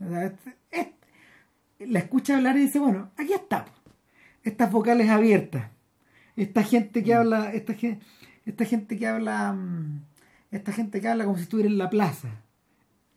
[0.00, 0.32] O sea, es-
[0.70, 3.66] es- la escucha hablar y dice, bueno, aquí está.
[4.44, 5.68] Estas vocales abiertas.
[6.36, 8.04] Esta gente que habla, esta gente,
[8.44, 10.02] esta gente que habla, mm,
[10.52, 12.28] esta gente que habla como si estuviera en la plaza.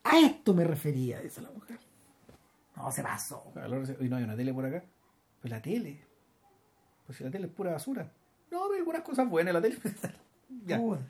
[0.04, 1.78] A esto me refería, dice la mujer.
[2.80, 3.52] No, se pasó.
[4.00, 4.84] Hoy no hay una tele por acá.
[5.42, 6.02] Pues la tele.
[7.06, 8.04] Pues si la tele es pura basura.
[8.52, 9.78] No, pero hay algunas cosas buenas en la tele.
[10.66, 10.78] ya.
[10.78, 11.02] Puta.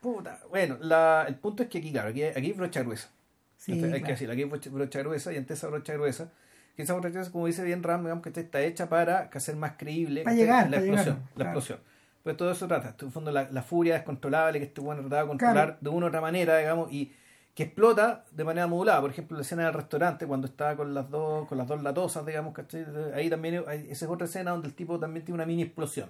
[0.00, 0.40] Puta.
[0.50, 3.08] Bueno, la, el punto es que aquí, claro, aquí, hay- aquí hay brocha gruesa.
[3.56, 4.06] Sí, Entonces, hay claro.
[4.06, 6.32] que decirlo, aquí hay brocha, gruesa y ante esa brocha gruesa,
[6.74, 9.54] que esa brocha gruesa, como dice bien Ram, digamos que está hecha para que hacer
[9.54, 11.14] más creíble Para llegar, la para explosión.
[11.16, 11.78] llegar, la explosión.
[12.24, 12.96] Pues todo eso trata.
[12.98, 15.78] En el fondo, la, la furia descontrolable que este bueno trataba de controlar Claro.
[15.80, 17.12] de una u otra manera, digamos, y
[17.54, 19.00] que explota de manera modulada.
[19.00, 22.24] Por ejemplo, la escena del restaurante, cuando está con las dos, con las dos latosas,
[22.24, 22.84] digamos, ¿cachai?
[23.14, 26.08] Ahí también, hay- esa es otra escena donde el tipo también tiene una mini explosión.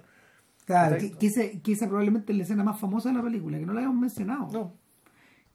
[0.65, 1.19] Claro, que, Correcto.
[1.19, 3.73] que ese- que esa probablemente es la escena más famosa de la película, que no
[3.73, 4.47] la habíamos mencionado.
[4.53, 4.73] No,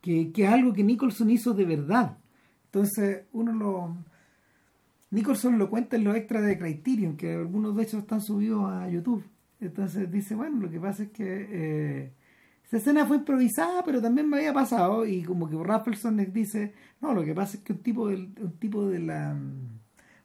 [0.03, 2.19] que, que es algo que Nicholson hizo de verdad.
[2.67, 3.97] Entonces, uno lo.
[5.11, 8.89] Nicholson lo cuenta en los extras de Criterion, que algunos de hecho están subidos a
[8.91, 9.25] YouTube.
[9.61, 12.13] Entonces dice, bueno, lo que pasa es que eh,
[12.69, 16.73] esa escena fue improvisada, pero también me había pasado, y como que Raffleson les dice,
[17.01, 19.35] no, lo que pasa es que un tipo del, un tipo de la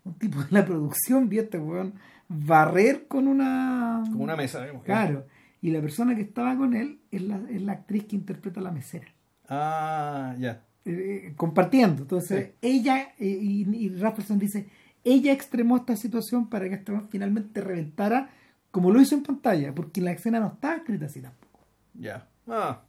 [0.06, 1.94] un tipo de la producción vio este weón
[2.28, 4.84] barrer con una como una mesa, digamos.
[4.84, 5.26] claro,
[5.62, 8.64] y la persona que estaba con él es la, es la actriz que interpreta a
[8.64, 9.08] la mesera
[9.48, 10.62] Ah, ya.
[10.86, 12.02] eh, compartiendo.
[12.02, 12.52] Entonces, Sí.
[12.62, 14.68] ella, eh, y, y Raffleson dice,
[15.06, 18.30] ella extremó esta situación para que esto finalmente reventara
[18.72, 21.60] como lo hizo en pantalla, porque la escena no estaba escrita así tampoco.
[21.94, 22.28] Ya.
[22.48, 22.82] Ah,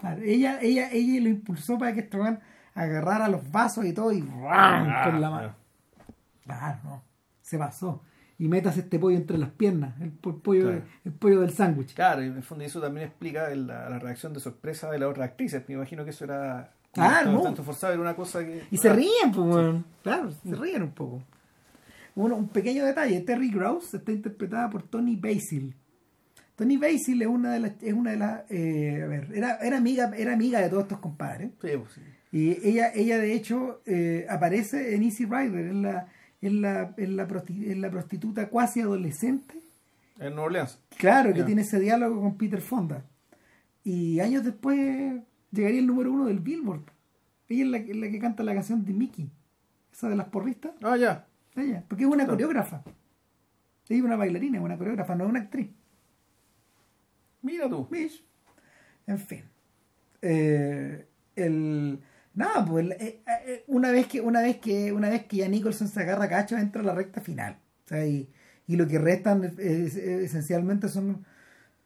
[0.00, 2.40] Claro, ella, ella, ella lo impulsó para que Esteban
[2.74, 4.86] agarrara los vasos y todo y ¡ram!
[4.90, 5.54] Ah, con la mano.
[6.44, 7.02] Claro, no,
[7.40, 8.02] se pasó.
[8.36, 10.82] Y metas este pollo entre las piernas, el, po- pollo, Claro.
[11.04, 11.94] el pollo del sándwich.
[11.94, 15.08] Claro, en el fondo eso también explica el- la, la reacción de sorpresa de la
[15.08, 15.54] otra actriz.
[15.68, 17.40] Me imagino que eso era estaba no.
[17.42, 18.64] tanto forzado, era una cosa que...
[18.70, 19.84] Y se Ah, ríen, pues, weón.
[20.02, 21.22] Claro, se ríen un poco.
[22.16, 25.74] Uno, un pequeño detalle, Terry Grouse está interpretada por Tony Basil.
[26.56, 29.76] Tony Basil es una de las, es una de las, eh, a ver, era, era
[29.78, 31.50] amiga, era amiga de todos estos compadres.
[31.60, 32.00] Sí, pues, sí.
[32.30, 36.08] Y ella, ella de hecho, eh, aparece en Easy Rider, es la,
[36.40, 39.54] es la, es la, prosti- es la prostituta cuasi adolescente.
[40.18, 40.78] En Nueva Orleans.
[40.96, 43.04] Claro, que tiene ese diálogo con Peter Fonda.
[43.82, 44.78] Y años después
[45.50, 46.82] llegaría el número uno del Billboard.
[47.48, 49.28] Ella es la, que- la que canta la canción de Mickey,
[49.92, 50.72] esa de las porristas.
[50.82, 51.26] Ah, ya.
[51.56, 52.82] Ella, porque es una coreógrafa.
[53.88, 55.68] Ella es una bailarina, es una coreógrafa, no es una actriz.
[57.44, 57.86] Mira tú.
[57.90, 58.22] ¿Ves?
[59.06, 59.44] En fin.
[60.22, 61.06] Eh,
[61.36, 62.00] el
[62.34, 65.88] nada, pues eh, eh, una vez que una vez que una vez que ya Nicholson
[65.88, 67.58] se agarra cacho entra a la recta final.
[67.84, 68.28] O sea, y,
[68.66, 71.24] y lo que restan es- esencialmente son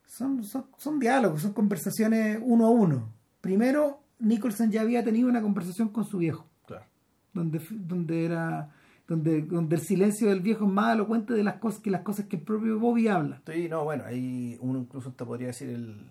[0.07, 3.13] son, son son diálogos, son conversaciones uno a uno.
[3.41, 6.85] Primero, Nicholson ya había tenido una conversación con su viejo Claro.
[7.35, 8.71] donde, donde era
[9.09, 12.27] donde, donde el silencio del viejo es más elocuente de las cosas que las cosas
[12.27, 13.41] que el propio Bobby habla.
[13.47, 16.07] Sí, no, bueno, ahí uno incluso te podría decir el...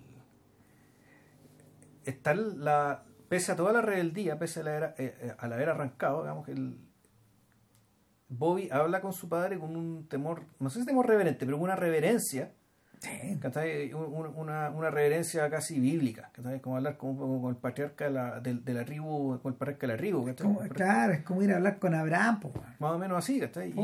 [2.03, 3.03] Está la...
[3.29, 6.49] Pese a toda la rebeldía, pese a, la era- eh, eh, al haber arrancado, digamos
[6.49, 6.79] el...
[8.29, 11.65] Bobby habla con su padre con un temor, no sé si temor reverente, pero con
[11.65, 12.51] una reverencia,
[14.35, 16.59] Una, una reverencia casi bíblica, ¿cachai?
[16.61, 19.57] como hablar con, con- con el patriarca de la, de, de la tribu, con el
[19.57, 20.25] patriarca de la tribu,
[20.73, 22.51] claro, es como ir a hablar con Abraham, po.
[22.79, 23.71] Más o menos así, ¿cachai?
[23.71, 23.75] Y,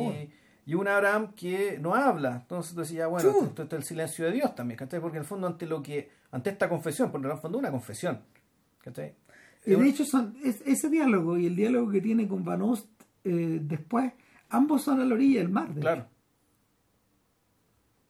[0.65, 2.37] y un Abraham que no habla.
[2.41, 4.99] Entonces tú decías, bueno, esto, esto es el silencio de Dios también, ¿cachai?
[4.99, 7.61] Porque en el fondo ante lo que, ante esta confesión, porque en el fondo es
[7.61, 8.21] una confesión,
[8.79, 9.13] ¿cachai?
[9.65, 12.61] Y de hecho, son, es- ese diálogo y el diálogo que tiene con Van
[13.25, 14.11] eh, después,
[14.49, 15.73] ambos son a la orilla del mar.
[15.73, 16.07] de Claro.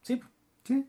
[0.02, 0.22] Sí.
[0.64, 0.86] ¿Sí?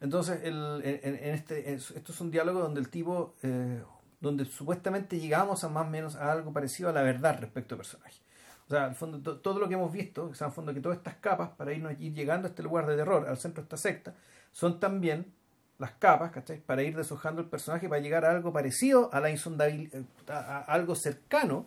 [0.00, 3.82] Entonces, el, en, en este, es- esto es un diálogo donde el tipo, eh,
[4.20, 7.78] donde supuestamente llegamos a más o menos a algo parecido a la verdad respecto al
[7.78, 8.20] personaje.
[8.66, 10.80] O sea, al fondo, to- todo lo que hemos visto, o sea, al fondo que
[10.80, 13.66] todas estas capas para irnos ir llegando a este lugar de terror, al centro de
[13.66, 14.14] esta secta,
[14.52, 15.32] son también
[15.78, 16.60] las capas, ¿cachai?
[16.60, 20.60] Para ir deshojando el personaje, para llegar a algo parecido a la insondabilidad, a, a
[20.60, 21.66] algo cercano,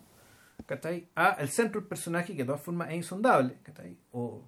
[0.66, 1.08] ¿cachai?
[1.14, 3.96] A el centro del personaje, que de todas formas es insondable, ¿cachai?
[4.12, 4.42] O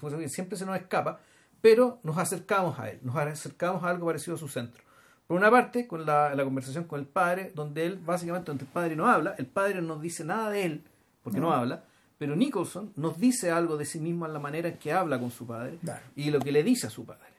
[0.00, 1.20] pues, siempre se nos escapa,
[1.64, 4.82] pero nos acercamos a él, nos acercamos a algo parecido a su centro.
[5.26, 8.70] Por una parte, con la, la conversación con el padre, donde él, básicamente, donde el
[8.70, 10.84] padre no habla, el padre no dice nada de él,
[11.22, 11.54] porque no, No.
[11.54, 11.84] habla,
[12.18, 15.30] pero Nicholson nos dice algo de sí mismo en la manera en que habla con
[15.30, 16.02] su padre Claro.
[16.14, 17.32] y lo que le dice a su padre.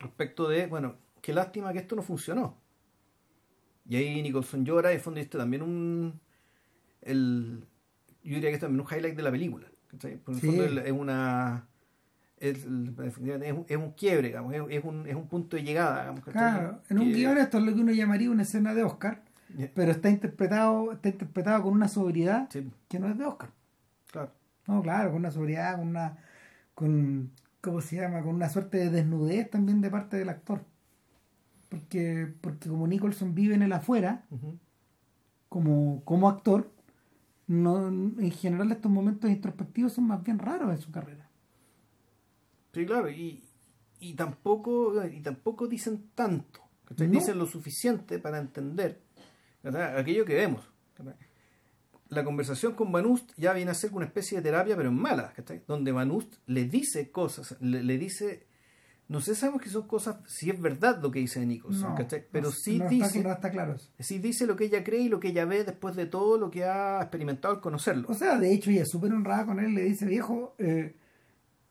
[0.00, 2.56] Respecto de, bueno, qué lástima que esto no funcionó.
[3.86, 6.18] Y ahí Nicholson llora y fondo este también un...
[7.02, 7.62] El,
[8.24, 9.68] yo diría que es también un highlight de la película.
[9.88, 10.16] ¿cachai?
[10.16, 10.46] Por el Sí.
[10.46, 11.68] fondo es una...
[12.38, 16.14] Es, es un, es un quiebre, digamos, es, un, es un punto de llegada.
[16.30, 19.22] Claro, en un guion esto es lo que uno llamaría una escena de Oscar,
[19.74, 23.50] pero está interpretado, está interpretado con una sobriedad sí, que no es de Oscar.
[24.10, 24.32] claro.
[24.66, 26.18] No, claro, con una sobriedad, con una,
[26.74, 27.30] con,
[27.60, 28.22] ¿cómo se llama?
[28.22, 30.64] Con una suerte de desnudez también de parte del actor.
[31.68, 34.24] Porque, porque como Nicholson vive en el afuera,
[35.48, 36.70] como, como actor,
[37.46, 41.25] no, en general estos momentos introspectivos son más bien raros en su carrera.
[42.76, 43.42] Sí, claro, y,
[44.00, 46.60] y tampoco y tampoco dicen tanto.
[46.90, 47.06] No.
[47.06, 49.00] dicen lo suficiente para entender
[49.64, 50.62] aquello que vemos.
[52.10, 54.94] La conversación con Van Ust ya viene a ser una especie de terapia, pero en
[55.00, 55.32] mala,
[55.66, 58.46] donde Van Ust le dice cosas, le, le dice,
[59.08, 62.48] no sé, sabemos que son cosas, si es verdad lo que dice Nicholson, No, pero
[62.48, 65.28] no- sí dice, Está, está claro sí dice lo que ella cree y lo que
[65.28, 68.06] ella ve después de todo lo que ha experimentado al conocerlo.
[68.08, 70.94] O sea, de hecho, ella es súper honrada con él, le dice, viejo, eh,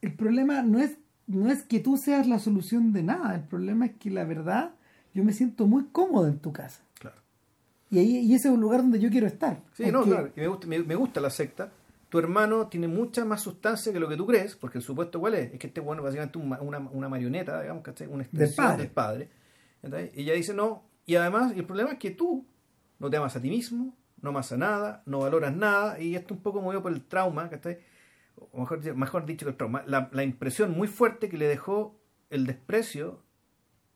[0.06, 3.88] el problema no es, no es que tú seas la solución de nada, el problema
[3.88, 4.76] es que la verdad,
[5.14, 6.84] yo me siento muy cómodo en tu casa.
[6.99, 7.18] Claro.
[7.90, 9.61] Y, ahí, y ese es un lugar donde yo quiero estar.
[9.73, 10.32] Sí, no, claro.
[10.36, 11.72] y me, gusta, me, me gusta la secta.
[12.10, 15.36] Tu hermano tiene mucha más sustancia que lo que tú crees, porque el supuesto cuál
[15.36, 18.07] es, es que este bueno es básicamente un una, una marioneta, digamos, ¿cachai?
[18.07, 18.84] Una extensión padre.
[18.84, 20.11] del padre.
[20.14, 22.45] ella dice, no, y además, el problema es que tú
[22.99, 26.34] no te amas a ti mismo, no amas a nada, no valoras nada, y esto
[26.34, 27.80] un poco movido por el trauma, ¿cachai?
[28.38, 31.98] O mejor, mejor dicho que el trauma, la, la impresión muy fuerte que le dejó
[32.30, 33.22] el desprecio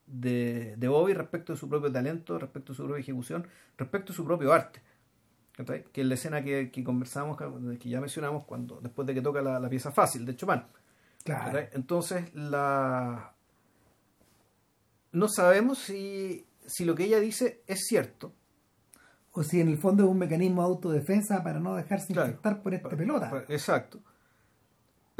[0.07, 3.47] de, de Bobby respecto de su propio talento, respecto de su propia ejecución,
[3.77, 4.81] respecto de su propio arte.
[5.55, 5.83] ¿cachai?
[5.91, 7.37] Que es la escena que, que conversamos,
[7.79, 10.63] que ya mencionamos cuando después de que toca la, la pieza fácil de Chopin.
[11.23, 11.59] Claro.
[11.73, 13.33] Entonces, la
[15.11, 18.33] no sabemos si, si lo que ella dice es cierto.
[19.31, 22.29] O si en el fondo es un mecanismo de autodefensa para no dejarse Claro.
[22.29, 23.43] infectar por este pelota.
[23.49, 23.99] Exacto.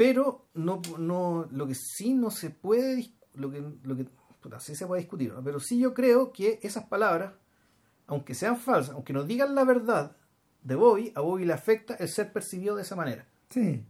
[0.00, 4.06] Pero no, no, lo que sí no se puede, lo que, lo que
[4.40, 5.44] puta, sí se puede discutir, ¿no?
[5.44, 7.34] pero sí yo creo que esas palabras,
[8.06, 10.16] aunque sean falsas, aunque nos digan la verdad
[10.62, 13.26] de Bobby, a Bobby le afecta el ser percibido de esa manera.
[13.50, 13.84] Sí.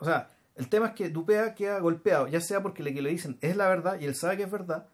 [0.00, 3.10] O sea, el tema es que Dupea queda golpeado, ya sea porque le, que le
[3.10, 4.88] dicen es la verdad y él sabe que es verdad,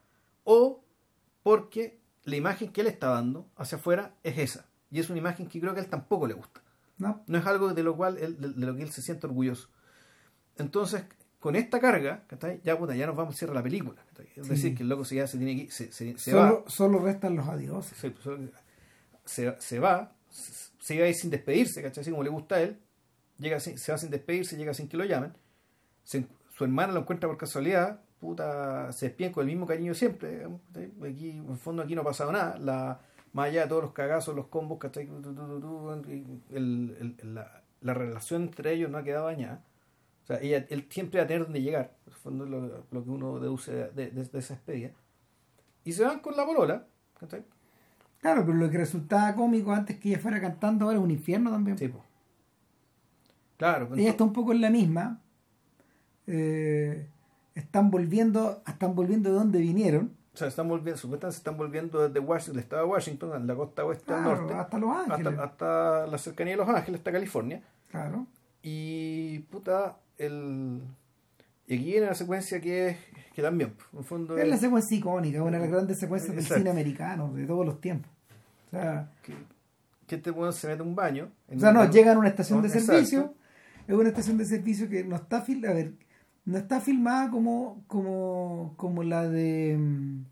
[0.44, 0.84] o
[1.42, 4.66] porque la imagen que él está dando hacia afuera es esa.
[4.90, 6.60] Y es una imagen que creo que a él tampoco le gusta.
[6.98, 7.24] ¿no?
[7.26, 9.70] No es algo de lo cual él, de, de lo que él se siente orgulloso.
[10.58, 11.04] Entonces,
[11.40, 12.60] con esta carga, ¿cachai?
[12.64, 14.02] ya puta, ya nos vamos a cierrar la película.
[14.10, 14.26] ¿cachai?
[14.36, 14.52] Es Sí.
[14.52, 16.98] decir, que el loco se, ya se tiene que se, se, se solo, va, solo
[17.00, 17.96] restan los adioses.
[17.98, 18.12] se,
[19.24, 22.02] se, se va, se, iba a ir sin despedirse, ¿cachai?
[22.02, 22.78] Así como le gusta a él,
[23.38, 25.32] llega sin- se va sin despedirse, llega sin que lo llamen.
[26.04, 30.46] Su hermana lo encuentra por casualidad, puta, se despiden con el mismo cariño siempre.
[31.04, 32.56] Aquí, en el fondo aquí no ha pasado nada.
[32.58, 33.00] La,
[33.32, 35.06] más allá de todos los cagazos, los combos, ¿cachai?
[36.50, 39.62] El- el- la, la relación entre ellos no ha quedado dañada.
[40.26, 41.94] O sea, ella, él siempre va a tener donde llegar.
[42.06, 44.90] En el fondo es lo, lo que uno deduce de, de- de esa despedida.
[45.84, 46.84] Y se van con la polola,
[47.20, 47.44] ¿cachai?
[48.20, 51.50] Claro, pero lo que resultaba cómico antes que ella fuera cantando ahora es un infierno
[51.52, 51.78] también.
[51.78, 52.02] Sí, po.
[53.56, 55.20] Claro, pues, ella está un poco en la misma.
[56.26, 57.08] Eh,
[57.54, 60.12] están volviendo, están volviendo de donde vinieron.
[60.34, 63.54] O sea, están volviendo, supuestamente se están volviendo desde Washington, el estado de Washington, la
[63.54, 65.26] costa oeste al Claro, norte, hasta Los Ángeles.
[65.38, 67.62] hasta, hasta la cercanía de Los Ángeles, hasta California.
[67.90, 68.26] Claro.
[68.62, 70.80] Y puta, el.
[71.66, 72.96] Y aquí viene la secuencia que es
[73.34, 76.60] que también, en fondo, Es la secuencia icónica, una de las grandes secuencias del Exacto.
[76.60, 78.10] cine americano de todos los tiempos.
[78.68, 79.34] O sea, que,
[80.06, 81.30] que este weón se mete a un baño.
[81.48, 82.92] en o sea no, llegan a una estación de Exacto.
[82.92, 83.34] servicio.
[83.86, 85.92] Es una estación de servicio que no está fil a ver,
[86.44, 90.24] no está filmada como, como, como la de mm,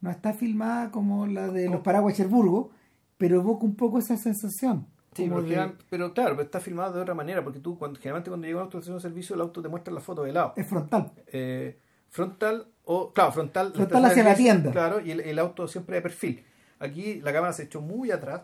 [0.00, 2.70] no está filmada como la de los paraguas Cherburgo,
[3.18, 4.86] pero evoca un poco esa sensación.
[5.14, 7.78] Sí, como pero, de- general- pero claro, pero está filmado de otra manera, porque tú,
[7.78, 10.32] cuando, generalmente cuando llega un auto de servicio, el auto te muestra la foto de
[10.32, 10.52] lado.
[10.56, 11.10] es frontal.
[11.26, 11.78] eh,
[12.08, 14.72] frontal o claro frontal Frontal hacia la tienda.
[14.72, 16.44] claro y el, el auto siempre de perfil
[16.80, 18.40] aquí la cámara se echó muy atrás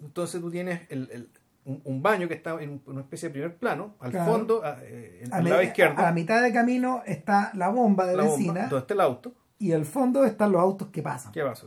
[0.00, 1.28] entonces tú tienes el, el-
[1.64, 4.32] un, un baño que está en una especie de primer plano al Claro.
[4.32, 8.16] fondo a- eh, A, lado a izquierdo la mitad de camino está la bomba de
[8.16, 11.30] la bomba, donde está el auto y al fondo están los autos que pasan.
[11.30, 11.66] ¿qué pasa?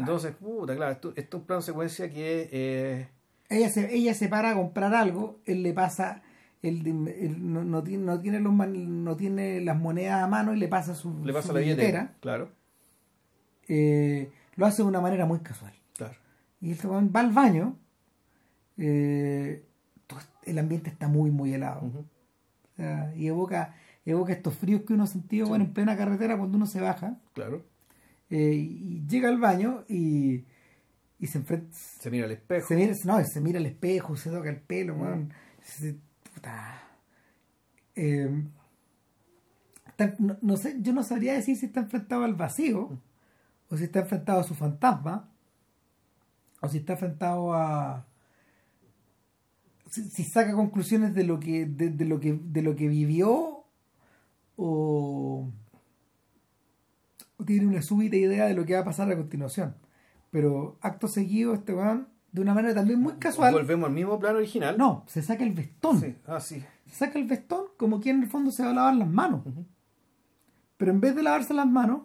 [0.00, 3.08] Entonces puta claro esto, esto es un plano secuencia que eh,
[3.48, 6.22] Ella se, ella se para a comprar algo, él le pasa,
[6.62, 10.58] él, él no, no tiene, no, tiene los no tiene las monedas a mano y
[10.58, 12.50] le pasa su, le pasa su la billetera claro
[13.68, 15.72] Eh, lo hace de una manera muy casual.
[15.96, 16.14] claro
[16.60, 17.76] Y este weón va al baño,
[18.76, 19.64] eh,
[20.06, 21.82] todo- el ambiente está muy, muy helado.
[21.86, 22.04] O
[22.76, 23.74] sea, y evoca,
[24.06, 27.18] evoca estos fríos que uno ha sentido bueno, en plena carretera cuando uno se baja.
[27.34, 27.62] Claro.
[28.30, 30.44] Eh, y llega al baño y,
[31.18, 31.76] y se enfrenta.
[31.76, 32.68] Se mira al espejo.
[32.68, 35.32] Se mira, no, se mira al espejo, se toca el pelo, weón.
[35.62, 35.96] Se-
[36.34, 36.82] puta.
[37.96, 38.42] Eh,
[39.86, 43.00] está- no, no sé, yo no sabría decir si está enfrentado al vacío,
[43.70, 45.30] o si está enfrentado a su fantasma,
[46.60, 48.06] o si está enfrentado a.
[49.90, 53.64] Si, si saca conclusiones de lo que, de, de lo que, de lo que vivió,
[54.56, 55.50] o
[57.46, 59.74] tiene una súbita idea de lo que va a pasar a continuación.
[60.30, 64.38] Pero acto seguido, este weón, de una manera también muy casual, Volvemos al mismo plano
[64.38, 64.76] original.
[64.76, 66.00] no, se saca el vestón.
[66.00, 66.14] Sí.
[66.26, 66.62] Ah, sí.
[66.86, 69.42] Se saca el vestón como quien en el fondo se va a lavar las manos.
[70.76, 72.02] Pero en vez de lavarse las manos,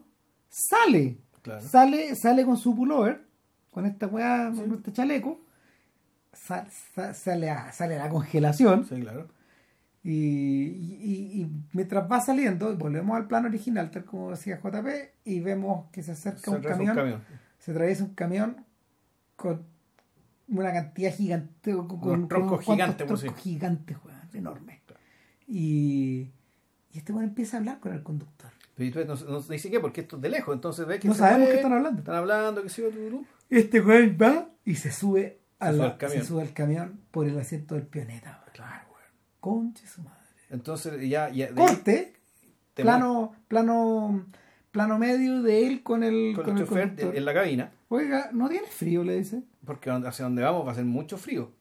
[0.50, 1.18] sale.
[1.42, 1.62] Claro.
[1.62, 3.26] Sale, sale con su pullover,
[3.72, 5.42] con esta weá, con este chaleco.
[6.32, 6.66] sa-
[6.96, 8.86] sa- sale, a, sale a la congelación.
[8.86, 9.28] Sí, claro.
[10.04, 10.12] Y,
[11.42, 14.88] y- mientras va saliendo, volvemos al plano original, tal como decía JP,
[15.26, 17.24] y vemos que se acerca Se un camión, un camión.
[17.60, 18.58] se atraviesa un camión
[19.38, 19.64] con
[20.50, 24.80] una cantidad gigante, con, con- troncos gigantes, troncos gigantes, weón, enormes.
[25.48, 26.32] Y,
[26.92, 28.50] y este weón empieza a hablar con el conductor.
[28.76, 30.54] Pero tú no, no dice qué, porque esto es de lejos.
[30.56, 32.00] Entonces ves que No se sabemos qué están hablando.
[32.00, 33.26] Están hablando, que tú, tú.
[33.50, 36.22] Este weón va y se sube, a Se sube la- al camión.
[36.22, 38.44] se sube al camión por el asiento del pioneta.
[38.54, 38.93] Claro, güey.
[39.44, 40.20] Conche su madre.
[40.52, 41.30] Entonces ya.
[41.30, 42.14] ya de Corte,
[42.74, 44.26] te plano, plano,
[44.72, 47.70] plano medio de él con el, con con el chofer en la cabina.
[47.90, 49.04] Oiga, ¿no tienes frío?
[49.04, 49.44] Le dice.
[49.66, 51.52] Porque hacia donde vamos va a ser mucho frío.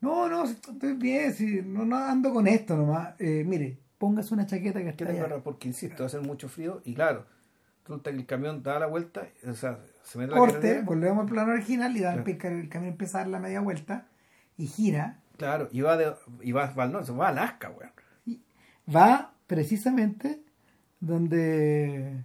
[0.00, 3.14] No, no, estoy bien, sí, no, no ando con esto nomás.
[3.18, 5.42] Eh, mire, póngase una chaqueta que ¿Qué está allá.
[5.44, 6.80] Porque insisto, va a ser mucho frío.
[6.86, 7.26] Y claro,
[7.82, 11.24] resulta que el camión da la vuelta, o sea, se mete a la Corte, volvemos
[11.24, 12.48] al plano original y da- Claro.
[12.48, 14.06] el, el camión empieza a dar la media vuelta
[14.56, 15.20] y gira.
[15.38, 16.12] Claro, y va, de,
[16.42, 17.92] y va, va al norte, va a Alaska, weón.
[18.26, 18.40] y
[18.94, 20.42] va precisamente
[21.00, 22.24] donde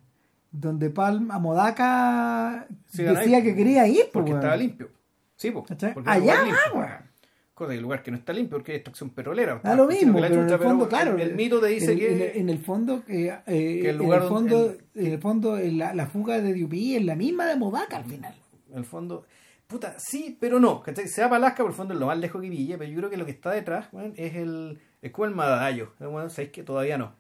[0.52, 4.42] donde Palm Amodaca Sí, decía ahí, que quería ir, pues, Porque weón.
[4.42, 4.90] estaba limpio.
[5.36, 6.36] Sí, po, porque Allá
[6.74, 7.14] weón.
[7.56, 9.60] Cosa que el lugar que no está limpio porque hay extracción petrolera.
[9.64, 11.16] Da lo mismo, pero en el fondo, pero claro.
[11.16, 12.12] El, el mito te dice en, que.
[12.16, 15.06] En, el- en el fondo, eh, eh, que el en lugar el donde- fondo, el-
[15.06, 18.34] en el fondo la, la fuga de Dupuy es la misma de Modaca al final.
[18.72, 19.26] En el fondo,
[19.74, 20.82] puta, sí, pero no.
[20.82, 21.08] ¿cachai?
[21.08, 22.98] Se va para Alaska, por el fondo es lo más lejos que pille, pero yo
[22.98, 24.80] creo que lo que está detrás, es el.
[25.02, 25.94] Es como el Madallo.
[26.00, 27.14] Bueno, sabéis que todavía no.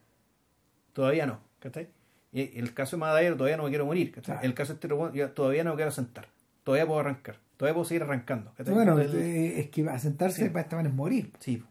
[0.94, 1.90] Todavía no, ¿cachai?
[2.32, 4.36] El caso de Madallo todavía no me quiero morir, ¿cachai?
[4.36, 4.48] Claro.
[4.48, 6.28] El caso de este yo todavía no me quiero sentar.
[6.64, 7.36] Todavía puedo arrancar.
[7.58, 8.54] Todavía puedo seguir arrancando.
[8.58, 8.74] ¿cachai?
[8.74, 10.50] Bueno, El- eh, es que a sentarse Sí.
[10.50, 11.32] para esta man es morir.
[11.40, 11.64] sí.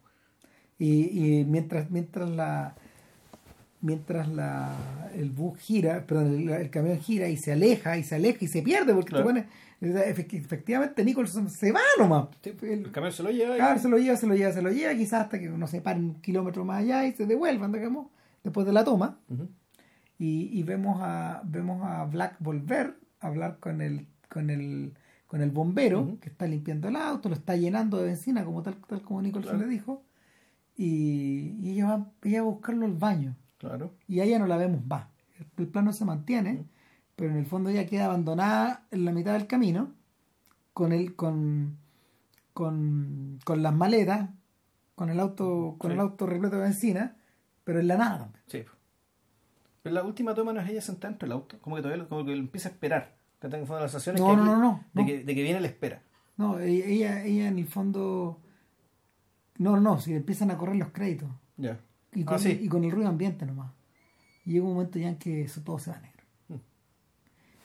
[0.79, 2.75] Y, y mientras mientras la
[3.83, 4.75] mientras la
[5.15, 8.49] el bus gira, perdón, el, el camión gira y se aleja y se aleja y
[8.49, 9.25] se pierde porque Claro.
[9.27, 9.47] te pone,
[9.83, 12.29] efect- efectivamente Nicholson se va nomás.
[12.43, 13.57] Sí, El- el camión se lo lleva.
[13.57, 15.81] Claro, se lo lleva, se lo lleva, se lo lleva, quizás hasta que no se
[15.83, 18.07] paren un kilómetro más allá y se devuelvan, digamos,
[18.43, 19.19] después de la toma.
[19.29, 19.49] Ujú.
[20.19, 24.95] Y, y vemos a vemos a Black volver a hablar con el con el
[25.27, 26.19] con el bombero Ujú.
[26.21, 29.53] que está limpiando el auto, lo está llenando de benzina como tal, tal como Nicholson
[29.57, 29.67] Claro.
[29.67, 30.05] le dijo.
[30.77, 33.37] Y, y ella, va, ella va a buscarlo al baño.
[33.63, 33.95] Claro.
[34.09, 35.07] Y a ella no la vemos más.
[35.57, 36.67] El, plano se mantiene,
[37.15, 39.93] pero en el fondo ella queda abandonada en la mitad del camino
[40.73, 41.79] con el con
[42.53, 44.29] con, con las maletas,
[44.97, 45.95] con el auto con Sí.
[45.95, 47.17] el auto repleto de benzina,
[47.65, 48.31] pero en la nada.
[48.49, 48.65] Sí.
[49.83, 51.59] Pero la última toma no es ella sentada dentro del auto.
[51.61, 53.15] Como que todavía como que lo empieza a esperar.
[53.41, 55.07] Que en el fondo la sensación es No, que no, no, no, De, no.
[55.07, 56.03] Que, de que viene la espera.
[56.37, 58.41] No, ella, ella, ella en el fondo.
[59.59, 61.29] No, no, si empiezan a correr los créditos.
[61.57, 61.79] Ya.
[62.15, 62.59] Y con, Ah, sí.
[62.63, 63.73] y con el ruido ambiente nomás.
[64.45, 66.23] Y llega un momento ya en que eso todo se va a negro.
[66.49, 66.55] Mm.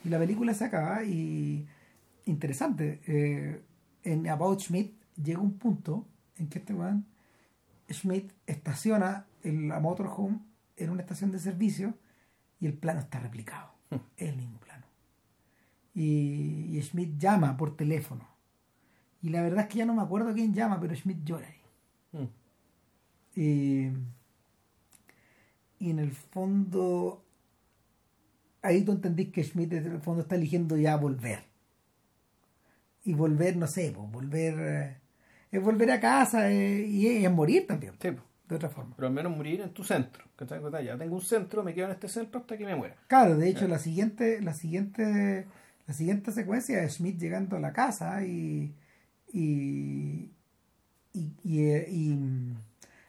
[0.05, 1.67] Y la película se acaba y.
[2.25, 3.01] Interesante.
[3.07, 3.61] eh,
[4.03, 6.05] en About Schmidt llega un punto
[6.37, 7.05] en que este weón,
[7.89, 10.39] Schmidt, estaciona el, la motorhome
[10.77, 11.93] en una estación de servicio
[12.61, 13.71] y el plano está replicado.
[13.89, 13.95] Mm.
[14.17, 14.85] Es el mismo plano.
[15.93, 18.27] Y, y Schmidt llama por teléfono.
[19.21, 22.21] Y la verdad es que ya no me acuerdo quién llama, pero Schmidt llora ahí.
[22.21, 22.27] Mm.
[23.39, 23.89] Y,
[25.79, 27.23] y en el fondo,
[28.61, 31.39] ahí tú entendís que Schmidt en el fondo está eligiendo ya volver.
[33.03, 34.97] Y volver, no sé, pues, volver, eh,
[35.51, 38.09] es volver a casa eh, y es, morir también, Sí,
[38.49, 38.95] de otra forma.
[38.95, 40.25] pero al menos morir en tu centro.
[40.83, 42.95] Ya tengo un centro, me quedo en este centro hasta que me muera.
[43.07, 45.47] Claro, de hecho, la siguiente, la siguiente,
[45.87, 48.73] la siguiente secuencia es Schmidt llegando a la casa y,
[49.33, 50.31] y,
[51.13, 52.19] y, y, eh, y,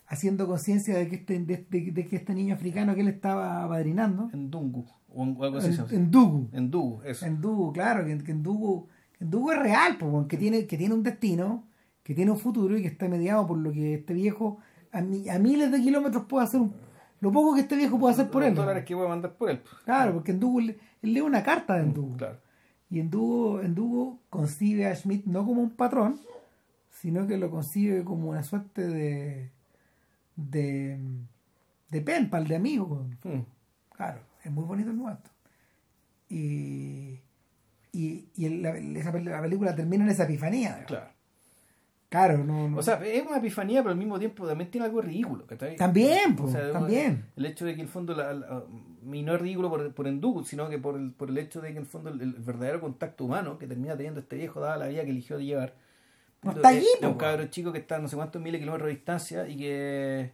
[0.08, 3.62] haciendo conciencia de que este, de, de- de que este niño africano que él estaba
[3.64, 4.86] apadrinando, En Dungu.
[5.14, 5.68] O en, algo así.
[5.90, 7.24] en, en Dugu, En Dugu, eso.
[7.26, 8.88] en Dugu, claro, que, que en Dugu,
[9.20, 11.64] en Dugu es real, pues, que tiene, que tiene un destino,
[12.02, 14.58] que tiene un futuro y que está mediado por lo que este viejo
[14.92, 16.72] a, mi- a miles de kilómetros puede hacer un,
[17.20, 18.54] lo poco que este viejo puede hacer por los él.
[18.54, 19.60] dólares que voy a mandar por él.
[19.84, 22.16] Claro, porque Endugo, él lee una carta de Endugo.
[22.16, 22.38] Claro.
[22.90, 26.18] Y Endugo, Endugo concibe a Schmidt no como un patrón,
[26.90, 29.50] sino que lo concibe como una suerte de
[30.38, 30.98] de,
[31.90, 33.06] de pen pal, de amigo.
[33.24, 33.40] Mm.
[33.94, 35.30] Claro, es muy bonito el momento.
[36.28, 37.18] Y,
[37.92, 40.84] y, y el- la, esa la película termina en esa epifanía.
[40.86, 41.08] Claro.
[42.10, 45.02] Claro, no, no- O sea, es una epifanía, pero al mismo tiempo también tiene algo
[45.02, 45.46] ridículo.
[45.46, 45.76] ¿cachai?
[45.76, 47.26] también, O sea, también.
[47.36, 48.64] El hecho de que el fondo, la, la-
[49.12, 50.06] y no es ridículo por, por
[50.46, 52.80] sino que por el, por el hecho de que en el fondo el, el verdadero
[52.80, 55.74] contacto humano que termina teniendo este viejo, dada la vida que eligió de llevar,
[56.42, 57.18] No está es- allí, es un po.
[57.18, 60.32] cabro chico que está a no sé cuántos miles de kilómetros de distancia y que.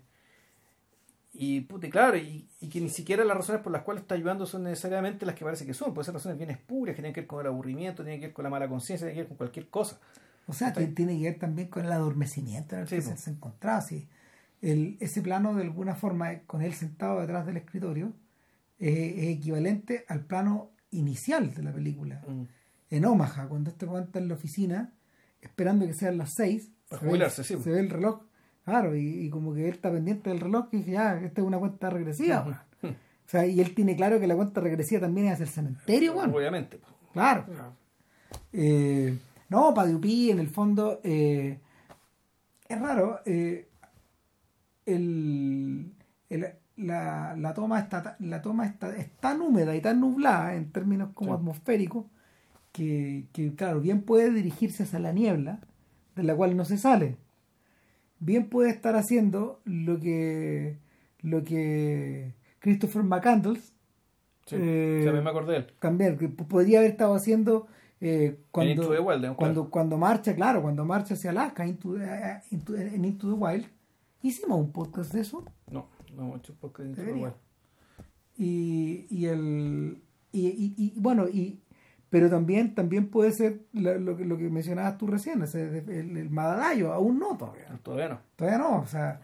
[1.37, 4.15] Y, puta, y claro, y, y que ni siquiera las razones por las cuales está
[4.15, 5.93] ayudando son necesariamente las que parece que son.
[5.93, 8.35] Pueden ser razones bien espurias, que tienen que ver con el aburrimiento, tienen que ver
[8.35, 9.99] con la mala conciencia, tienen que ver con cualquier cosa.
[10.47, 13.31] O sea, que tiene que ver también con el adormecimiento en el Sí, que se,
[13.31, 13.81] encontraba.
[13.81, 14.07] sí.
[14.63, 18.13] El, ese plano, de alguna forma, eh, con él sentado detrás del escritorio,
[18.79, 22.23] eh, es equivalente al plano inicial de la película.
[22.29, 22.43] Mm.
[22.91, 24.93] En Omaha, cuando este momento está en la oficina,
[25.45, 27.01] esperando que sean las seis, Para
[27.31, 28.23] se ve- sí, se ve el reloj,
[28.65, 31.47] claro, y, y como que él está pendiente del reloj y dice, ya, esta es
[31.47, 32.67] una cuenta regresiva.
[32.83, 36.15] O sea, y él tiene claro que la cuenta regresiva también es hacia el cementerio,
[36.15, 36.35] weón.
[36.35, 36.77] Obviamente.
[36.79, 36.87] po.
[37.15, 37.47] Claro.
[38.53, 39.17] Eh,
[39.49, 41.59] no, Padiupi, en el fondo, eh,
[42.69, 43.21] es raro.
[43.25, 43.69] eh,
[44.87, 45.95] el,
[46.29, 46.47] el-
[46.77, 51.11] la, la toma, está, la toma está, es tan húmeda y tan nublada en términos
[51.15, 51.37] como Sí.
[51.37, 52.07] atmosféricos
[52.75, 55.61] que, que, claro, bien puede dirigirse hacia la niebla,
[56.17, 57.17] de la cual no se sale.
[58.19, 60.77] Bien puede estar haciendo lo que,
[61.21, 63.71] lo que Christopher McCandles
[64.47, 64.57] Sí.
[64.59, 67.67] Eh, mí me acordé también que podría haber estado haciendo
[68.03, 71.67] eh, En cuando Into the Wild, digamos, cuando cuando marcha claro cuando marcha hacia Alaska
[71.67, 73.65] Into eh, Into- en Into the Wild
[74.21, 77.13] hicimos un podcast de eso No, no hecho podcast de Into the.
[77.13, 77.35] Wild.
[78.37, 81.61] y, y el y, y- y, bueno y
[82.15, 85.99] pero también también puede ser lo, lo que lo que mencionabas tú recién ese de-
[86.01, 88.21] el, el Madadayo aún no todavía Todavía no.
[88.37, 89.21] todavía no o sea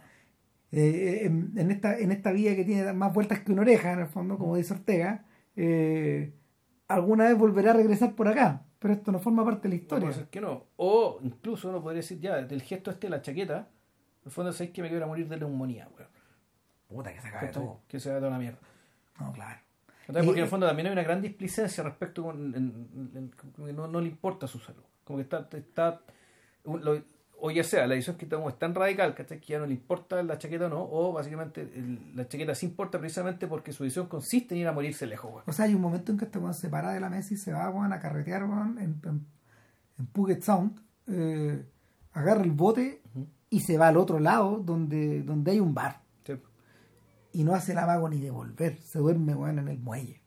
[0.72, 4.00] eh, en, en esta en esta vida que tiene más vueltas que una oreja en
[4.00, 6.32] el fondo como dice Ortega eh,
[6.88, 9.82] alguna vez volverá a regresar por acá pero esto no forma parte de la No
[9.82, 10.64] historia puede ser que no.
[10.76, 14.52] O incluso uno podría decir, ya, del gesto este de la chaqueta, en el fondo
[14.54, 16.08] sabéis que me quiero morir de neumonía, weón.
[16.88, 17.52] puta que se ¿Cachai?
[17.52, 18.58] todo Que se va a toda la mierda.
[19.20, 19.60] no claro
[20.12, 23.30] Porque en el fondo también hay una gran displicencia respecto con, en-
[23.76, 24.82] no, no le importa su salud.
[25.04, 26.00] Como que está, está
[26.64, 27.02] un- lo-
[27.42, 29.40] o ya sea, la decisión que tomamos es tan radical ¿cachai?
[29.40, 32.66] que ya no le importa la chaqueta o no, o básicamente el- la chaqueta sí
[32.66, 35.80] importa precisamente porque su decisión consiste en ir a morirse lejos, o sea hay un
[35.80, 38.42] momento en que este weón se para de la mesa y se va a carretear
[38.42, 39.26] en, en,
[39.98, 41.64] en Puget Sound eh,
[42.12, 43.00] agarra el bote
[43.48, 45.99] y se va al otro lado donde donde hay un bar.
[47.32, 50.20] Y no hace el amago ni de volver se duerme weón, en el muelle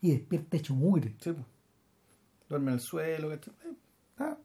[0.00, 1.46] y despierta hecho mugre Sí, pues.
[2.48, 3.54] Duerme en el suelo, ¿cachai?
[3.64, 3.74] Eh,
[4.18, 4.36] Ah,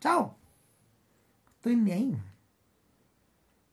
[0.00, 0.36] Chao.
[1.56, 2.16] Estoy ni ahí.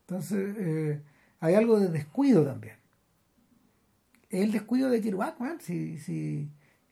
[0.01, 1.01] Entonces, eh,
[1.39, 2.75] hay algo de descuido también.
[4.29, 5.59] Es el descuido de Kerouac, man.
[5.61, 6.49] Si, si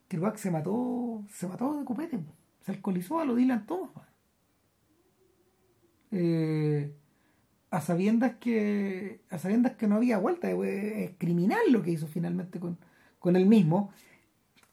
[0.07, 2.19] Kerouac se mató, se mató de copete,
[2.61, 4.05] se alcoholizó a lo Dylan todos, man.
[6.11, 6.95] Eh,
[7.71, 12.07] a sabiendas que a sabiendas que no había vuelta eh, es criminal lo que hizo
[12.07, 12.77] finalmente con,
[13.19, 13.91] con él mismo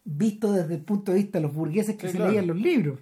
[0.05, 2.31] visto desde el punto de vista de los burgueses que Sí, se claro.
[2.33, 3.01] leían los libros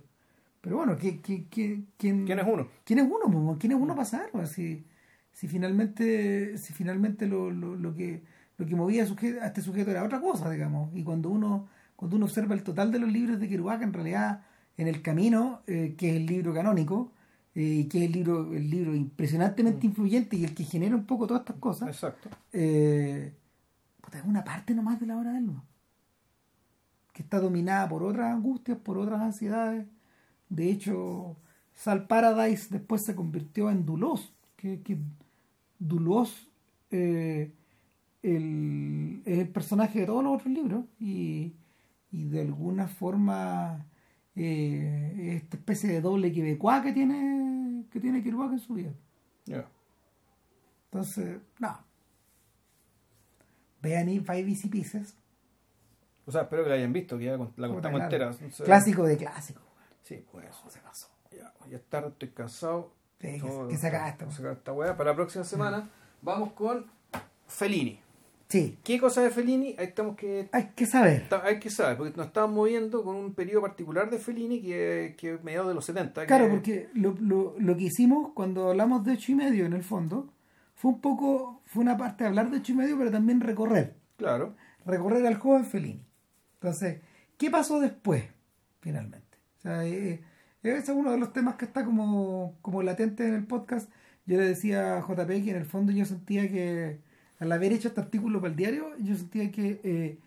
[0.60, 2.68] pero bueno ¿qué, qué, qué- quién, ¿Quién es uno?
[2.84, 3.56] ¿Quién es uno?
[3.58, 4.46] ¿Quién es uno para saberlo?
[4.46, 4.84] Si,
[5.32, 8.22] si finalmente, si finalmente lo, lo, lo que
[8.56, 10.94] lo que movía a este sujeto era otra cosa, digamos.
[10.94, 11.66] Y cuando uno
[11.96, 14.42] cuando uno observa el total de los libros de Kerouac, en realidad,
[14.76, 17.12] en el camino, eh, que es el libro canónico,
[17.54, 21.04] eh, y que es el libro, el libro impresionantemente influyente y el que genera un
[21.06, 22.28] poco todas estas cosas, Exacto.
[22.52, 23.32] eh,
[24.00, 25.64] puta, es una parte nomás de la obra de él, ¿no?
[27.12, 29.86] que está dominada por otras angustias, por otras ansiedades.
[30.48, 31.36] De hecho,
[31.72, 34.98] Sal Paradise después se convirtió en Dulos, que, que
[35.78, 36.48] Dulos
[36.90, 37.52] eh,
[38.24, 41.52] el- es el personaje de todos los otros libros y,
[42.10, 43.84] y de alguna forma
[44.36, 48.90] eh, esta especie de doble quebecuá que tiene que tiene Kerouac en su vida.
[49.46, 49.68] Ya.
[50.86, 51.78] Entonces, no.
[53.82, 55.16] Vean y Five Easy Pieces.
[56.26, 58.04] O sea, espero que la hayan visto, que ya la contamos claro.
[58.04, 58.30] entera.
[58.30, 59.60] Entonces, Clásico de clásico.
[60.02, 60.70] Sí, pues eso.
[60.70, 61.08] Se pasó.
[61.30, 62.92] Ya, ya es tarde, estoy cansado.
[63.20, 64.96] Sí, que- Todo- que acabe esta, esta weá.
[64.96, 65.88] Para la próxima semana
[66.22, 66.86] vamos con
[67.46, 68.00] Fellini.
[68.54, 69.74] Sí, ¿Qué cosa de Fellini?
[69.78, 71.26] Ahí estamos que hay que saber.
[71.42, 75.34] hay que saber, porque nos estamos moviendo con un periodo particular de Fellini que, que
[75.34, 76.24] es mediados de los 70.
[76.26, 79.72] Claro, que- porque lo, lo, lo que hicimos cuando hablamos de ocho y medio en
[79.72, 80.32] el fondo
[80.76, 83.96] fue un poco, fue una parte de hablar de ocho y medio, pero también recorrer.
[84.18, 84.54] Claro.
[84.86, 86.06] Recorrer al joven Fellini.
[86.60, 87.00] Entonces,
[87.36, 88.22] ¿qué pasó después,
[88.80, 89.36] finalmente?
[89.58, 90.22] O sea, eh,
[90.62, 93.90] ese es uno de los temas que está como, como latente en el podcast.
[94.26, 97.00] Yo le decía a JP que en el fondo yo sentía que,
[97.44, 100.18] al haber hecho este artículo para el diario, yo sentía que eh,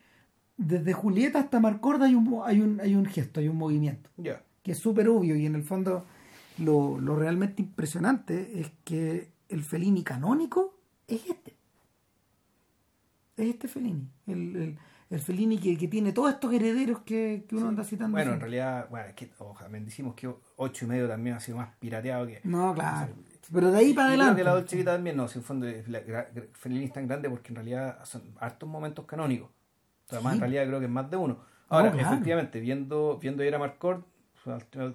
[0.56, 4.10] desde Julieta hasta Marcorda hay un, hay un, hay un gesto, hay un movimiento,
[4.64, 6.06] que es súper obvio y en el fondo
[6.58, 10.78] lo, lo realmente impresionante es que el Fellini canónico
[11.08, 11.56] es este.
[13.38, 14.10] Es este Fellini.
[14.26, 14.78] El, el,
[15.10, 18.16] el Fellini que, que tiene todos estos herederos que, que uno anda citando.
[18.18, 21.58] Bueno, en realidad, bueno, es que ojalá, decimos que ocho y medio también ha sido
[21.58, 22.42] más pirateado que.
[22.44, 23.14] No, claro.
[23.54, 24.40] Pero de ahí para Yo creo adelante.
[24.40, 26.04] que la Dolce Vita también, no, si en fondo es la-
[26.54, 29.50] Fellini es tan grande porque en realidad son hartos momentos canónicos.
[29.50, 30.42] O sea, más en Sí.
[30.42, 31.40] realidad creo que es más de uno.
[31.70, 32.08] Ahora, claro.
[32.10, 34.04] efectivamente, viendo, viendo ir a Marcord,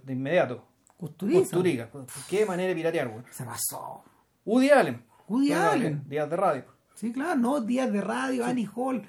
[0.04, 0.64] de inmediato.
[0.96, 1.90] Costurica.
[2.28, 3.24] Qué manera de piratear, güey.
[3.30, 4.02] Se pasó.
[4.44, 5.04] Woody Allen.
[5.28, 6.08] Woody Bueno, Allen.
[6.08, 6.64] Días de radio.
[6.94, 9.02] Sí, claro, no, días de radio, Annie Hall.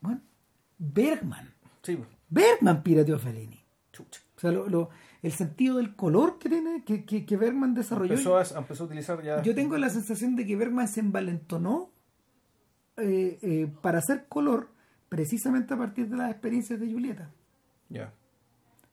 [0.00, 0.20] Bueno,
[0.78, 1.52] Bergman.
[1.82, 2.08] Sí, pues.
[2.28, 3.60] Bergman pirateó a Fellini.
[3.92, 4.20] chucha.
[4.36, 4.90] O sea, lo, lo-
[5.24, 8.12] el sentido del color que tiene, que, que, que Bergman desarrolló.
[8.12, 9.42] Empezó a, empezó a utilizar ya.
[9.42, 11.90] Yo tengo la sensación de que Bergman se envalentonó
[12.98, 14.68] eh, eh, para hacer color
[15.08, 17.30] precisamente a partir de las experiencias de Julieta.
[17.88, 18.12] Ya.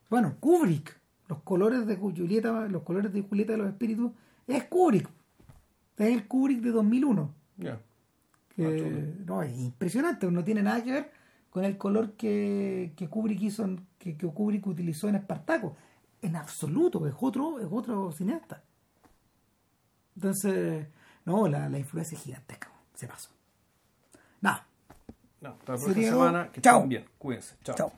[0.08, 0.98] Bueno, Kubrick,
[1.28, 4.12] los colores de Julieta, los colores de Julieta de los Espíritus,
[4.46, 5.10] es Kubrick.
[5.98, 7.34] Es el Kubrick de 2001.
[7.58, 7.78] Ya.
[8.56, 11.10] Que, no, es impresionante, no tiene nada que ver
[11.50, 13.68] con el color que, que Kubrick hizo,
[13.98, 15.76] que, que Kubrick utilizó en Espartaco.
[16.22, 18.62] En absoluto, es otro, es otro cineasta.
[20.14, 20.86] Entonces,
[21.24, 23.30] no, la, la influencia es gigantesca, se pasó.
[24.40, 24.66] Nada,
[25.40, 26.52] No, hasta la próxima semana.
[26.52, 26.76] Que Chao.
[26.76, 27.06] estén bien.
[27.18, 27.56] Cuídense.
[27.64, 27.74] Chao.
[27.76, 27.92] chao.